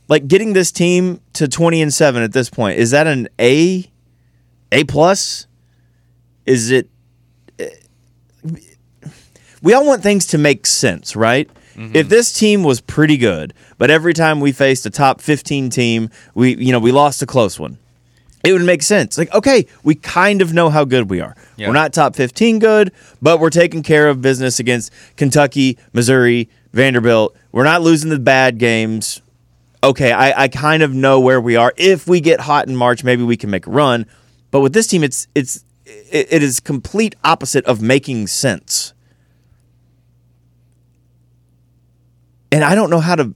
Like, 0.08 0.28
getting 0.28 0.54
this 0.54 0.72
team 0.72 1.22
to 1.34 1.48
twenty 1.48 1.82
and 1.82 1.92
seven 1.92 2.22
at 2.22 2.34
this 2.34 2.50
point 2.50 2.78
is 2.78 2.92
that 2.92 3.08
an 3.08 3.28
A, 3.40 3.90
A 4.72 4.84
plus? 4.84 5.48
Is 6.46 6.70
it? 6.70 6.90
Eh, 7.58 7.70
we 9.64 9.74
all 9.74 9.86
want 9.86 10.04
things 10.04 10.28
to 10.28 10.38
make 10.38 10.66
sense, 10.68 11.16
right? 11.16 11.50
Mm-hmm. 11.76 11.96
If 11.96 12.10
this 12.10 12.34
team 12.34 12.64
was 12.64 12.82
pretty 12.82 13.18
good, 13.18 13.54
but 13.78 13.90
every 13.90 14.14
time 14.14 14.40
we 14.40 14.52
faced 14.52 14.86
a 14.86 14.90
top 14.90 15.22
fifteen 15.22 15.70
team, 15.70 16.10
we 16.34 16.56
you 16.56 16.72
know 16.72 16.80
we 16.80 16.92
lost 16.92 17.22
a 17.22 17.26
close 17.26 17.60
one 17.60 17.78
it 18.44 18.54
would 18.54 18.64
make 18.64 18.82
sense. 18.82 19.18
Like, 19.18 19.34
okay, 19.34 19.68
we 19.84 19.96
kind 19.96 20.42
of 20.42 20.54
know 20.54 20.70
how 20.70 20.84
good 20.84 21.10
we 21.10 21.22
are. 21.22 21.36
Yeah. 21.58 21.68
We're 21.68 21.74
not 21.74 21.94
top 21.94 22.16
15 22.16 22.60
good, 22.60 22.92
but 23.22 23.40
we're 23.40 23.50
taking 23.50 23.84
care 23.84 24.10
of 24.10 24.22
business 24.22 24.60
against 24.60 24.92
Kentucky, 25.16 25.78
Missouri, 25.94 26.50
Vanderbilt. 26.74 27.36
We're 27.52 27.64
not 27.64 27.82
losing 27.82 28.10
the 28.10 28.20
bad 28.20 28.58
games. 28.58 29.22
Okay, 29.84 30.12
I, 30.12 30.44
I 30.44 30.48
kind 30.48 30.84
of 30.84 30.94
know 30.94 31.20
where 31.20 31.42
we 31.42 31.56
are. 31.56 31.74
If 31.78 32.08
we 32.08 32.20
get 32.20 32.42
hot 32.42 32.68
in 32.68 32.76
March, 32.76 33.04
maybe 33.04 33.24
we 33.24 33.38
can 33.38 33.50
make 33.50 33.68
a 33.68 33.72
run. 33.72 34.06
But 34.52 34.62
with 34.62 34.74
this 34.74 34.88
team, 34.88 35.04
it's 35.04 35.28
it's 35.34 35.64
it, 35.86 36.28
it 36.32 36.44
is 36.44 36.60
complete 36.60 37.16
opposite 37.24 37.66
of 37.66 37.82
making 37.82 38.28
sense. 38.28 38.94
And 42.52 42.64
I 42.64 42.76
don't 42.76 42.90
know 42.90 43.00
how 43.00 43.16
to 43.16 43.34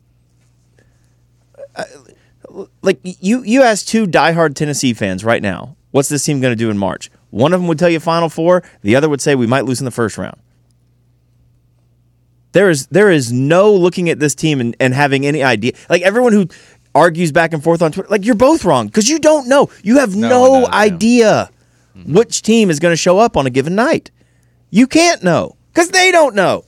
like 2.81 2.99
you 3.03 3.43
you 3.43 3.61
ask 3.63 3.85
two 3.85 4.05
diehard 4.05 4.55
Tennessee 4.55 4.93
fans 4.93 5.23
right 5.25 5.41
now, 5.41 5.75
what's 5.91 6.09
this 6.09 6.23
team 6.23 6.41
going 6.41 6.51
to 6.51 6.55
do 6.55 6.69
in 6.69 6.77
March? 6.77 7.09
One 7.31 7.53
of 7.53 7.59
them 7.59 7.67
would 7.67 7.79
tell 7.79 7.89
you 7.89 7.99
Final 7.99 8.29
Four. 8.29 8.63
The 8.81 8.95
other 8.95 9.09
would 9.09 9.21
say 9.21 9.35
we 9.35 9.47
might 9.47 9.65
lose 9.65 9.81
in 9.81 9.85
the 9.85 9.91
first 9.91 10.17
round. 10.17 10.39
There 12.53 12.69
is 12.69 12.87
there 12.87 13.11
is 13.11 13.31
no 13.33 13.73
looking 13.73 14.09
at 14.09 14.19
this 14.19 14.35
team 14.35 14.61
and, 14.61 14.75
and 14.79 14.93
having 14.93 15.25
any 15.25 15.43
idea. 15.43 15.73
Like 15.89 16.01
everyone 16.03 16.31
who 16.33 16.47
argues 16.93 17.31
back 17.33 17.53
and 17.53 17.61
forth 17.61 17.81
on 17.81 17.91
Twitter, 17.91 18.09
like 18.09 18.25
you're 18.25 18.35
both 18.35 18.63
wrong 18.63 18.87
because 18.87 19.09
you 19.09 19.19
don't 19.19 19.47
know. 19.49 19.69
You 19.83 19.99
have 19.99 20.15
no, 20.15 20.29
No, 20.29 20.45
no, 20.45 20.59
no. 20.61 20.67
idea 20.67 21.49
which 22.05 22.41
team 22.41 22.69
is 22.69 22.79
going 22.79 22.91
to 22.93 22.97
show 22.97 23.19
up 23.19 23.35
on 23.35 23.45
a 23.45 23.49
given 23.49 23.75
night. 23.75 24.11
You 24.69 24.87
can't 24.87 25.23
know 25.23 25.55
because 25.73 25.89
they 25.89 26.11
don't 26.11 26.35
know. 26.35 26.63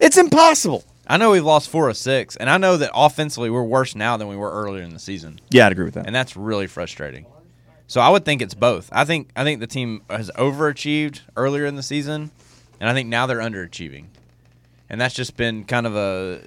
It's 0.00 0.16
impossible. 0.16 0.84
I 1.06 1.16
know 1.16 1.32
we've 1.32 1.44
lost 1.44 1.68
four 1.68 1.88
or 1.88 1.94
six, 1.94 2.36
and 2.36 2.48
I 2.48 2.58
know 2.58 2.76
that 2.76 2.90
offensively 2.94 3.50
we're 3.50 3.64
worse 3.64 3.94
now 3.94 4.16
than 4.16 4.28
we 4.28 4.36
were 4.36 4.50
earlier 4.52 4.82
in 4.82 4.90
the 4.92 4.98
season, 5.00 5.40
Yeah, 5.50 5.66
I'd 5.66 5.72
agree 5.72 5.84
with 5.84 5.94
that. 5.94 6.06
and 6.06 6.14
that's 6.14 6.36
really 6.36 6.66
frustrating. 6.66 7.26
So 7.88 8.00
I 8.00 8.08
would 8.08 8.24
think 8.24 8.40
it's 8.40 8.54
both. 8.54 8.88
I 8.92 9.04
think 9.04 9.28
I 9.36 9.44
think 9.44 9.60
the 9.60 9.66
team 9.66 10.02
has 10.08 10.30
overachieved 10.36 11.20
earlier 11.36 11.66
in 11.66 11.74
the 11.76 11.82
season, 11.82 12.30
and 12.80 12.88
I 12.88 12.94
think 12.94 13.08
now 13.08 13.26
they're 13.26 13.40
underachieving, 13.40 14.06
and 14.88 15.00
that's 15.00 15.14
just 15.14 15.36
been 15.36 15.64
kind 15.64 15.86
of 15.86 15.94
a 15.96 16.40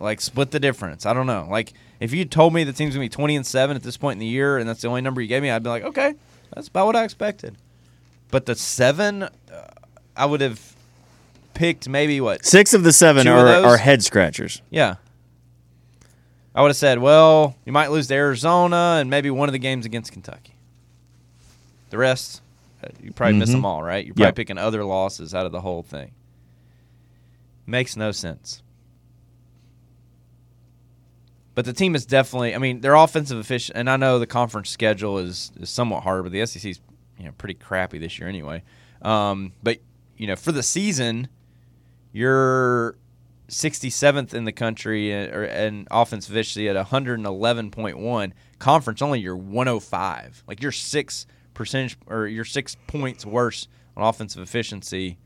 like 0.00 0.20
split 0.20 0.50
the 0.50 0.60
difference. 0.60 1.06
I 1.06 1.14
don't 1.14 1.26
know. 1.26 1.46
Like 1.50 1.72
if 2.00 2.12
you 2.12 2.24
told 2.26 2.52
me 2.52 2.64
the 2.64 2.72
team's 2.74 2.94
gonna 2.94 3.04
be 3.04 3.08
twenty 3.08 3.36
and 3.36 3.46
seven 3.46 3.76
at 3.76 3.82
this 3.82 3.96
point 3.96 4.14
in 4.16 4.18
the 4.20 4.26
year, 4.26 4.58
and 4.58 4.68
that's 4.68 4.82
the 4.82 4.88
only 4.88 5.00
number 5.00 5.22
you 5.22 5.28
gave 5.28 5.42
me, 5.42 5.50
I'd 5.50 5.62
be 5.62 5.70
like, 5.70 5.84
okay, 5.84 6.14
that's 6.54 6.68
about 6.68 6.84
what 6.86 6.96
I 6.96 7.04
expected. 7.04 7.56
But 8.30 8.44
the 8.44 8.54
seven, 8.54 9.22
uh, 9.22 9.28
I 10.16 10.26
would 10.26 10.42
have 10.42 10.60
picked 11.58 11.88
maybe 11.88 12.20
what 12.20 12.44
Six 12.46 12.72
of 12.72 12.84
the 12.84 12.92
seven 12.92 13.24
Two 13.26 13.32
are, 13.32 13.48
are 13.48 13.76
head 13.76 14.02
scratchers. 14.04 14.62
Yeah. 14.70 14.94
I 16.54 16.62
would 16.62 16.68
have 16.68 16.76
said, 16.76 16.98
well, 17.00 17.56
you 17.66 17.72
might 17.72 17.88
lose 17.90 18.06
to 18.08 18.14
Arizona 18.14 18.96
and 19.00 19.10
maybe 19.10 19.30
one 19.30 19.48
of 19.48 19.52
the 19.52 19.58
games 19.58 19.84
against 19.84 20.12
Kentucky. 20.12 20.54
The 21.90 21.98
rest, 21.98 22.42
uh, 22.82 22.88
you 23.02 23.12
probably 23.12 23.38
miss 23.38 23.50
Mhm. 23.50 23.54
them 23.54 23.64
all, 23.64 23.82
right? 23.82 24.04
You're 24.04 24.14
probably 24.14 24.26
Yep. 24.28 24.36
picking 24.36 24.58
other 24.58 24.84
losses 24.84 25.34
out 25.34 25.46
of 25.46 25.52
the 25.52 25.60
whole 25.60 25.82
thing. 25.82 26.12
Makes 27.66 27.96
no 27.96 28.12
sense. 28.12 28.62
But 31.54 31.64
the 31.64 31.72
team 31.72 31.94
is 31.96 32.06
definitely, 32.06 32.54
I 32.54 32.58
mean, 32.58 32.80
their 32.82 32.94
offensive 32.94 33.38
efficient, 33.38 33.76
and 33.76 33.90
I 33.90 33.96
know 33.96 34.18
the 34.20 34.26
conference 34.26 34.70
schedule 34.70 35.18
is, 35.18 35.50
is 35.58 35.68
somewhat 35.70 36.04
hard, 36.04 36.22
but 36.22 36.32
the 36.32 36.40
SEC's 36.46 36.80
you 37.18 37.24
know 37.24 37.32
pretty 37.36 37.54
crappy 37.54 37.98
this 37.98 38.18
year 38.20 38.28
anyway. 38.28 38.62
Um, 39.02 39.52
but 39.62 39.78
you 40.16 40.28
know, 40.28 40.36
for 40.36 40.52
the 40.52 40.62
season, 40.62 41.26
you're 42.12 42.96
67th 43.48 44.34
in 44.34 44.44
the 44.44 44.52
country 44.52 45.12
uh, 45.12 45.40
and 45.40 45.88
offensive 45.90 46.34
efficiency 46.34 46.68
at 46.68 46.76
111.1. 46.86 48.32
Conference 48.58 49.02
only 49.02 49.20
you're 49.20 49.36
105. 49.36 50.44
Like 50.46 50.62
you're 50.62 50.72
six 50.72 51.26
percentage 51.54 51.96
or 52.06 52.26
you're 52.26 52.44
six 52.44 52.76
points 52.86 53.24
worse 53.24 53.68
on 53.96 54.04
offensive 54.04 54.42
efficiency 54.42 55.18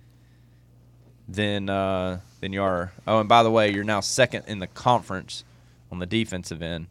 than 1.28 1.68
uh, 1.68 2.20
than 2.40 2.52
you 2.52 2.62
are. 2.62 2.92
Oh, 3.06 3.20
and 3.20 3.28
by 3.28 3.42
the 3.42 3.50
way, 3.50 3.72
you're 3.72 3.84
now 3.84 4.00
second 4.00 4.44
in 4.46 4.58
the 4.58 4.66
conference 4.66 5.44
on 5.90 5.98
the 5.98 6.06
defensive 6.06 6.62
end. 6.62 6.86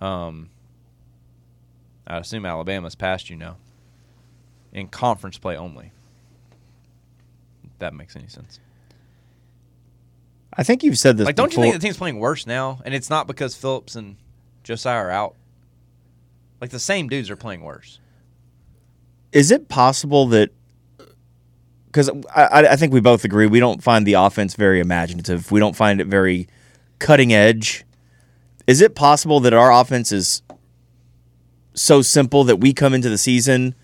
Um, 0.00 0.50
I 2.06 2.18
assume 2.18 2.46
Alabama's 2.46 2.94
passed 2.94 3.30
you 3.30 3.36
now 3.36 3.56
in 4.72 4.88
conference 4.88 5.38
play 5.38 5.56
only. 5.56 5.92
If 7.64 7.78
that 7.78 7.94
makes 7.94 8.16
any 8.16 8.28
sense. 8.28 8.60
I 10.52 10.62
think 10.64 10.82
you've 10.82 10.98
said 10.98 11.16
this. 11.16 11.26
Like, 11.26 11.36
don't 11.36 11.48
before. 11.50 11.64
you 11.64 11.70
think 11.72 11.80
the 11.80 11.86
team's 11.86 11.96
playing 11.98 12.18
worse 12.18 12.46
now? 12.46 12.80
And 12.84 12.94
it's 12.94 13.10
not 13.10 13.26
because 13.26 13.54
Phillips 13.54 13.94
and 13.94 14.16
Josiah 14.64 14.96
are 14.96 15.10
out. 15.10 15.34
Like 16.60 16.70
the 16.70 16.78
same 16.80 17.08
dudes 17.08 17.30
are 17.30 17.36
playing 17.36 17.62
worse. 17.62 18.00
is 19.32 19.50
it 19.50 19.68
possible 19.68 20.26
that 20.28 20.50
because 21.86 22.10
I, 22.34 22.44
I- 22.44 22.72
I 22.72 22.76
think 22.76 22.92
we 22.92 23.00
both 23.00 23.24
agree 23.24 23.46
we 23.46 23.60
don't 23.60 23.82
find 23.82 24.06
the 24.06 24.14
offense 24.14 24.54
very 24.56 24.80
imaginative 24.80 25.52
we 25.52 25.60
don't 25.60 25.76
find 25.76 26.00
it 26.00 26.06
very 26.08 26.48
cutting 26.98 27.32
edge 27.32 27.84
is 28.66 28.80
it 28.80 28.94
possible 28.94 29.38
that 29.40 29.52
our 29.52 29.70
offense 29.72 30.10
is 30.12 30.42
so 31.74 32.02
simple 32.02 32.42
that 32.44 32.56
we 32.56 32.72
come 32.72 32.92
into 32.94 33.08
the 33.08 33.18
season 33.18 33.74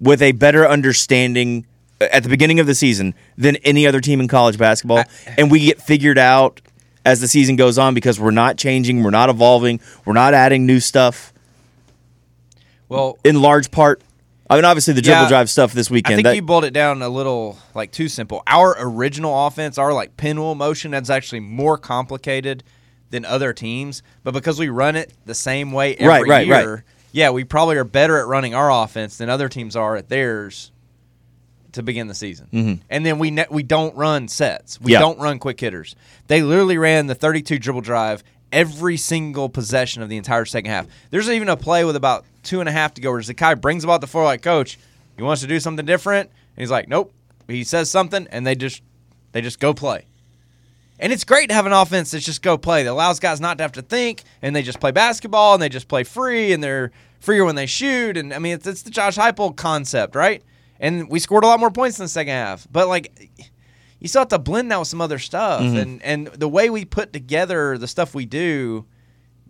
with 0.00 0.20
a 0.20 0.32
better 0.32 0.68
understanding 0.68 1.64
at 2.10 2.22
the 2.22 2.28
beginning 2.28 2.58
of 2.60 2.66
the 2.66 2.74
season 2.74 3.14
than 3.36 3.56
any 3.56 3.86
other 3.86 4.00
team 4.00 4.20
in 4.20 4.28
college 4.28 4.58
basketball 4.58 5.04
and 5.38 5.50
we 5.50 5.60
get 5.60 5.80
figured 5.80 6.18
out 6.18 6.60
as 7.04 7.20
the 7.20 7.28
season 7.28 7.56
goes 7.56 7.78
on 7.78 7.94
because 7.94 8.18
we're 8.18 8.30
not 8.30 8.56
changing 8.56 9.02
we're 9.02 9.10
not 9.10 9.28
evolving 9.28 9.80
we're 10.04 10.12
not 10.12 10.34
adding 10.34 10.66
new 10.66 10.80
stuff 10.80 11.32
Well, 12.88 13.18
in 13.24 13.40
large 13.40 13.70
part. 13.70 14.02
I 14.50 14.56
mean, 14.56 14.66
obviously 14.66 14.92
the 14.92 15.00
dribble 15.00 15.22
Yeah, 15.22 15.28
drive 15.28 15.48
stuff 15.48 15.72
this 15.72 15.90
weekend. 15.90 16.12
I 16.14 16.16
think 16.16 16.24
that- 16.26 16.34
you 16.36 16.42
boiled 16.42 16.64
it 16.64 16.72
down 16.74 17.00
a 17.00 17.08
little 17.08 17.58
like 17.74 17.90
too 17.90 18.08
simple. 18.08 18.42
Our 18.46 18.76
original 18.78 19.46
offense, 19.46 19.78
our 19.78 19.94
like 19.94 20.16
pinwheel 20.18 20.54
motion, 20.54 20.90
that's 20.90 21.08
actually 21.08 21.40
more 21.40 21.78
complicated 21.78 22.62
than 23.10 23.24
other 23.24 23.52
teams, 23.54 24.02
but 24.24 24.32
because 24.34 24.58
we 24.58 24.68
run 24.68 24.96
it 24.96 25.12
the 25.26 25.34
same 25.34 25.72
way 25.72 25.94
every 25.96 26.06
Right, 26.08 26.26
right, 26.28 26.46
year, 26.46 26.74
right. 26.74 26.82
yeah, 27.12 27.30
we 27.30 27.44
probably 27.44 27.76
are 27.76 27.84
better 27.84 28.18
at 28.18 28.26
running 28.26 28.54
our 28.54 28.70
offense 28.70 29.16
than 29.16 29.28
other 29.30 29.48
teams 29.48 29.74
are 29.76 29.96
at 29.96 30.08
theirs 30.10 30.70
to 31.72 31.82
begin 31.82 32.06
the 32.08 32.14
season. 32.14 32.48
Mhm. 32.52 32.78
And 32.90 33.04
then 33.06 33.18
we 33.18 33.30
ne- 33.30 33.46
we 33.50 33.62
don't 33.62 33.94
run 33.96 34.28
sets. 34.28 34.80
We 34.80 34.92
Yeah. 34.92 34.98
don't 35.00 35.18
run 35.18 35.38
quick 35.38 35.60
hitters. 35.60 35.94
They 36.28 36.42
literally 36.42 36.78
ran 36.78 37.06
the 37.06 37.14
32 37.14 37.58
dribble 37.58 37.80
drive 37.82 38.22
every 38.52 38.96
single 38.98 39.48
possession 39.48 40.02
of 40.02 40.08
the 40.10 40.16
entire 40.18 40.44
second 40.44 40.70
half. 40.70 40.86
There's 41.10 41.28
even 41.30 41.48
a 41.48 41.56
play 41.56 41.84
with 41.84 41.96
about 41.96 42.24
two 42.42 42.60
and 42.60 42.68
a 42.68 42.72
half 42.72 42.92
to 42.94 43.00
go 43.00 43.10
where 43.10 43.20
Zakai 43.20 43.60
brings 43.60 43.82
about 43.84 44.00
the 44.02 44.06
floor 44.06 44.24
like, 44.24 44.42
Coach, 44.42 44.78
you 45.16 45.24
want 45.24 45.38
us 45.38 45.40
to 45.40 45.46
do 45.46 45.58
something 45.60 45.86
different? 45.86 46.28
And 46.56 46.62
he's 46.62 46.70
like, 46.70 46.88
Nope. 46.88 47.12
He 47.48 47.64
says 47.64 47.90
something, 47.90 48.26
and 48.30 48.46
they 48.46 48.54
just 48.54 48.82
they 49.32 49.40
just 49.40 49.58
go 49.60 49.72
play. 49.74 50.04
And 50.98 51.12
it's 51.12 51.24
great 51.24 51.48
to 51.48 51.54
have 51.54 51.66
an 51.66 51.72
offense 51.72 52.10
that's 52.12 52.24
just 52.24 52.42
go 52.42 52.56
play 52.56 52.84
that 52.84 52.90
allows 52.92 53.18
guys 53.18 53.40
not 53.40 53.58
to 53.58 53.64
have 53.64 53.72
to 53.72 53.82
think, 53.82 54.22
and 54.40 54.54
they 54.54 54.62
just 54.62 54.78
play 54.78 54.90
basketball 54.92 55.54
and 55.54 55.62
they 55.62 55.68
just 55.68 55.88
play 55.88 56.04
free, 56.04 56.52
and 56.52 56.62
they're 56.62 56.92
freer 57.18 57.44
when 57.44 57.56
they 57.56 57.66
shoot. 57.66 58.16
And 58.16 58.32
I 58.32 58.38
mean, 58.38 58.54
it's, 58.54 58.66
it's 58.66 58.82
the 58.82 58.90
Josh 58.90 59.16
Heupel 59.16 59.56
concept, 59.56 60.14
right? 60.14 60.42
And 60.82 61.08
we 61.08 61.20
scored 61.20 61.44
a 61.44 61.46
lot 61.46 61.60
more 61.60 61.70
points 61.70 61.98
in 61.98 62.04
the 62.04 62.08
second 62.08 62.32
half, 62.32 62.66
but 62.70 62.88
like 62.88 63.30
you 64.00 64.08
still 64.08 64.22
have 64.22 64.28
to 64.28 64.38
blend 64.40 64.72
that 64.72 64.80
with 64.80 64.88
some 64.88 65.00
other 65.00 65.20
stuff, 65.20 65.62
mm-hmm. 65.62 65.76
and 65.76 66.02
and 66.02 66.26
the 66.26 66.48
way 66.48 66.68
we 66.70 66.84
put 66.84 67.12
together 67.12 67.78
the 67.78 67.86
stuff 67.86 68.16
we 68.16 68.26
do 68.26 68.84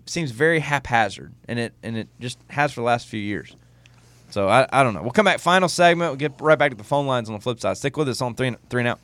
seems 0.04 0.30
very 0.30 0.60
haphazard, 0.60 1.32
and 1.48 1.58
it 1.58 1.72
and 1.82 1.96
it 1.96 2.08
just 2.20 2.38
has 2.50 2.72
for 2.72 2.82
the 2.82 2.84
last 2.84 3.06
few 3.06 3.18
years. 3.18 3.56
So 4.28 4.48
I, 4.48 4.66
I 4.70 4.82
don't 4.82 4.92
know. 4.92 5.00
We'll 5.00 5.12
come 5.12 5.24
back 5.24 5.38
final 5.40 5.70
segment. 5.70 6.10
We'll 6.10 6.16
get 6.16 6.38
right 6.38 6.58
back 6.58 6.70
to 6.70 6.76
the 6.76 6.84
phone 6.84 7.06
lines 7.06 7.30
on 7.30 7.34
the 7.34 7.40
flip 7.40 7.60
side. 7.60 7.78
Stick 7.78 7.96
with 7.96 8.10
us 8.10 8.20
on 8.20 8.34
three 8.34 8.54
three 8.68 8.82
and 8.82 8.88
out. 8.88 9.00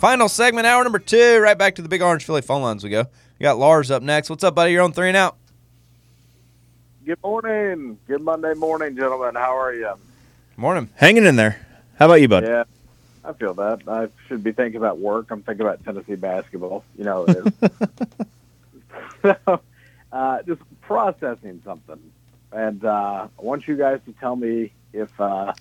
Final 0.00 0.30
segment, 0.30 0.66
hour 0.66 0.82
number 0.82 0.98
two. 0.98 1.38
Right 1.40 1.58
back 1.58 1.74
to 1.74 1.82
the 1.82 1.88
Big 1.88 2.00
Orange 2.00 2.24
Philly 2.24 2.40
phone 2.40 2.62
lines. 2.62 2.82
We 2.82 2.88
go. 2.88 3.04
We 3.38 3.44
got 3.44 3.58
Lars 3.58 3.90
up 3.90 4.02
next. 4.02 4.30
What's 4.30 4.42
up, 4.42 4.54
buddy? 4.54 4.72
You're 4.72 4.80
on 4.80 4.94
three 4.94 5.08
and 5.08 5.16
out. 5.16 5.36
Good 7.04 7.22
morning. 7.22 7.98
Good 8.08 8.22
Monday 8.22 8.54
morning, 8.54 8.96
gentlemen. 8.96 9.34
How 9.34 9.58
are 9.58 9.74
you? 9.74 9.92
Morning. 10.56 10.88
Hanging 10.94 11.26
in 11.26 11.36
there. 11.36 11.60
How 11.98 12.06
about 12.06 12.22
you, 12.22 12.28
bud? 12.28 12.44
Yeah, 12.44 12.64
I 13.26 13.34
feel 13.34 13.52
that. 13.52 13.82
I 13.86 14.08
should 14.26 14.42
be 14.42 14.52
thinking 14.52 14.78
about 14.78 14.96
work. 14.98 15.30
I'm 15.30 15.42
thinking 15.42 15.66
about 15.66 15.84
Tennessee 15.84 16.14
basketball. 16.14 16.82
You 16.96 17.04
know, 17.04 17.26
so, 19.22 19.36
uh, 20.12 20.42
just 20.44 20.62
processing 20.80 21.60
something, 21.62 22.00
and 22.52 22.82
uh, 22.86 23.28
I 23.38 23.42
want 23.42 23.68
you 23.68 23.76
guys 23.76 24.00
to 24.06 24.12
tell 24.12 24.34
me 24.34 24.72
if 24.94 25.10
uh, 25.20 25.52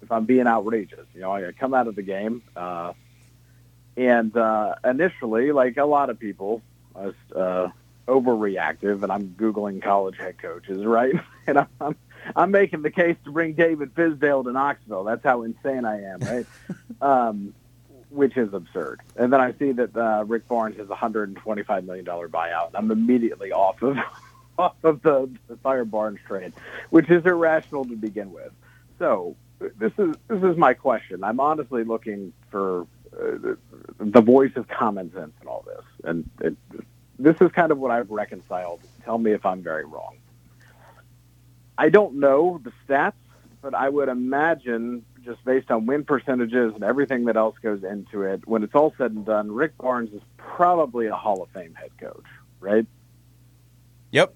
if 0.00 0.12
I'm 0.12 0.26
being 0.26 0.46
outrageous. 0.46 1.06
You 1.12 1.22
know, 1.22 1.32
I 1.32 1.50
come 1.50 1.74
out 1.74 1.88
of 1.88 1.96
the 1.96 2.02
game, 2.02 2.42
uh, 2.54 2.92
and 3.98 4.34
uh, 4.36 4.76
initially, 4.84 5.50
like 5.50 5.76
a 5.76 5.84
lot 5.84 6.08
of 6.08 6.20
people, 6.20 6.62
I 6.94 7.06
was 7.06 7.14
uh, 7.34 7.68
overreactive, 8.06 9.02
and 9.02 9.10
I'm 9.10 9.30
googling 9.30 9.82
college 9.82 10.16
head 10.16 10.38
coaches, 10.38 10.84
right? 10.84 11.14
And 11.48 11.60
I'm, 11.60 11.68
I'm 11.80 11.96
I'm 12.36 12.50
making 12.50 12.82
the 12.82 12.90
case 12.90 13.16
to 13.24 13.32
bring 13.32 13.54
David 13.54 13.94
Fizdale 13.94 14.44
to 14.44 14.52
Knoxville. 14.52 15.04
That's 15.04 15.24
how 15.24 15.44
insane 15.44 15.86
I 15.86 16.02
am, 16.02 16.20
right? 16.20 16.46
um, 17.00 17.54
which 18.10 18.36
is 18.36 18.52
absurd. 18.52 19.00
And 19.16 19.32
then 19.32 19.40
I 19.40 19.54
see 19.54 19.72
that 19.72 19.96
uh, 19.96 20.24
Rick 20.26 20.46
Barnes 20.46 20.76
has 20.76 20.90
a 20.90 20.94
hundred 20.94 21.30
and 21.30 21.38
twenty-five 21.38 21.84
million 21.84 22.04
dollar 22.04 22.28
buyout, 22.28 22.72
I'm 22.74 22.90
immediately 22.90 23.50
off 23.50 23.80
of 23.82 23.96
off 24.58 24.76
of 24.84 25.00
the, 25.00 25.30
the 25.48 25.56
Fire 25.56 25.86
Barnes 25.86 26.18
trade, 26.26 26.52
which 26.90 27.08
is 27.08 27.24
irrational 27.24 27.86
to 27.86 27.96
begin 27.96 28.30
with. 28.30 28.52
So 28.98 29.34
this 29.58 29.92
is 29.96 30.14
this 30.28 30.42
is 30.42 30.58
my 30.58 30.74
question. 30.74 31.24
I'm 31.24 31.40
honestly 31.40 31.84
looking 31.84 32.34
for 32.50 32.86
the, 33.18 33.58
the 33.98 34.20
voice 34.20 34.52
of 34.56 34.68
common 34.68 35.12
sense 35.12 35.32
in 35.42 35.48
all 35.48 35.64
this, 35.66 35.84
and 36.04 36.28
it, 36.40 36.56
this 37.18 37.36
is 37.40 37.50
kind 37.52 37.72
of 37.72 37.78
what 37.78 37.90
I've 37.90 38.10
reconciled. 38.10 38.80
Tell 39.04 39.18
me 39.18 39.32
if 39.32 39.44
I'm 39.44 39.62
very 39.62 39.84
wrong. 39.84 40.16
I 41.76 41.88
don't 41.88 42.20
know 42.20 42.60
the 42.62 42.72
stats, 42.86 43.12
but 43.60 43.74
I 43.74 43.88
would 43.88 44.08
imagine 44.08 45.04
just 45.24 45.44
based 45.44 45.70
on 45.70 45.86
win 45.86 46.04
percentages 46.04 46.74
and 46.74 46.82
everything 46.82 47.26
that 47.26 47.36
else 47.36 47.56
goes 47.62 47.84
into 47.84 48.22
it, 48.22 48.46
when 48.46 48.62
it's 48.62 48.74
all 48.74 48.94
said 48.96 49.12
and 49.12 49.26
done, 49.26 49.52
Rick 49.52 49.76
Barnes 49.78 50.12
is 50.12 50.22
probably 50.36 51.06
a 51.06 51.14
Hall 51.14 51.42
of 51.42 51.50
Fame 51.50 51.74
head 51.74 51.90
coach, 52.00 52.24
right? 52.60 52.86
Yep. 54.12 54.34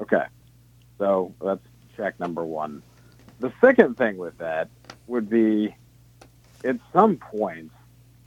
Okay. 0.00 0.24
So 0.98 1.34
that's 1.44 1.60
check 1.96 2.18
number 2.18 2.44
one. 2.44 2.82
The 3.40 3.52
second 3.60 3.98
thing 3.98 4.16
with 4.16 4.38
that 4.38 4.68
would 5.08 5.28
be 5.28 5.74
at 6.64 6.78
some 6.92 7.16
point, 7.16 7.70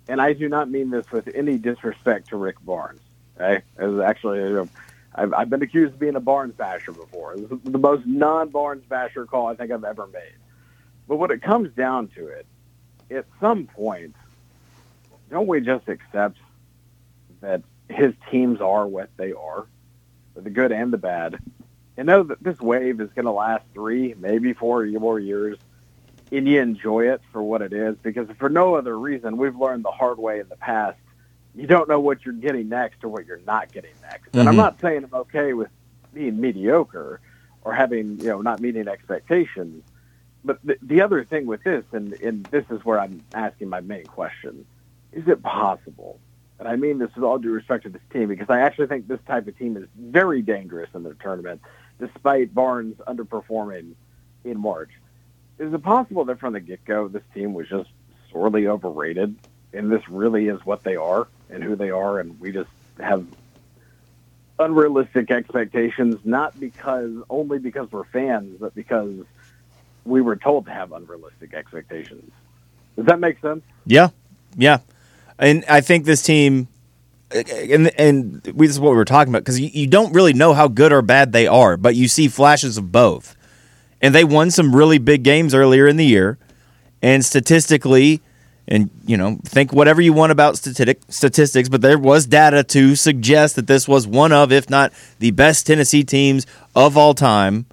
and 0.08 0.22
I 0.22 0.34
do 0.34 0.50
not 0.50 0.70
mean 0.70 0.90
this 0.90 1.12
with 1.12 1.30
any 1.34 1.58
disrespect 1.58 2.30
to 2.30 2.38
Rick 2.38 2.58
Barnes. 2.64 3.02
Okay, 3.36 3.64
as 3.78 4.00
actually, 4.00 4.40
you 4.40 4.54
know, 4.54 4.70
I've, 5.14 5.34
I've 5.34 5.50
been 5.50 5.62
accused 5.62 5.94
of 5.94 6.00
being 6.00 6.16
a 6.16 6.22
Barnes 6.22 6.54
basher 6.54 6.92
before. 6.92 7.36
This 7.36 7.52
is 7.52 7.60
the 7.64 7.78
most 7.78 8.06
non-Barnes 8.06 8.84
basher 8.88 9.26
call 9.26 9.48
I 9.48 9.56
think 9.56 9.72
I've 9.72 9.84
ever 9.84 10.08
made. 10.08 10.36
But 11.08 11.18
when 11.18 11.32
it 11.32 11.42
comes 11.42 11.74
down 11.74 12.08
to 12.10 12.28
it, 12.28 12.46
at 13.12 13.26
some 13.40 13.68
point, 13.68 14.16
don't 15.30 15.48
we 15.48 15.62
just 15.62 15.88
accept 15.88 16.38
that 17.42 17.62
his 17.90 18.14
teams 18.32 18.62
are 18.62 18.88
what 18.88 19.10
they 19.18 19.34
are, 19.34 19.66
the 20.36 20.50
good 20.50 20.72
and 20.72 20.92
the 20.92 20.98
bad, 20.98 21.40
and 21.98 22.08
know 22.08 22.24
that 22.24 22.44
this 22.44 22.60
wave 22.60 23.00
is 23.00 23.10
going 23.14 23.26
to 23.26 23.32
last 23.32 23.64
three, 23.74 24.16
maybe 24.18 24.54
four 24.54 24.86
more 24.86 25.20
years, 25.20 25.58
and 26.38 26.48
you 26.48 26.62
enjoy 26.62 27.12
it 27.14 27.22
for 27.32 27.42
what 27.44 27.62
it 27.62 27.74
is. 27.74 27.96
Because 28.04 28.28
for 28.40 28.50
no 28.50 28.76
other 28.76 28.98
reason, 28.98 29.38
we've 29.38 29.56
learned 29.56 29.86
the 29.86 29.92
hard 29.92 30.18
way 30.20 30.40
in 30.40 30.50
the 30.50 30.58
past. 30.58 30.98
You 31.56 31.68
don't 31.68 31.90
know 31.90 32.00
what 32.00 32.26
you're 32.26 32.34
getting 32.36 32.70
next 32.70 33.04
or 33.04 33.10
what 33.10 33.26
you're 33.26 33.42
not 33.46 33.72
getting 33.72 33.92
next. 34.02 34.30
And 34.36 34.48
I'm 34.50 34.56
Mhm. 34.56 34.58
not 34.58 34.82
saying 34.82 35.04
I'm 35.06 35.14
okay 35.22 35.54
with 35.54 35.70
being 36.14 36.40
mediocre 36.40 37.22
or 37.62 37.74
having, 37.74 38.18
you 38.20 38.26
know, 38.28 38.42
not 38.42 38.62
meeting 38.62 38.88
expectations. 38.88 39.84
But 40.44 40.60
the, 40.64 40.78
the 40.82 41.02
other 41.02 41.26
thing 41.26 41.46
with 41.48 41.64
this, 41.64 41.86
and, 41.92 42.14
and 42.14 42.50
this 42.52 42.66
is 42.70 42.84
where 42.86 43.00
I'm 43.00 43.26
asking 43.34 43.70
my 43.70 43.82
main 43.82 44.08
question, 44.08 44.66
is 45.12 45.28
it 45.28 45.42
possible? 45.44 46.22
And 46.60 46.68
I 46.68 46.76
mean 46.78 47.00
this 47.00 47.10
with 47.16 47.24
all 47.24 47.38
due 47.40 47.52
respect 47.52 47.84
to 47.84 47.90
this 47.90 48.02
team 48.14 48.30
because 48.30 48.50
I 48.50 48.62
actually 48.62 48.88
think 48.88 49.08
this 49.08 49.20
type 49.28 49.48
of 49.48 49.58
team 49.58 49.78
is 49.78 49.88
very 49.98 50.42
dangerous 50.42 50.90
in 50.94 51.04
the 51.04 51.16
tournament, 51.16 51.62
despite 52.00 52.54
Barnes 52.54 52.98
underperforming 53.08 53.96
in 54.46 54.60
March. 54.60 54.92
Is 55.58 55.74
it 55.74 55.84
possible 55.84 56.26
that 56.26 56.40
from 56.40 56.54
the 56.54 56.60
get-go 56.60 57.08
this 57.08 57.24
team 57.34 57.54
was 57.54 57.70
just 57.70 57.90
sorely 58.32 58.68
overrated, 58.68 59.36
and 59.74 59.92
this 59.92 60.08
really 60.10 60.48
is 60.48 60.66
what 60.66 60.84
they 60.84 60.96
are 60.96 61.28
and 61.50 61.64
who 61.64 61.76
they 61.76 61.92
are, 61.92 62.20
and 62.20 62.40
we 62.40 62.52
just 62.52 62.70
have 63.00 63.26
unrealistic 64.60 65.32
expectations, 65.32 66.18
not 66.24 66.60
because 66.60 67.12
only 67.30 67.60
because 67.60 67.92
we're 67.92 68.06
fans, 68.06 68.58
but 68.60 68.74
because 68.76 69.26
we 70.06 70.22
were 70.22 70.36
told 70.36 70.66
to 70.66 70.72
have 70.72 70.92
unrealistic 70.92 71.54
expectations. 71.54 72.32
Does 72.96 73.06
that 73.06 73.20
make 73.20 73.40
sense? 73.42 73.64
Yeah, 73.86 74.10
yeah, 74.56 74.80
and 75.38 75.66
I 75.70 75.82
think 75.82 76.06
this 76.06 76.22
team, 76.22 76.68
and 77.32 77.92
and 78.00 78.42
we, 78.54 78.68
this 78.68 78.76
is 78.76 78.80
what 78.80 78.92
we 78.92 78.98
were 78.98 79.06
talking 79.06 79.32
about 79.32 79.40
because 79.40 79.60
you, 79.60 79.70
you 79.74 79.88
don't 79.88 80.14
really 80.14 80.34
know 80.34 80.54
how 80.54 80.68
good 80.68 80.92
or 80.94 81.02
bad 81.02 81.32
they 81.32 81.48
are, 81.48 81.76
but 81.76 81.96
you 81.96 82.08
see 82.08 82.28
flashes 82.28 82.78
of 82.78 82.92
both, 82.92 83.36
and 84.02 84.14
they 84.14 84.24
won 84.24 84.52
some 84.52 84.76
really 84.76 84.98
big 84.98 85.24
games 85.24 85.54
earlier 85.54 85.88
in 85.88 85.98
the 85.98 86.06
year, 86.06 86.38
and 87.02 87.24
statistically, 87.24 88.22
and 88.68 88.90
you 89.06 89.18
know, 89.18 89.38
think 89.46 89.72
whatever 89.72 90.02
you 90.02 90.14
want 90.14 90.32
about 90.32 90.58
statistic, 90.58 91.02
statistics, 91.10 91.70
but 91.70 91.82
there 91.82 91.98
was 92.00 92.26
data 92.26 92.64
to 92.64 92.96
suggest 92.96 93.56
that 93.56 93.68
this 93.68 93.88
was 93.88 94.08
one 94.08 94.32
of, 94.32 94.52
if 94.52 94.70
not 94.70 94.92
the 95.20 95.32
best 95.32 95.68
Tennessee 95.68 96.04
teams 96.04 96.46
of 96.76 96.98
all 96.98 97.14
time. 97.14 97.66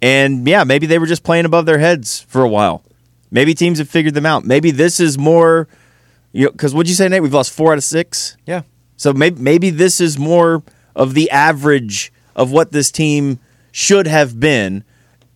And 0.00 0.46
yeah, 0.46 0.64
maybe 0.64 0.86
they 0.86 0.98
were 0.98 1.06
just 1.06 1.24
playing 1.24 1.44
above 1.44 1.66
their 1.66 1.78
heads 1.78 2.20
for 2.20 2.42
a 2.42 2.48
while. 2.48 2.84
Maybe 3.30 3.54
teams 3.54 3.78
have 3.78 3.88
figured 3.88 4.14
them 4.14 4.26
out. 4.26 4.44
Maybe 4.44 4.70
this 4.70 5.00
is 5.00 5.18
more, 5.18 5.68
you 6.32 6.46
know, 6.46 6.52
because 6.52 6.74
what'd 6.74 6.88
you 6.88 6.94
say, 6.94 7.08
Nate? 7.08 7.22
We've 7.22 7.34
lost 7.34 7.52
four 7.52 7.72
out 7.72 7.78
of 7.78 7.84
six. 7.84 8.36
Yeah. 8.46 8.62
So 8.96 9.12
maybe 9.12 9.40
maybe 9.40 9.70
this 9.70 10.00
is 10.00 10.18
more 10.18 10.62
of 10.94 11.14
the 11.14 11.30
average 11.30 12.12
of 12.36 12.52
what 12.52 12.72
this 12.72 12.90
team 12.90 13.38
should 13.72 14.06
have 14.06 14.38
been. 14.38 14.84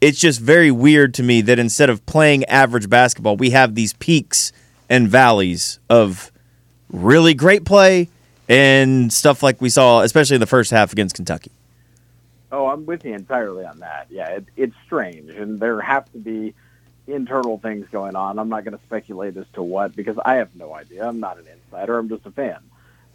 It's 0.03 0.19
just 0.19 0.41
very 0.41 0.73
weird 0.73 1.15
to 1.15 1.23
me 1.23 1.43
that 1.43 1.61
instead 1.61 1.89
of 1.89 2.05
playing 2.07 2.45
average 2.47 2.91
basketball, 2.91 3.37
we 3.37 3.51
have 3.51 3.77
these 3.77 3.93
peaks 3.93 4.51
and 4.91 5.09
valleys 5.09 5.79
of 5.89 6.33
really 6.91 7.35
great 7.35 7.65
play 7.65 8.09
and 8.49 9.13
stuff 9.13 9.45
like 9.45 9.61
we 9.61 9.69
saw, 9.69 10.01
especially 10.01 10.35
in 10.35 10.41
the 10.41 10.47
first 10.49 10.73
half 10.73 10.91
against 10.91 11.15
Kentucky. 11.15 11.53
Oh, 12.51 12.67
I'm 12.67 12.85
with 12.85 13.05
you 13.05 13.15
entirely 13.15 13.65
on 13.65 13.79
that. 13.79 14.09
Yeah, 14.11 14.29
it, 14.31 14.47
it's 14.57 14.75
strange, 14.85 15.31
and 15.31 15.61
there 15.61 15.81
have 15.81 16.11
to 16.11 16.19
be 16.19 16.53
internal 17.07 17.59
things 17.59 17.87
going 17.93 18.17
on. 18.17 18.41
I'm 18.41 18.49
not 18.49 18.65
going 18.65 18.77
to 18.77 18.85
speculate 18.85 19.37
as 19.37 19.47
to 19.53 19.63
what 19.63 19.95
because 19.95 20.19
I 20.25 20.35
have 20.35 20.57
no 20.57 20.75
idea. 20.75 21.07
I'm 21.07 21.21
not 21.21 21.39
an 21.39 21.47
insider. 21.47 21.97
I'm 21.97 22.09
just 22.09 22.27
a 22.27 22.33
fan. 22.33 22.59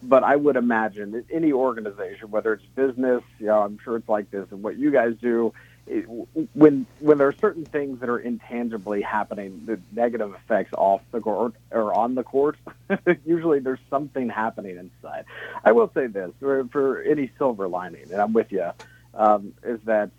But 0.01 0.23
I 0.23 0.37
would 0.37 0.55
imagine 0.55 1.11
that 1.11 1.25
any 1.29 1.51
organization, 1.51 2.31
whether 2.31 2.53
it's 2.53 2.65
business, 2.75 3.23
you 3.39 3.47
know, 3.47 3.61
I'm 3.61 3.77
sure 3.83 3.97
it's 3.97 4.07
like 4.07 4.31
this, 4.31 4.47
and 4.51 4.63
what 4.63 4.77
you 4.77 4.89
guys 4.89 5.15
do, 5.21 5.53
it, 5.87 6.05
when 6.53 6.87
when 6.99 7.17
there 7.19 7.27
are 7.27 7.35
certain 7.41 7.67
things 7.67 8.01
that 8.01 8.09
are 8.09 8.19
intangibly 8.19 9.01
happening, 9.01 9.63
the 9.65 9.81
negative 9.91 10.33
effects 10.35 10.73
off 10.77 11.01
the 11.11 11.21
court 11.21 11.53
or 11.71 11.93
on 11.93 12.15
the 12.15 12.23
court, 12.23 12.57
usually 13.25 13.59
there's 13.59 13.79
something 13.89 14.29
happening 14.29 14.77
inside. 14.77 15.25
I 15.65 15.73
will 15.73 15.91
say 15.95 16.07
this 16.07 16.31
for, 16.39 16.65
for 16.71 17.01
any 17.03 17.31
silver 17.37 17.67
lining, 17.67 18.11
and 18.11 18.21
I'm 18.21 18.33
with 18.33 18.51
you, 18.51 18.71
um, 19.15 19.53
is 19.63 19.81
that, 19.85 20.11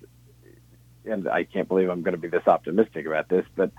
and 1.05 1.29
I 1.29 1.45
can't 1.45 1.69
believe 1.69 1.91
I'm 1.91 2.03
going 2.03 2.17
to 2.17 2.21
be 2.21 2.29
this 2.29 2.47
optimistic 2.49 3.07
about 3.07 3.29
this, 3.29 3.47
but 3.57 3.73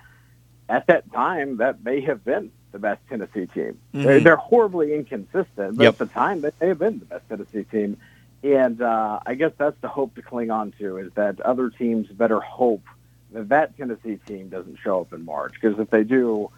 at 0.69 0.87
that 0.87 1.11
time, 1.13 1.57
that 1.57 1.83
may 1.83 2.01
have 2.01 2.23
been 2.25 2.51
the 2.71 2.79
best 2.79 3.01
Tennessee 3.09 3.47
team. 3.47 3.79
They're, 4.03 4.21
they're 4.21 4.35
horribly 4.37 4.93
inconsistent, 4.95 5.77
but 5.77 5.85
Yep. 5.85 5.87
at 5.87 5.97
the 5.99 6.07
time, 6.07 6.41
they 6.41 6.51
may 6.61 6.69
have 6.69 6.79
been 6.79 6.99
the 6.99 7.05
best 7.05 7.25
Tennessee 7.29 7.65
team. 7.65 7.97
And 8.43 8.81
uh, 8.81 9.19
I 9.25 9.35
guess 9.35 9.51
that's 9.57 9.79
the 9.81 9.89
hope 9.89 10.15
to 10.15 10.21
cling 10.21 10.49
on 10.49 10.73
to 10.79 10.97
is 10.97 11.11
that 11.15 11.41
other 11.41 11.69
teams 11.69 12.07
better 12.07 12.39
hope 12.39 12.83
that 13.31 13.49
that 13.49 13.77
Tennessee 13.77 14.19
team 14.27 14.49
doesn't 14.49 14.77
show 14.83 15.01
up 15.01 15.13
in 15.13 15.25
March 15.25 15.53
because 15.59 15.77
if 15.77 15.89
they 15.89 16.03
do, 16.03 16.49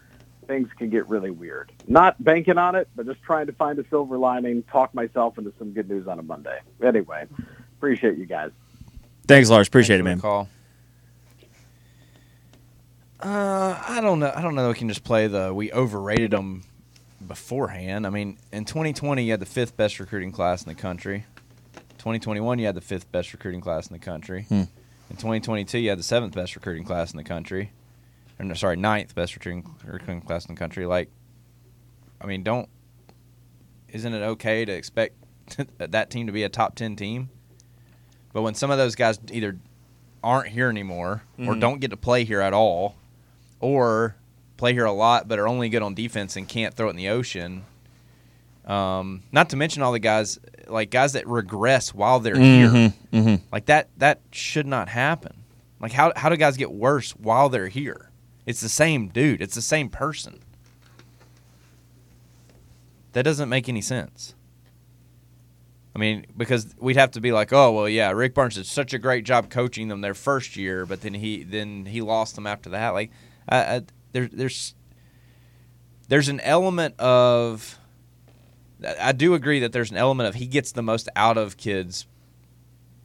things 0.47 0.69
can 0.77 0.89
get 0.89 1.09
really 1.09 1.31
weird. 1.31 1.71
Not 1.87 2.23
banking 2.23 2.57
on 2.57 2.75
it, 2.75 2.87
but 2.95 3.05
just 3.05 3.21
trying 3.23 3.47
to 3.47 3.53
find 3.53 3.79
a 3.79 3.85
silver 3.89 4.17
lining, 4.17 4.63
talk 4.63 4.93
myself 4.93 5.37
into 5.37 5.53
some 5.57 5.71
good 5.71 5.89
news 5.89 6.07
on 6.07 6.19
a 6.19 6.23
Monday. 6.23 6.59
Anyway, 6.83 7.25
appreciate 7.77 8.17
you 8.17 8.25
guys. 8.25 8.51
Thanks, 9.27 9.49
Lars. 9.49 9.67
Appreciate 9.67 9.97
Thanks 9.97 10.07
it, 10.07 10.09
man. 10.09 10.19
Call. 10.21 10.49
Uh, 13.19 13.79
I 13.87 14.01
don't 14.01 14.19
know. 14.19 14.31
I 14.35 14.41
don't 14.41 14.55
know. 14.55 14.67
We 14.69 14.73
can 14.73 14.89
just 14.89 15.03
play 15.03 15.27
the 15.27 15.53
we 15.53 15.71
overrated 15.71 16.31
them 16.31 16.63
beforehand. 17.25 18.07
I 18.07 18.09
mean, 18.09 18.37
in 18.51 18.65
2020, 18.65 19.23
you 19.23 19.31
had 19.31 19.39
the 19.39 19.45
fifth 19.45 19.77
best 19.77 19.99
recruiting 19.99 20.31
class 20.31 20.63
in 20.63 20.69
the 20.69 20.79
country. 20.79 21.25
2021, 22.01 22.57
you 22.59 22.65
had 22.65 22.73
the 22.75 22.81
fifth 22.81 23.11
best 23.11 23.31
recruiting 23.31 23.61
class 23.61 23.85
in 23.87 23.93
the 23.93 23.99
country. 23.99 24.43
Hmm. 24.49 24.63
In 25.11 25.17
2022, 25.17 25.77
you 25.77 25.89
had 25.89 25.99
the 25.99 26.03
seventh 26.03 26.33
best 26.33 26.55
recruiting 26.55 26.83
class 26.83 27.11
in 27.11 27.17
the 27.17 27.23
country. 27.23 27.71
Or 28.39 28.45
no, 28.45 28.55
sorry, 28.55 28.75
ninth 28.75 29.13
best 29.13 29.35
recruiting, 29.35 29.75
recruiting 29.85 30.21
class 30.21 30.45
in 30.47 30.55
the 30.55 30.59
country. 30.59 30.87
Like, 30.87 31.09
I 32.19 32.25
mean, 32.25 32.41
don't. 32.41 32.67
Isn't 33.89 34.13
it 34.13 34.21
okay 34.23 34.65
to 34.65 34.71
expect 34.71 35.15
that 35.77 36.09
team 36.09 36.25
to 36.25 36.33
be 36.33 36.41
a 36.43 36.49
top 36.49 36.73
10 36.75 36.95
team? 36.95 37.29
But 38.33 38.41
when 38.41 38.55
some 38.55 38.71
of 38.71 38.77
those 38.79 38.95
guys 38.95 39.19
either 39.31 39.57
aren't 40.23 40.47
here 40.49 40.69
anymore 40.69 41.21
or 41.37 41.53
Mhm. 41.55 41.59
don't 41.59 41.79
get 41.81 41.91
to 41.91 41.97
play 41.97 42.23
here 42.23 42.41
at 42.41 42.53
all 42.53 42.95
or 43.59 44.15
play 44.57 44.73
here 44.73 44.85
a 44.85 44.91
lot 44.91 45.27
but 45.27 45.37
are 45.39 45.47
only 45.47 45.67
good 45.69 45.81
on 45.81 45.93
defense 45.95 46.35
and 46.35 46.47
can't 46.47 46.73
throw 46.75 46.87
it 46.87 46.91
in 46.91 46.95
the 46.95 47.09
ocean 47.09 47.63
um, 48.65 49.23
not 49.31 49.49
to 49.49 49.55
mention 49.55 49.81
all 49.81 49.91
the 49.91 49.99
guys 49.99 50.39
like 50.67 50.89
guys 50.89 51.13
that 51.13 51.27
regress 51.27 51.93
while 51.93 52.19
they're 52.19 52.37
here. 52.37 52.69
Mhm, 52.69 52.93
mhm. 53.11 53.41
like 53.51 53.65
that 53.65 53.89
that 53.97 54.21
should 54.31 54.67
not 54.67 54.89
happen. 54.89 55.43
Like 55.79 55.91
how, 55.91 56.13
how 56.15 56.29
do 56.29 56.37
guys 56.37 56.57
get 56.57 56.71
worse 56.71 57.11
while 57.11 57.49
they're 57.49 57.67
here? 57.67 58.11
It's 58.45 58.61
the 58.61 58.69
same 58.69 59.07
dude. 59.07 59.41
It's 59.41 59.55
the 59.55 59.61
same 59.61 59.89
person. 59.89 60.39
That 63.13 63.23
doesn't 63.23 63.49
make 63.49 63.67
any 63.67 63.81
sense. 63.81 64.35
I 65.93 65.99
mean, 65.99 66.25
because 66.37 66.73
we'd 66.79 66.95
have 66.95 67.11
to 67.11 67.21
be 67.21 67.31
like, 67.31 67.51
oh 67.51 67.71
well, 67.71 67.89
yeah, 67.89 68.11
Rick 68.11 68.33
Barnes 68.33 68.55
did 68.55 68.65
such 68.65 68.93
a 68.93 68.99
great 68.99 69.25
job 69.25 69.49
coaching 69.49 69.89
them 69.89 70.01
their 70.01 70.13
first 70.13 70.55
year, 70.55 70.85
but 70.85 71.01
then 71.01 71.15
he 71.15 71.43
then 71.43 71.85
he 71.85 72.01
lost 72.01 72.35
them 72.35 72.47
after 72.47 72.69
that. 72.69 72.89
Like, 72.91 73.11
I, 73.49 73.57
I, 73.57 73.81
there, 74.13 74.29
there's 74.31 74.73
there's 76.07 76.29
an 76.29 76.39
element 76.41 76.97
of 76.99 77.77
I 78.99 79.11
do 79.11 79.33
agree 79.33 79.59
that 79.59 79.71
there's 79.73 79.91
an 79.91 79.97
element 79.97 80.27
of 80.29 80.35
he 80.35 80.47
gets 80.47 80.71
the 80.71 80.81
most 80.81 81.07
out 81.15 81.37
of 81.37 81.57
kids, 81.57 82.05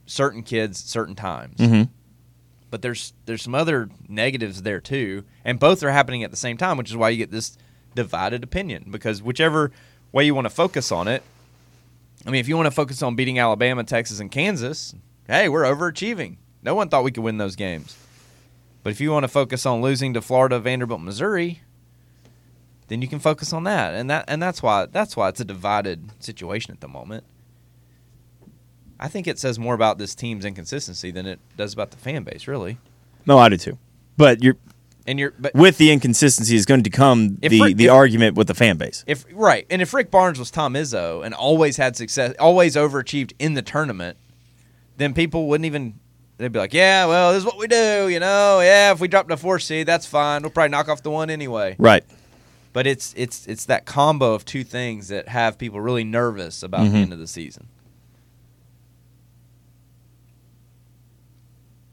certain 0.07 0.43
kids, 0.43 0.79
certain 0.83 1.15
times. 1.15 1.57
Mhm. 1.59 1.89
But 2.71 2.83
there's 2.83 3.13
there's 3.27 3.43
some 3.43 3.55
other 3.55 3.89
negatives 4.09 4.63
there 4.63 4.81
too, 4.81 5.25
and 5.45 5.59
both 5.59 5.83
are 5.83 5.91
happening 5.93 6.23
at 6.25 6.31
the 6.31 6.37
same 6.37 6.57
time, 6.57 6.77
which 6.77 6.91
is 6.91 6.97
why 6.97 7.11
you 7.11 7.19
get 7.19 7.31
this 7.31 7.57
divided 7.95 8.43
opinion. 8.43 8.87
Because 8.91 9.23
whichever 9.23 9.71
way 10.13 10.25
you 10.25 10.35
want 10.35 10.47
to 10.47 10.51
focus 10.55 10.91
on 10.91 11.09
it, 11.09 11.23
I 12.27 12.31
mean, 12.31 12.41
if 12.41 12.49
you 12.49 12.57
want 12.57 12.67
to 12.67 12.71
focus 12.73 13.03
on 13.03 13.15
beating 13.15 13.39
Alabama, 13.39 13.85
Texas, 13.85 14.19
and 14.21 14.31
Kansas, 14.31 14.95
hey, 15.29 15.49
we're 15.49 15.63
overachieving. 15.65 16.37
No 16.63 16.75
one 16.75 16.89
thought 16.89 17.05
we 17.05 17.13
could 17.13 17.23
win 17.23 17.39
those 17.39 17.55
games. 17.57 17.97
But 18.83 18.91
if 18.91 19.01
you 19.01 19.11
want 19.11 19.25
to 19.25 19.29
focus 19.29 19.67
on 19.67 19.81
losing 19.83 20.15
to 20.15 20.21
Florida, 20.23 20.59
Vanderbilt, 20.59 21.01
Missouri, 21.01 21.61
then 22.89 23.03
you 23.03 23.09
can 23.09 23.19
focus 23.19 23.53
on 23.53 23.65
that. 23.65 23.95
And 23.95 24.09
that 24.11 24.25
and 24.29 24.43
that's 24.43 24.63
why 24.63 24.87
that's 24.87 25.17
why 25.17 25.29
it's 25.29 25.41
a 25.41 25.45
divided 25.45 26.13
situation 26.23 26.73
at 26.73 26.81
the 26.81 26.89
moment. 26.89 27.25
I 28.99 29.09
think 29.09 29.27
it 29.27 29.39
says 29.39 29.59
more 29.59 29.75
about 29.75 29.99
this 29.99 30.15
team's 30.15 30.45
inconsistency 30.45 31.11
than 31.11 31.27
it 31.27 31.39
does 31.57 31.75
about 31.75 31.91
the 31.91 31.99
fan 31.99 32.23
base, 32.23 32.47
really. 32.49 32.79
No, 33.27 33.39
I 33.39 33.49
do 33.49 33.57
too. 33.59 33.77
But 34.17 34.43
you're 34.43 34.57
And 35.07 35.19
you're 35.19 35.35
but 35.39 35.55
with 35.55 35.77
the 35.77 35.93
inconsistency 35.93 36.57
is 36.57 36.65
going 36.65 36.83
to 36.85 36.91
come 36.91 37.37
the 37.37 37.61
Rick- 37.61 37.77
the 37.77 37.87
if- 37.87 37.91
argument 37.93 38.37
with 38.37 38.47
the 38.47 38.55
fan 38.55 38.77
base. 38.79 39.05
If 39.07 39.27
right, 39.33 39.67
and 39.69 39.83
if 39.83 39.93
Rick 39.93 40.11
Barnes 40.11 40.39
was 40.39 40.51
Tom 40.51 40.75
Izzo 40.75 41.25
and 41.25 41.35
always 41.35 41.77
had 41.77 41.97
success, 41.97 42.35
always 42.39 42.75
overachieved 42.77 43.33
in 43.39 43.55
the 43.55 43.63
tournament, 43.63 44.17
then 44.97 45.13
people 45.13 45.49
wouldn't 45.49 45.67
even. 45.67 45.95
They'd 46.39 46.53
be 46.53 46.59
like, 46.59 46.75
"Yeah, 46.75 47.07
well, 47.07 47.33
this 47.33 47.41
is 47.41 47.47
what 47.47 47.59
we 47.59 47.67
do, 47.67 48.09
you 48.09 48.21
know. 48.21 48.61
Yeah, 48.61 48.93
if 48.93 49.01
we 49.01 49.09
drop 49.09 49.27
to 49.29 49.37
four 49.39 49.59
seed, 49.59 49.87
that's 49.87 50.05
fine. 50.07 50.43
We'll 50.43 50.51
probably 50.51 50.69
knock 50.71 50.89
off 50.89 51.03
the 51.03 51.11
one 51.11 51.31
anyway." 51.31 51.77
Right. 51.79 52.05
But 52.77 52.87
it's 52.87 53.15
it's 53.17 53.47
it's 53.47 53.65
that 53.65 53.87
combo 53.87 54.35
of 54.35 54.45
two 54.45 54.63
things 54.63 55.09
that 55.09 55.29
have 55.29 55.57
people 55.57 55.81
really 55.81 56.05
nervous 56.05 56.63
about 56.63 56.83
the 56.85 56.91
Mhm. 56.91 57.03
end 57.05 57.13
of 57.15 57.19
the 57.19 57.27
season. 57.27 57.69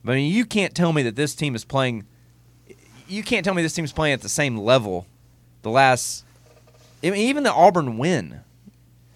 But 0.04 0.12
I 0.12 0.16
mean, 0.16 0.34
you 0.34 0.44
can't 0.44 0.76
tell 0.76 0.92
me 0.92 1.02
that 1.04 1.16
this 1.16 1.36
team 1.36 1.56
is 1.56 1.64
playing. 1.64 2.04
You 3.08 3.24
can't 3.24 3.46
tell 3.46 3.54
me 3.54 3.62
this 3.62 3.72
team's 3.74 3.94
playing 3.94 4.12
at 4.14 4.20
the 4.24 4.28
same 4.28 4.58
level. 4.58 5.06
The 5.62 5.70
last, 5.70 6.26
I 7.02 7.12
mean, 7.12 7.22
even 7.30 7.44
the 7.44 7.54
Auburn 7.54 7.98
win. 7.98 8.42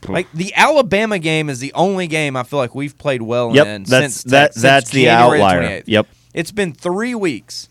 Like 0.07 0.32
the 0.34 0.53
Alabama 0.55 1.20
game 1.20 1.49
is 1.49 1.59
the 1.59 1.74
only 1.74 2.07
game 2.07 2.38
I 2.38 2.43
feel 2.43 2.59
like 2.59 2.74
we've 2.74 2.97
played 2.97 3.24
well 3.24 3.53
Yep. 3.53 3.68
in 3.68 3.84
That's 3.84 4.13
since 4.13 4.24
that 4.32 4.53
since 4.53 4.61
that's 4.63 4.89
the 4.91 5.09
outlier. 5.09 5.59
28th. 5.63 5.84
Yep. 5.88 6.07
It's 6.34 6.51
been 6.53 6.72
three 6.72 7.13
weeks 7.13 7.68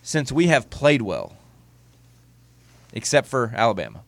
since 0.00 0.30
we 0.30 0.46
have 0.46 0.70
played 0.70 1.02
well, 1.02 1.34
except 2.92 3.28
for 3.28 3.52
Alabama, 3.54 4.02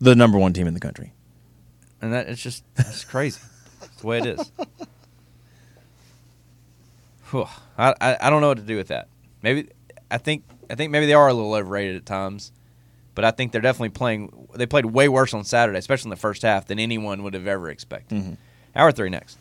The 0.00 0.14
number 0.14 0.38
one 0.38 0.52
team 0.52 0.66
in 0.66 0.74
the 0.74 0.80
country. 0.80 1.12
and 2.00 2.12
that 2.12 2.28
it's 2.28 2.42
just 2.42 2.64
that's 2.74 3.04
crazy. 3.04 3.40
It's 3.82 4.00
the 4.00 4.06
way 4.06 4.18
it 4.18 4.26
is. 4.26 4.52
Whew. 7.30 7.46
I, 7.76 7.94
I 8.00 8.16
I 8.22 8.30
don't 8.30 8.40
know 8.40 8.48
what 8.48 8.58
to 8.58 8.64
do 8.64 8.76
with 8.76 8.88
that. 8.88 9.08
Maybe 9.42 9.68
I 10.10 10.18
think 10.18 10.44
I 10.70 10.74
think 10.74 10.90
maybe 10.92 11.06
they 11.06 11.14
are 11.14 11.28
a 11.28 11.34
little 11.34 11.54
overrated 11.54 11.96
at 11.96 12.06
times, 12.06 12.52
but 13.14 13.24
I 13.24 13.30
think 13.32 13.52
they're 13.52 13.60
definitely 13.60 13.90
playing. 13.90 14.48
They 14.54 14.66
played 14.66 14.86
way 14.86 15.08
worse 15.08 15.34
on 15.34 15.44
Saturday, 15.44 15.78
especially 15.78 16.08
in 16.08 16.10
the 16.10 16.16
first 16.16 16.42
half, 16.42 16.66
than 16.66 16.78
anyone 16.78 17.22
would 17.22 17.34
have 17.34 17.46
ever 17.46 17.68
expected. 17.68 18.18
Mhm. 18.18 18.36
Hour 18.74 18.92
three 18.92 19.10
next. 19.10 19.36